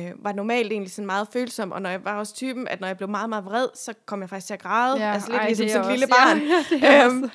øh, 0.08 0.24
var 0.24 0.32
normalt 0.32 0.72
egentlig 0.72 0.92
sådan 0.92 1.06
meget 1.06 1.28
følsom, 1.32 1.72
og 1.72 1.82
når 1.82 1.90
jeg 1.90 2.04
var 2.04 2.18
også 2.18 2.34
typen, 2.34 2.68
at 2.68 2.80
når 2.80 2.86
jeg 2.86 2.96
blev 2.96 3.08
meget, 3.08 3.28
meget 3.28 3.44
vred, 3.44 3.68
så 3.74 3.94
kom 4.06 4.20
jeg 4.20 4.28
faktisk 4.30 4.46
til 4.46 4.54
at 4.54 4.60
græde, 4.62 4.98
ja. 5.06 5.12
altså 5.12 5.30
lidt 5.30 5.40
ej, 5.40 5.46
ligesom 5.46 5.64
det 5.64 5.72
sådan 5.72 5.86
et 5.86 5.92
lille 5.98 6.06
barn. 6.06 6.38
Ja, 6.38 6.88
ja, 6.88 7.04
det 7.08 7.12
Øhm, 7.12 7.30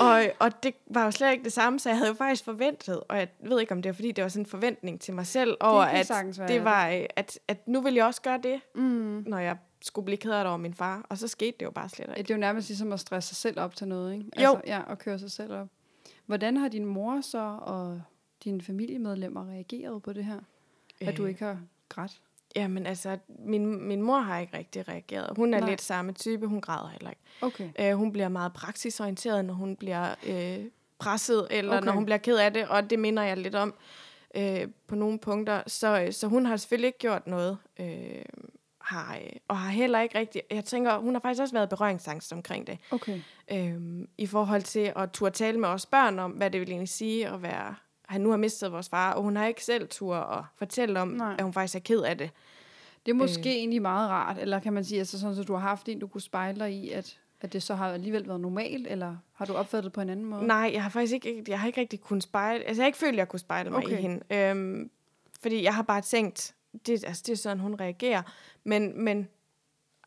og, 0.00 0.22
og 0.38 0.62
det 0.62 0.74
var 0.86 1.04
jo 1.04 1.10
slet 1.10 1.32
ikke 1.32 1.44
det 1.44 1.52
samme, 1.52 1.80
så 1.80 1.88
jeg 1.88 1.96
havde 1.98 2.08
jo 2.08 2.14
faktisk 2.14 2.44
forventet, 2.44 3.00
og 3.08 3.18
jeg 3.18 3.28
ved 3.44 3.60
ikke, 3.60 3.72
om 3.72 3.82
det 3.82 3.88
var 3.88 3.94
fordi, 3.94 4.12
det 4.12 4.22
var 4.24 4.28
sådan 4.28 4.42
en 4.42 4.46
forventning 4.46 5.00
til 5.00 5.14
mig 5.14 5.26
selv, 5.26 5.56
over 5.60 5.86
kan 5.86 5.96
at 5.96 6.06
sagtens 6.06 6.36
det 6.36 6.54
ja. 6.54 6.62
var, 6.62 6.88
øh, 6.88 7.04
at, 7.16 7.38
at 7.48 7.68
nu 7.68 7.80
vil 7.80 7.94
jeg 7.94 8.04
også 8.04 8.22
gøre 8.22 8.38
det, 8.42 8.60
Mm. 8.74 9.24
når 9.26 9.38
jeg 9.38 9.56
skulle 9.82 10.04
blive 10.04 10.16
ked 10.16 10.30
af 10.30 10.44
det 10.44 10.48
over 10.48 10.56
min 10.56 10.74
far, 10.74 11.06
og 11.08 11.18
så 11.18 11.28
skete 11.28 11.56
det 11.60 11.66
jo 11.66 11.70
bare 11.70 11.88
slet 11.88 12.08
ikke. 12.08 12.22
Det 12.22 12.30
er 12.30 12.34
jo 12.34 12.40
nærmest 12.40 12.68
ligesom 12.68 12.92
at 12.92 13.00
stresse 13.00 13.28
sig 13.28 13.36
selv 13.36 13.60
op 13.60 13.76
til 13.76 13.88
noget, 13.88 14.12
ikke? 14.14 14.24
Jo. 14.42 14.48
Altså, 14.50 14.60
ja, 14.66 14.80
og 14.86 14.98
køre 14.98 15.18
sig 15.18 15.30
selv 15.30 15.52
op. 15.52 15.68
Hvordan 16.26 16.56
har 16.56 16.68
din 16.68 16.84
mor 16.86 17.20
så 17.20 17.58
og 17.62 18.02
dine 18.44 18.62
familiemedlemmer 18.62 19.50
reageret 19.50 20.02
på 20.02 20.12
det 20.12 20.24
her? 20.24 20.40
At 21.00 21.16
du 21.16 21.22
Øh, 21.22 21.28
ikke 21.28 21.44
har 21.44 21.58
grædt? 21.88 22.20
Jamen 22.56 22.86
altså, 22.86 23.18
min, 23.28 23.88
min 23.88 24.02
mor 24.02 24.18
har 24.18 24.38
ikke 24.38 24.56
rigtig 24.58 24.88
reageret. 24.88 25.36
Hun 25.36 25.54
er 25.54 25.60
Nej. 25.60 25.68
lidt 25.70 25.82
samme 25.82 26.12
type, 26.12 26.46
hun 26.46 26.60
græder 26.60 26.88
heller 26.88 27.10
ikke. 27.10 27.22
Okay. 27.40 27.70
Øh, 27.80 27.96
hun 27.98 28.12
bliver 28.12 28.28
meget 28.28 28.52
praksisorienteret, 28.52 29.44
når 29.44 29.54
hun 29.54 29.76
bliver 29.76 30.14
øh, 30.26 30.64
presset, 30.98 31.46
eller 31.50 31.70
Okay. 31.70 31.78
okay. 31.78 31.86
når 31.86 31.92
hun 31.92 32.04
bliver 32.04 32.18
ked 32.18 32.36
af 32.36 32.52
det, 32.52 32.68
og 32.68 32.90
det 32.90 32.98
minder 32.98 33.22
jeg 33.22 33.36
lidt 33.36 33.54
om 33.54 33.74
øh, 34.36 34.68
på 34.86 34.94
nogle 34.94 35.18
punkter. 35.18 35.62
Så, 35.66 36.02
øh, 36.02 36.12
så 36.12 36.26
hun 36.26 36.46
har 36.46 36.56
selvfølgelig 36.56 36.86
ikke 36.86 36.98
gjort 36.98 37.26
noget, 37.26 37.58
øh, 37.80 38.24
har, 38.84 39.14
øh, 39.16 39.30
og 39.48 39.58
har 39.58 39.70
heller 39.70 40.00
ikke 40.00 40.18
rigtig... 40.18 40.42
Jeg 40.50 40.64
tænker, 40.64 40.98
hun 40.98 41.14
har 41.14 41.20
faktisk 41.20 41.42
også 41.42 41.54
været 41.54 41.68
berøringsangst 41.68 42.32
omkring 42.32 42.66
det, 42.66 42.78
Okay. 42.90 43.20
øh, 43.52 43.80
i 44.18 44.26
forhold 44.26 44.62
til 44.62 44.92
at 44.96 45.10
turde 45.10 45.34
tale 45.34 45.58
med 45.60 45.68
os 45.68 45.86
børn 45.86 46.18
om, 46.18 46.30
hvad 46.30 46.50
det 46.50 46.60
vil 46.60 46.68
egentlig 46.68 46.88
sige 46.88 47.28
at 47.28 47.42
være... 47.42 47.74
Han 48.06 48.20
nu 48.20 48.30
har 48.30 48.36
mistet 48.36 48.72
vores 48.72 48.88
far, 48.88 49.12
og 49.12 49.22
hun 49.22 49.36
har 49.36 49.46
ikke 49.46 49.64
selv 49.64 49.88
tur 49.88 50.16
at 50.16 50.44
fortælle 50.56 51.00
om, 51.00 51.08
Nej. 51.08 51.34
At 51.38 51.44
hun 51.44 51.52
faktisk 51.52 51.74
er 51.74 51.80
ked 51.80 52.00
af 52.00 52.18
det. 52.18 52.30
Det 53.06 53.12
er 53.12 53.16
måske 53.16 53.48
Øh. 53.50 53.56
egentlig 53.56 53.82
meget 53.82 54.10
rart, 54.10 54.38
eller 54.38 54.60
kan 54.60 54.72
man 54.72 54.84
sige, 54.84 54.98
altså 54.98 55.20
sådan, 55.20 55.38
at 55.38 55.48
du 55.48 55.52
har 55.52 55.60
haft 55.68 55.88
en, 55.88 55.98
du 55.98 56.06
kunne 56.06 56.20
spejle 56.20 56.58
dig 56.60 56.72
i, 56.72 56.90
at, 56.90 57.18
at 57.40 57.52
det 57.52 57.62
så 57.62 57.74
har 57.74 57.92
alligevel 57.92 58.28
været 58.28 58.40
normalt, 58.40 58.86
eller 58.86 59.16
har 59.34 59.44
du 59.44 59.54
opfattet 59.54 59.84
det 59.84 59.92
på 59.92 60.00
en 60.00 60.08
anden 60.10 60.26
måde? 60.26 60.46
Nej, 60.46 60.70
jeg 60.74 60.82
har 60.82 60.90
faktisk 60.90 61.12
ikke, 61.14 61.44
jeg 61.48 61.60
har 61.60 61.66
ikke 61.66 61.80
rigtig 61.80 62.00
kunnet 62.00 62.22
spejle, 62.22 62.64
altså 62.64 62.80
jeg 62.80 62.84
har 62.84 62.86
ikke 62.86 62.98
følt, 62.98 63.12
at 63.12 63.18
jeg 63.18 63.28
kunne 63.28 63.40
spejle 63.40 63.70
mig 63.70 63.78
okay. 63.84 63.98
i 63.98 64.02
hende. 64.02 64.20
Øhm, 64.30 64.90
fordi 65.42 65.62
jeg 65.62 65.74
har 65.74 65.82
bare 65.82 66.00
tænkt, 66.00 66.54
det, 66.86 67.04
altså, 67.04 67.22
det 67.26 67.32
er 67.32 67.36
sådan, 67.36 67.60
hun 67.60 67.74
reagerer. 67.80 68.22
Men, 68.64 69.04
men 69.04 69.28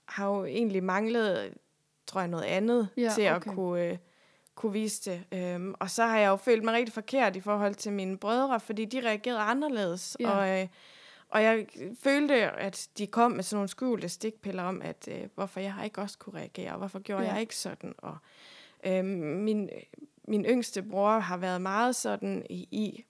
har 0.06 0.28
jo 0.28 0.46
egentlig 0.46 0.84
manglet, 0.84 1.54
tror 2.08 2.22
jeg, 2.22 2.28
noget 2.28 2.44
andet 2.44 2.90
Ja, 2.98 3.12
til 3.16 3.32
okay. 3.32 3.36
at 3.36 3.56
kunne, 3.56 3.84
øh, 3.84 3.98
kunne 4.56 4.74
vise 4.74 5.12
det. 5.12 5.24
Øhm, 5.40 5.74
og 5.80 5.90
så 5.90 6.06
har 6.06 6.18
jeg 6.18 6.28
jo 6.28 6.36
følt 6.36 6.64
mig 6.64 6.74
rigtig 6.74 6.94
forkert 6.94 7.36
i 7.36 7.42
forhold 7.42 7.76
til 7.76 7.94
mine 7.94 8.18
brødre, 8.18 8.60
fordi 8.60 8.86
de 8.86 9.00
reagerede 9.00 9.40
anderledes. 9.40 10.18
Ja. 10.20 10.30
Og, 10.30 10.62
øh, 10.62 10.68
og 11.30 11.44
jeg 11.44 11.68
følte, 12.04 12.36
at 12.36 12.90
de 12.98 13.08
kom 13.08 13.32
med 13.32 13.44
sådan 13.44 13.58
nogle 13.58 13.70
skjulte 13.70 14.10
stikpiller 14.10 14.64
om, 14.64 14.82
at 14.82 15.08
øh, 15.12 15.24
hvorfor 15.36 15.60
jeg 15.60 15.76
ikke 15.84 16.02
også 16.02 16.18
kunne 16.18 16.40
reagere, 16.40 16.72
og 16.72 16.78
hvorfor 16.78 17.00
gjorde 17.00 17.24
ja. 17.24 17.32
jeg 17.32 17.42
ikke 17.42 17.56
sådan. 17.56 17.96
Og, 17.98 18.18
øh, 18.86 19.06
min, 19.06 19.70
min 20.28 20.46
yngste 20.46 20.84
bror 20.84 21.20
har 21.20 21.38
været 21.38 21.62
meget 21.62 21.96
sådan 21.96 22.46
i, 22.50 22.68
i 22.72 23.06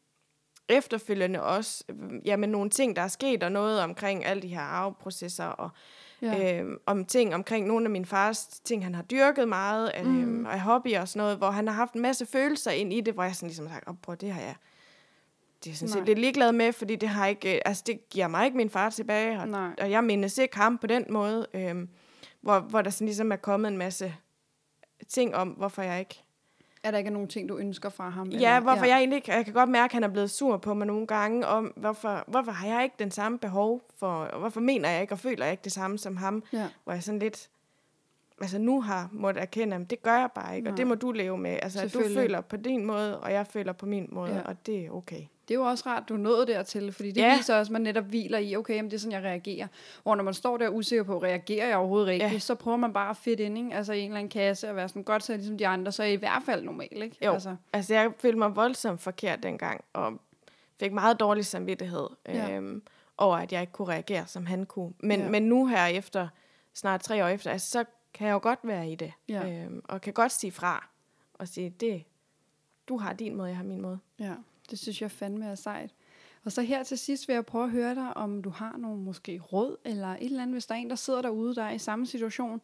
efterfølgende 0.69 1.43
også, 1.43 1.83
øh, 1.89 1.95
jamen 2.25 2.49
nogle 2.49 2.69
ting, 2.69 2.95
der 2.95 3.01
er 3.01 3.07
sket, 3.07 3.43
og 3.43 3.51
noget 3.51 3.81
omkring 3.81 4.25
alle 4.25 4.41
de 4.41 4.47
her 4.47 4.61
arveprocesser, 4.61 5.45
og 5.45 5.69
Ja. 6.21 6.31
ja. 6.37 6.61
øh, 6.63 6.77
om 6.85 7.05
ting 7.05 7.35
omkring 7.35 7.67
nogle 7.67 7.85
af 7.85 7.89
min 7.91 8.05
fars 8.05 8.47
ting, 8.47 8.83
han 8.83 8.95
har 8.95 9.01
dyrket 9.03 9.47
meget, 9.47 9.91
øh, 9.99 10.05
Mm. 10.05 10.45
og 10.45 10.53
af 10.53 10.59
hobbyer 10.61 11.01
og 11.01 11.07
sådan 11.07 11.19
noget, 11.19 11.37
hvor 11.37 11.51
han 11.51 11.67
har 11.67 11.75
haft 11.75 11.93
en 11.93 12.01
masse 12.01 12.25
følelser 12.25 12.71
ind 12.71 12.93
i 12.93 13.01
det, 13.01 13.13
hvor 13.13 13.23
jeg 13.23 13.35
sådan 13.35 13.47
ligesom 13.47 13.67
sagt, 13.69 13.87
oh, 13.87 13.95
prøv, 14.01 14.15
det 14.15 14.31
har 14.31 14.41
jeg 14.41 14.55
det 15.63 15.71
er 15.71 15.75
sådan 15.75 15.89
set 15.93 16.05
lidt 16.05 16.19
ligeglad 16.19 16.51
med, 16.51 16.73
fordi 16.73 16.95
det 16.95 17.09
har 17.09 17.27
ikke, 17.27 17.55
øh, 17.55 17.61
altså 17.65 17.83
det 17.87 18.09
giver 18.09 18.27
mig 18.27 18.45
ikke 18.45 18.57
min 18.57 18.69
far 18.69 18.89
tilbage, 18.89 19.39
og, 19.39 19.47
Nej. 19.47 19.69
og 19.81 19.91
jeg 19.91 20.03
mindes 20.03 20.37
ikke 20.37 20.57
ham 20.57 20.77
på 20.77 20.87
den 20.87 21.05
måde, 21.09 21.47
øh, 21.53 21.75
hvor, 22.41 22.59
hvor 22.59 22.81
der 22.81 22.89
sådan 22.89 23.07
ligesom 23.07 23.31
er 23.31 23.35
kommet 23.35 23.67
en 23.71 23.77
masse 23.77 24.15
ting 25.07 25.35
om, 25.35 25.47
hvorfor 25.49 25.81
jeg 25.81 25.99
ikke 25.99 26.23
Er 26.83 26.91
der 26.91 26.97
ikke 26.97 27.09
nogen 27.09 27.27
ting, 27.27 27.49
du 27.49 27.57
ønsker 27.57 27.89
fra 27.89 28.09
ham? 28.09 28.29
Ja, 28.29 28.59
hvorfor 28.59 28.85
ja. 28.85 28.91
jeg 28.91 28.97
egentlig 28.97 29.15
ikke... 29.15 29.31
Jeg 29.31 29.45
kan 29.45 29.53
godt 29.53 29.69
mærke, 29.69 29.91
at 29.91 29.93
han 29.93 30.03
er 30.03 30.07
blevet 30.07 30.29
sur 30.29 30.57
på 30.57 30.73
mig 30.73 30.87
nogle 30.87 31.07
gange, 31.07 31.47
om 31.47 31.73
hvorfor, 31.75 32.23
hvorfor 32.27 32.51
har 32.51 32.67
jeg 32.67 32.83
ikke 32.83 32.95
den 32.99 33.11
samme 33.11 33.39
behov 33.39 33.81
for... 33.99 34.07
og 34.07 34.39
Hvorfor 34.39 34.59
mener 34.59 34.89
jeg 34.89 35.01
ikke 35.01 35.13
og 35.13 35.19
føler 35.19 35.45
jeg 35.45 35.51
ikke 35.51 35.63
det 35.63 35.71
samme 35.71 35.97
som 35.97 36.17
ham? 36.17 36.43
Ja. 36.53 36.67
Hvor 36.83 36.93
jeg 36.93 37.03
sådan 37.03 37.19
lidt... 37.19 37.49
Altså 38.41 38.59
nu 38.59 38.81
har 38.81 39.09
måttet 39.11 39.41
erkende, 39.41 39.75
at 39.75 39.89
det 39.89 40.01
gør 40.01 40.17
jeg 40.17 40.29
bare 40.35 40.55
ikke, 40.55 40.63
Nej. 40.65 40.71
og 40.71 40.77
det 40.77 40.87
må 40.87 40.95
du 40.95 41.11
leve 41.11 41.37
med. 41.37 41.59
Altså 41.61 41.81
at 41.81 41.93
du 41.93 42.01
føler 42.13 42.41
på 42.41 42.57
din 42.57 42.85
måde, 42.85 43.19
og 43.19 43.31
jeg 43.31 43.47
føler 43.47 43.73
på 43.73 43.85
min 43.85 44.07
måde, 44.11 44.35
ja. 44.35 44.41
og 44.41 44.65
det 44.65 44.85
er 44.85 44.91
okay. 44.91 45.21
Det 45.47 45.53
er 45.53 45.57
jo 45.59 45.65
også 45.65 45.83
rart, 45.87 46.09
du 46.09 46.17
nået 46.17 46.47
dertil, 46.47 46.91
fordi 46.91 47.11
det 47.11 47.21
ja. 47.21 47.37
Viser 47.37 47.55
også, 47.55 47.69
at 47.69 47.73
man 47.73 47.81
netop 47.81 48.03
hviler 48.03 48.37
i, 48.37 48.55
okay, 48.55 48.75
jamen, 48.75 48.91
det 48.91 48.97
er 48.97 48.99
sådan, 48.99 49.11
jeg 49.11 49.23
reagerer. 49.23 49.67
Hvor 50.03 50.15
når 50.15 50.23
man 50.23 50.33
står 50.33 50.57
der 50.57 50.69
usikker 50.69 51.03
på, 51.03 51.17
reagerer 51.23 51.67
jeg 51.67 51.77
overhovedet 51.77 52.07
rigtigt, 52.07 52.33
ja. 52.33 52.39
Så 52.39 52.55
prøver 52.55 52.77
man 52.77 52.93
bare 52.93 53.09
at 53.09 53.17
fit 53.17 53.39
ind, 53.39 53.57
ikke? 53.57 53.73
altså 53.73 53.93
i 53.93 53.99
en 53.99 54.05
eller 54.05 54.17
anden 54.17 54.29
kasse, 54.29 54.69
og 54.69 54.75
være 54.75 54.87
sådan, 54.89 55.03
godt 55.03 55.23
så 55.23 55.33
ligesom 55.37 55.57
de 55.57 55.67
andre, 55.67 55.91
så 55.91 56.03
er 56.03 56.07
i 56.07 56.15
hvert 56.15 56.43
fald 56.45 56.63
normal, 56.63 56.87
ikke? 57.01 57.17
Jo. 57.25 57.33
Altså, 57.33 57.55
Altså 57.73 57.93
jeg 57.93 58.11
følte 58.17 58.37
mig 58.37 58.55
voldsomt 58.55 59.01
forkert 59.01 59.43
dengang, 59.43 59.83
og 59.93 60.19
fik 60.79 60.93
meget 60.93 61.19
dårlig 61.19 61.45
samvittighed 61.45 62.07
Ja. 62.27 62.51
øhm, 62.55 62.81
over, 63.17 63.37
at 63.37 63.51
jeg 63.51 63.61
ikke 63.61 63.73
kunne 63.73 63.87
reagere, 63.87 64.27
som 64.27 64.45
han 64.45 64.65
kunne. 64.65 64.93
Men, 64.99 65.19
ja. 65.19 65.29
men 65.29 65.43
nu 65.43 65.67
her 65.67 65.85
efter, 65.85 66.27
snart 66.73 67.01
tre 67.01 67.23
år 67.23 67.27
efter, 67.27 67.51
altså, 67.51 67.69
så 67.69 67.83
kan 68.13 68.27
jeg 68.27 68.33
jo 68.33 68.39
godt 68.43 68.59
være 68.63 68.89
i 68.91 68.95
det. 68.95 69.13
Ja. 69.29 69.49
Øhm, 69.63 69.81
og 69.85 70.01
kan 70.01 70.13
godt 70.13 70.31
sige 70.31 70.51
fra, 70.51 70.87
og 71.33 71.47
sige, 71.47 71.69
det, 71.69 72.03
du 72.89 72.97
har 72.97 73.13
din 73.13 73.35
måde, 73.35 73.49
jeg 73.49 73.57
har 73.57 73.63
min 73.63 73.81
måde. 73.81 73.99
ja, 74.19 74.33
det 74.71 74.79
synes 74.79 75.01
jeg 75.01 75.11
fandme 75.11 75.45
er 75.45 75.55
sejt. 75.55 75.91
Og 76.43 76.51
så 76.51 76.61
her 76.61 76.83
til 76.83 76.97
sidst 76.97 77.27
vil 77.27 77.33
jeg 77.33 77.45
prøve 77.45 77.63
at 77.63 77.71
høre 77.71 77.95
dig, 77.95 78.17
om 78.17 78.41
du 78.41 78.49
har 78.49 78.77
nogle 78.77 79.01
måske 79.01 79.39
råd, 79.39 79.75
eller 79.85 80.07
et 80.07 80.23
eller 80.23 80.41
andet, 80.41 80.55
hvis 80.55 80.65
der 80.65 80.75
er 80.75 80.79
en, 80.79 80.89
der 80.89 80.95
sidder 80.95 81.21
derude, 81.21 81.55
der 81.55 81.63
er 81.63 81.71
i 81.71 81.77
samme 81.77 82.05
situation, 82.05 82.61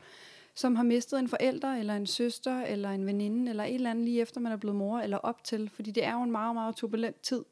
som 0.56 0.76
har 0.76 0.84
mistet 0.84 1.20
en 1.20 1.28
forælder, 1.28 1.74
eller 1.74 1.96
en 1.96 2.08
søster, 2.08 2.62
eller 2.62 2.90
en 2.90 3.06
veninde, 3.06 3.50
eller 3.50 3.64
et 3.64 3.76
eller 3.76 3.90
andet 3.90 4.06
lige 4.06 4.22
efter 4.22 4.42
man 4.42 4.52
er 4.52 4.58
blevet 4.58 4.76
mor, 4.76 5.00
eller 5.00 5.18
op 5.18 5.44
til. 5.44 5.70
Fordi 5.70 5.92
det 5.92 6.06
er 6.06 6.14
jo 6.14 6.24
en 6.24 6.32
meget, 6.32 6.56
meget 6.56 6.76
turbulent 6.76 7.22
tid, 7.22 7.44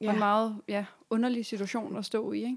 ja. 0.00 0.06
og 0.06 0.12
en 0.12 0.18
meget 0.18 0.56
ja, 0.68 0.84
underlig 1.10 1.46
situation 1.46 1.96
at 1.96 2.04
stå 2.04 2.32
i, 2.32 2.38
ikke? 2.38 2.56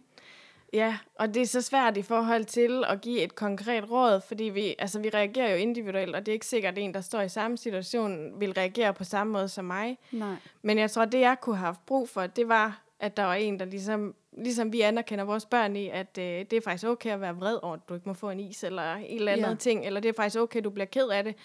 Ja, 0.73 0.97
og 1.15 1.33
det 1.33 1.41
er 1.41 1.45
så 1.45 1.61
svært 1.61 1.97
i 1.97 2.01
forhold 2.01 2.45
til 2.45 2.83
at 2.87 3.01
give 3.01 3.21
et 3.21 3.35
konkret 3.35 3.91
råd, 3.91 4.21
fordi 4.27 4.43
vi, 4.43 4.75
altså, 4.79 4.99
vi 4.99 5.09
reagerer 5.09 5.51
jo 5.51 5.55
individuelt, 5.55 6.15
og 6.15 6.25
det 6.25 6.31
er 6.31 6.33
ikke 6.33 6.45
sikkert, 6.45 6.77
at 6.77 6.83
en, 6.83 6.93
der 6.93 7.01
står 7.01 7.21
i 7.21 7.29
samme 7.29 7.57
situation, 7.57 8.39
vil 8.39 8.53
reagere 8.53 8.93
på 8.93 9.03
samme 9.03 9.33
måde 9.33 9.47
som 9.49 9.65
mig. 9.65 9.97
Nej. 10.11 10.35
Men 10.61 10.77
jeg 10.77 10.91
tror, 10.91 11.05
det 11.05 11.19
jeg 11.19 11.37
kunne 11.41 11.55
have 11.57 11.65
haft 11.65 11.85
brug 11.85 12.09
for, 12.09 12.27
det 12.27 12.47
var, 12.47 12.81
at 12.99 13.17
der 13.17 13.23
var 13.23 13.33
en, 13.35 13.59
der 13.59 13.65
ligesom, 13.65 14.15
ligesom 14.37 14.73
vi 14.73 14.81
anerkender 14.81 15.23
vores 15.25 15.45
børn 15.45 15.75
i, 15.75 15.89
at 15.89 16.17
øh, 16.19 16.23
det 16.23 16.53
er 16.53 16.61
faktisk 16.61 16.87
okay 16.87 17.11
at 17.11 17.21
være 17.21 17.35
vred 17.35 17.57
over, 17.61 17.73
at 17.73 17.89
du 17.89 17.93
ikke 17.93 18.09
må 18.09 18.13
få 18.13 18.29
en 18.29 18.39
is, 18.39 18.63
eller 18.63 18.83
et 18.95 19.15
eller 19.15 19.31
andet 19.31 19.43
Ja. 19.43 19.49
ja. 19.49 19.55
ting, 19.55 19.85
eller 19.85 19.99
det 19.99 20.09
er 20.09 20.13
faktisk 20.13 20.39
okay, 20.39 20.57
at 20.57 20.63
du 20.63 20.69
bliver 20.69 20.85
ked 20.85 21.07
af 21.07 21.23
det. 21.23 21.35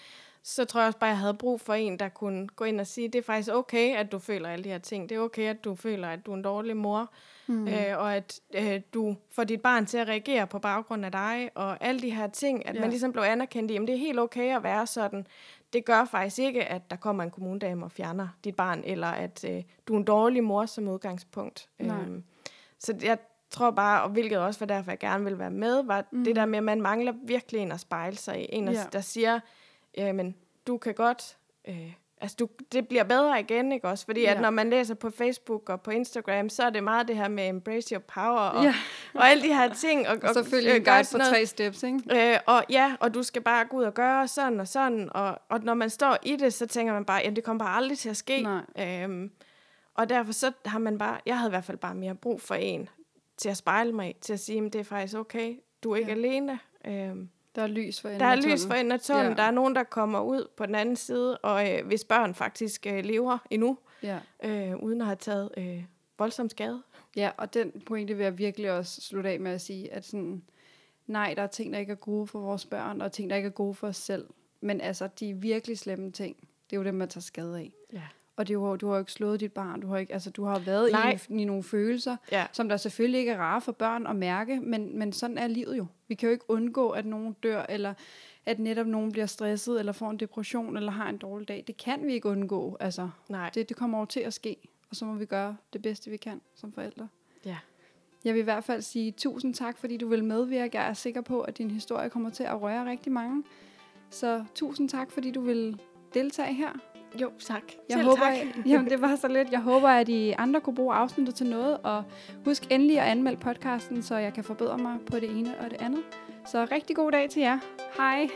Så 0.49 0.65
tror 0.65 0.79
jeg 0.79 0.87
også 0.87 0.99
bare, 0.99 1.09
jeg 1.09 1.17
havde 1.17 1.33
brug 1.33 1.61
for 1.61 1.73
en, 1.73 1.99
der 1.99 2.09
kunne 2.09 2.47
gå 2.47 2.63
ind 2.63 2.79
og 2.79 2.87
sige, 2.87 3.07
det 3.07 3.19
er 3.19 3.23
faktisk 3.23 3.51
okay, 3.53 3.95
at 3.95 4.11
du 4.11 4.19
føler 4.19 4.49
alle 4.49 4.63
de 4.63 4.69
her 4.69 4.77
ting. 4.77 5.09
Det 5.09 5.17
er 5.17 5.19
okay, 5.21 5.49
at 5.49 5.63
du 5.63 5.75
føler, 5.75 6.07
at 6.07 6.25
du 6.25 6.31
er 6.31 6.35
en 6.35 6.41
dårlig 6.41 6.77
mor, 6.77 7.09
mm. 7.47 7.67
øh, 7.67 7.97
og 7.97 8.15
at 8.15 8.39
øh, 8.55 8.81
du 8.93 9.15
får 9.31 9.43
dit 9.43 9.61
barn 9.61 9.85
til 9.85 9.97
at 9.97 10.07
reagere 10.07 10.47
på 10.47 10.59
baggrund 10.59 11.05
af 11.05 11.11
dig, 11.11 11.49
og 11.55 11.77
alle 11.85 12.01
de 12.01 12.09
her 12.09 12.27
ting, 12.27 12.67
at 12.67 12.75
Ja. 12.75 12.81
man 12.81 12.89
ligesom 12.89 13.11
blev 13.11 13.23
anerkendt 13.23 13.71
i, 13.71 13.75
at 13.75 13.81
det 13.81 13.89
er 13.89 13.97
helt 13.97 14.19
okay 14.19 14.55
at 14.55 14.63
være 14.63 14.87
sådan. 14.87 15.27
det 15.73 15.85
gør 15.85 16.05
faktisk 16.05 16.39
ikke, 16.39 16.65
at 16.65 16.81
der 16.89 16.95
kommer 16.95 17.23
en 17.23 17.31
kommunedame 17.31 17.85
og 17.85 17.91
fjerner 17.91 18.27
dit 18.43 18.55
barn, 18.55 18.83
eller 18.85 19.07
at 19.07 19.45
øh, 19.49 19.63
du 19.87 19.93
er 19.93 19.97
en 19.97 20.03
dårlig 20.03 20.43
mor 20.43 20.65
som 20.65 20.87
udgangspunkt. 20.87 21.69
Nej. 21.79 21.97
Øhm, 21.97 22.23
så 22.79 22.95
jeg 23.03 23.17
tror 23.49 23.71
bare, 23.71 24.03
og 24.03 24.09
hvilket 24.09 24.37
også 24.37 24.59
var 24.59 24.65
derfor, 24.65 24.91
jeg 24.91 24.99
gerne 24.99 25.23
ville 25.23 25.39
være 25.39 25.51
med, 25.51 25.83
var 25.83 26.05
mm. 26.11 26.23
det 26.23 26.35
der 26.35 26.45
med, 26.45 26.57
at 26.57 26.63
man 26.63 26.81
mangler 26.81 27.13
virkelig 27.23 27.61
en 27.61 27.71
at 27.71 27.79
spejle 27.79 28.17
sig 28.17 28.41
i. 28.41 28.45
En, 28.49 28.67
ja. 28.71 28.83
der 28.93 29.01
siger, 29.01 29.39
jamen, 29.97 30.35
du 30.67 30.77
kan 30.77 30.93
godt... 30.93 31.37
Øh, 31.67 31.93
altså, 32.21 32.35
du, 32.39 32.49
det 32.71 32.87
bliver 32.87 33.03
bedre 33.03 33.39
igen, 33.39 33.71
ikke 33.71 33.87
også? 33.87 34.05
Fordi 34.05 34.21
ja. 34.21 34.31
At 34.33 34.41
når 34.41 34.49
man 34.49 34.69
læser 34.69 34.95
på 34.95 35.09
Facebook 35.09 35.69
og 35.69 35.81
på 35.81 35.91
Instagram, 35.91 36.49
så 36.49 36.63
er 36.63 36.69
det 36.69 36.83
meget 36.83 37.07
det 37.07 37.15
her 37.15 37.27
med 37.27 37.49
embrace 37.49 37.95
your 37.95 38.03
power, 38.13 38.39
og, 38.39 38.63
Ja. 38.63 38.73
og 39.13 39.29
alle 39.29 39.43
de 39.43 39.53
her 39.53 39.73
ting. 39.73 40.07
Og, 40.07 40.17
Og 40.23 40.33
selvfølgelig 40.33 40.71
øh, 40.71 40.77
en 40.77 40.83
guide 40.83 41.07
på 41.11 41.17
tre 41.17 41.45
steps, 41.45 41.83
ikke? 41.83 42.33
Øh, 42.33 42.39
og 42.45 42.63
ja, 42.69 42.95
og 42.99 43.13
du 43.13 43.23
skal 43.23 43.41
bare 43.41 43.65
gå 43.65 43.77
ud 43.77 43.83
og 43.83 43.93
gøre 43.93 44.27
sådan 44.27 44.59
og 44.59 44.67
sådan, 44.67 45.09
og, 45.11 45.39
og 45.49 45.59
når 45.63 45.73
man 45.73 45.89
står 45.89 46.17
i 46.23 46.35
det, 46.35 46.53
så 46.53 46.65
tænker 46.67 46.93
man 46.93 47.05
bare, 47.05 47.21
jamen 47.23 47.35
det 47.35 47.43
kommer 47.43 47.65
bare 47.65 47.77
aldrig 47.77 47.97
til 47.97 48.09
at 48.09 48.17
ske. 48.17 48.41
Nej. 48.41 49.03
Øhm, 49.03 49.31
og 49.93 50.09
derfor 50.09 50.31
så 50.33 50.51
har 50.65 50.79
man 50.79 50.97
bare, 50.97 51.19
jeg 51.25 51.37
havde 51.37 51.49
i 51.49 51.51
hvert 51.51 51.65
fald 51.65 51.77
bare 51.77 51.95
mere 51.95 52.15
brug 52.15 52.41
for 52.41 52.55
en 52.55 52.89
til 53.37 53.49
at 53.49 53.57
spejle 53.57 53.91
mig 53.93 54.15
til 54.21 54.33
at 54.33 54.39
sige, 54.39 54.65
at 54.65 54.73
det 54.73 54.79
er 54.79 54.83
faktisk 54.83 55.15
okay, 55.17 55.55
du 55.83 55.91
er 55.91 55.95
ikke 55.95 56.11
ja. 56.11 56.17
alene. 56.17 56.59
Øhm, 56.87 57.29
Der 57.57 57.63
er 57.63 57.67
lys 57.67 58.01
for 58.01 58.09
enden 58.09 58.19
der 58.21 58.25
er 58.27 58.35
lys 58.35 58.65
for 58.65 58.73
enden 58.73 58.91
af 58.91 58.99
tunnelen, 58.99 59.31
ja. 59.31 59.35
der 59.37 59.43
er 59.43 59.51
nogen, 59.51 59.75
der 59.75 59.83
kommer 59.83 60.21
ud 60.21 60.47
på 60.57 60.65
den 60.65 60.75
anden 60.75 60.95
side, 60.95 61.37
og 61.37 61.71
øh, 61.71 61.85
hvis 61.87 62.03
børn 62.03 62.33
faktisk 62.35 62.85
øh, 62.87 63.03
lever 63.05 63.37
endnu, 63.49 63.77
Ja. 64.03 64.19
øh, 64.43 64.75
uden 64.75 65.01
at 65.01 65.07
have 65.07 65.15
taget 65.15 65.49
øh, 65.57 65.83
voldsom 66.19 66.49
skade. 66.49 66.83
ja, 67.15 67.31
og 67.37 67.53
den 67.53 67.81
pointe 67.85 68.13
vil 68.13 68.23
jeg 68.23 68.37
virkelig 68.37 68.71
også 68.71 69.01
slutte 69.01 69.29
af 69.29 69.39
med 69.39 69.51
at 69.51 69.61
sige, 69.61 69.93
at 69.93 70.05
sådan, 70.05 70.43
nej, 71.07 71.33
der 71.33 71.41
er 71.41 71.47
ting, 71.47 71.73
der 71.73 71.79
ikke 71.79 71.91
er 71.91 71.95
gode 71.95 72.27
for 72.27 72.39
vores 72.39 72.65
børn, 72.65 73.01
og 73.01 73.11
ting, 73.11 73.29
der 73.29 73.35
ikke 73.35 73.47
er 73.47 73.51
gode 73.51 73.73
for 73.73 73.87
os 73.87 73.97
selv. 73.97 74.25
Men 74.61 74.81
altså, 74.81 75.09
de 75.19 75.33
virkelig 75.33 75.77
slemme 75.77 76.11
ting, 76.11 76.35
det 76.69 76.75
er 76.75 76.77
jo 76.77 76.83
dem, 76.83 76.93
man 76.95 77.09
tager 77.09 77.21
skade 77.21 77.57
af. 77.57 77.71
Ja. 77.93 78.01
Og 78.37 78.47
det 78.47 78.53
er 78.53 78.55
jo, 78.55 78.75
du 78.75 78.87
har 78.87 78.93
jo 78.95 78.99
ikke 78.99 79.11
slået 79.11 79.39
dit 79.39 79.51
barn, 79.53 79.81
du 79.81 79.87
har, 79.87 79.97
ikke, 79.97 80.13
altså, 80.13 80.29
du 80.29 80.43
har 80.43 80.59
været 80.59 80.91
Nej. 80.91 81.19
i, 81.29 81.33
i 81.41 81.45
nogle 81.45 81.63
følelser, 81.63 82.15
Ja. 82.31 82.45
som 82.51 82.69
der 82.69 82.77
selvfølgelig 82.77 83.19
ikke 83.19 83.31
er 83.31 83.37
rare 83.37 83.61
for 83.61 83.71
børn 83.71 84.07
at 84.07 84.15
mærke, 84.15 84.59
men, 84.59 84.97
men 84.99 85.13
sådan 85.13 85.37
er 85.37 85.47
livet 85.47 85.77
jo. 85.77 85.85
Vi 86.07 86.15
kan 86.15 86.27
jo 86.29 86.33
ikke 86.33 86.45
undgå, 86.47 86.89
at 86.89 87.05
nogen 87.05 87.35
dør, 87.43 87.65
eller 87.69 87.93
at 88.45 88.59
netop 88.59 88.87
nogen 88.87 89.11
bliver 89.11 89.25
stresset, 89.25 89.79
eller 89.79 89.91
får 89.91 90.09
en 90.09 90.17
depression, 90.17 90.77
eller 90.77 90.91
har 90.91 91.09
en 91.09 91.17
dårlig 91.17 91.47
dag. 91.47 91.63
Det 91.67 91.77
kan 91.77 92.07
vi 92.07 92.13
ikke 92.13 92.29
undgå. 92.29 92.77
Altså, 92.79 93.09
Nej. 93.29 93.49
det, 93.53 93.69
det 93.69 93.77
kommer 93.77 93.97
over 93.97 94.05
til 94.05 94.19
at 94.19 94.33
ske, 94.33 94.55
og 94.89 94.95
så 94.95 95.05
må 95.05 95.13
vi 95.13 95.25
gøre 95.25 95.57
det 95.73 95.81
bedste, 95.81 96.09
vi 96.09 96.17
kan 96.17 96.41
som 96.55 96.71
forældre. 96.73 97.07
Ja. 97.45 97.57
Jeg 98.25 98.33
vil 98.33 98.39
i 98.39 98.43
hvert 98.43 98.63
fald 98.63 98.81
sige 98.81 99.11
tusind 99.11 99.53
tak, 99.53 99.77
fordi 99.77 99.97
du 99.97 100.07
vil 100.07 100.23
medvirke. 100.23 100.77
Jeg 100.79 100.89
er 100.89 100.93
sikker 100.93 101.21
på, 101.21 101.41
at 101.41 101.57
din 101.57 101.71
historie 101.71 102.09
kommer 102.09 102.29
til 102.29 102.43
at 102.43 102.61
røre 102.61 102.89
rigtig 102.89 103.11
mange. 103.11 103.43
Så 104.09 104.45
tusind 104.55 104.89
tak, 104.89 105.11
fordi 105.11 105.31
du 105.31 105.41
vil 105.41 105.79
deltage 106.13 106.53
her. 106.53 106.71
Jo, 107.21 107.31
tak. 107.39 107.63
Jeg 107.89 107.95
Selv 107.97 108.05
håber, 108.07 108.21
tak. 108.21 108.65
Jamen, 108.65 108.89
det 108.89 109.01
var 109.01 109.15
så 109.15 109.27
lidt. 109.27 109.51
Jeg 109.51 109.59
håber, 109.59 109.89
at 109.89 110.09
I 110.09 110.33
andre 110.37 110.61
kunne 110.61 110.75
bruge 110.75 110.95
afsnittet 110.95 111.35
til 111.35 111.47
noget. 111.47 111.77
Og 111.83 112.03
husk 112.45 112.71
endelig 112.71 112.99
at 112.99 113.05
anmelde 113.07 113.37
podcasten, 113.37 114.03
så 114.03 114.15
jeg 114.17 114.33
kan 114.33 114.43
forbedre 114.43 114.77
mig 114.77 114.97
på 115.11 115.19
det 115.19 115.29
ene 115.39 115.53
og 115.59 115.69
det 115.69 115.81
andet. 115.81 116.03
Så 116.45 116.67
rigtig 116.71 116.95
god 116.95 117.11
dag 117.11 117.29
til 117.29 117.41
jer. 117.41 117.59
Hej. 117.97 118.27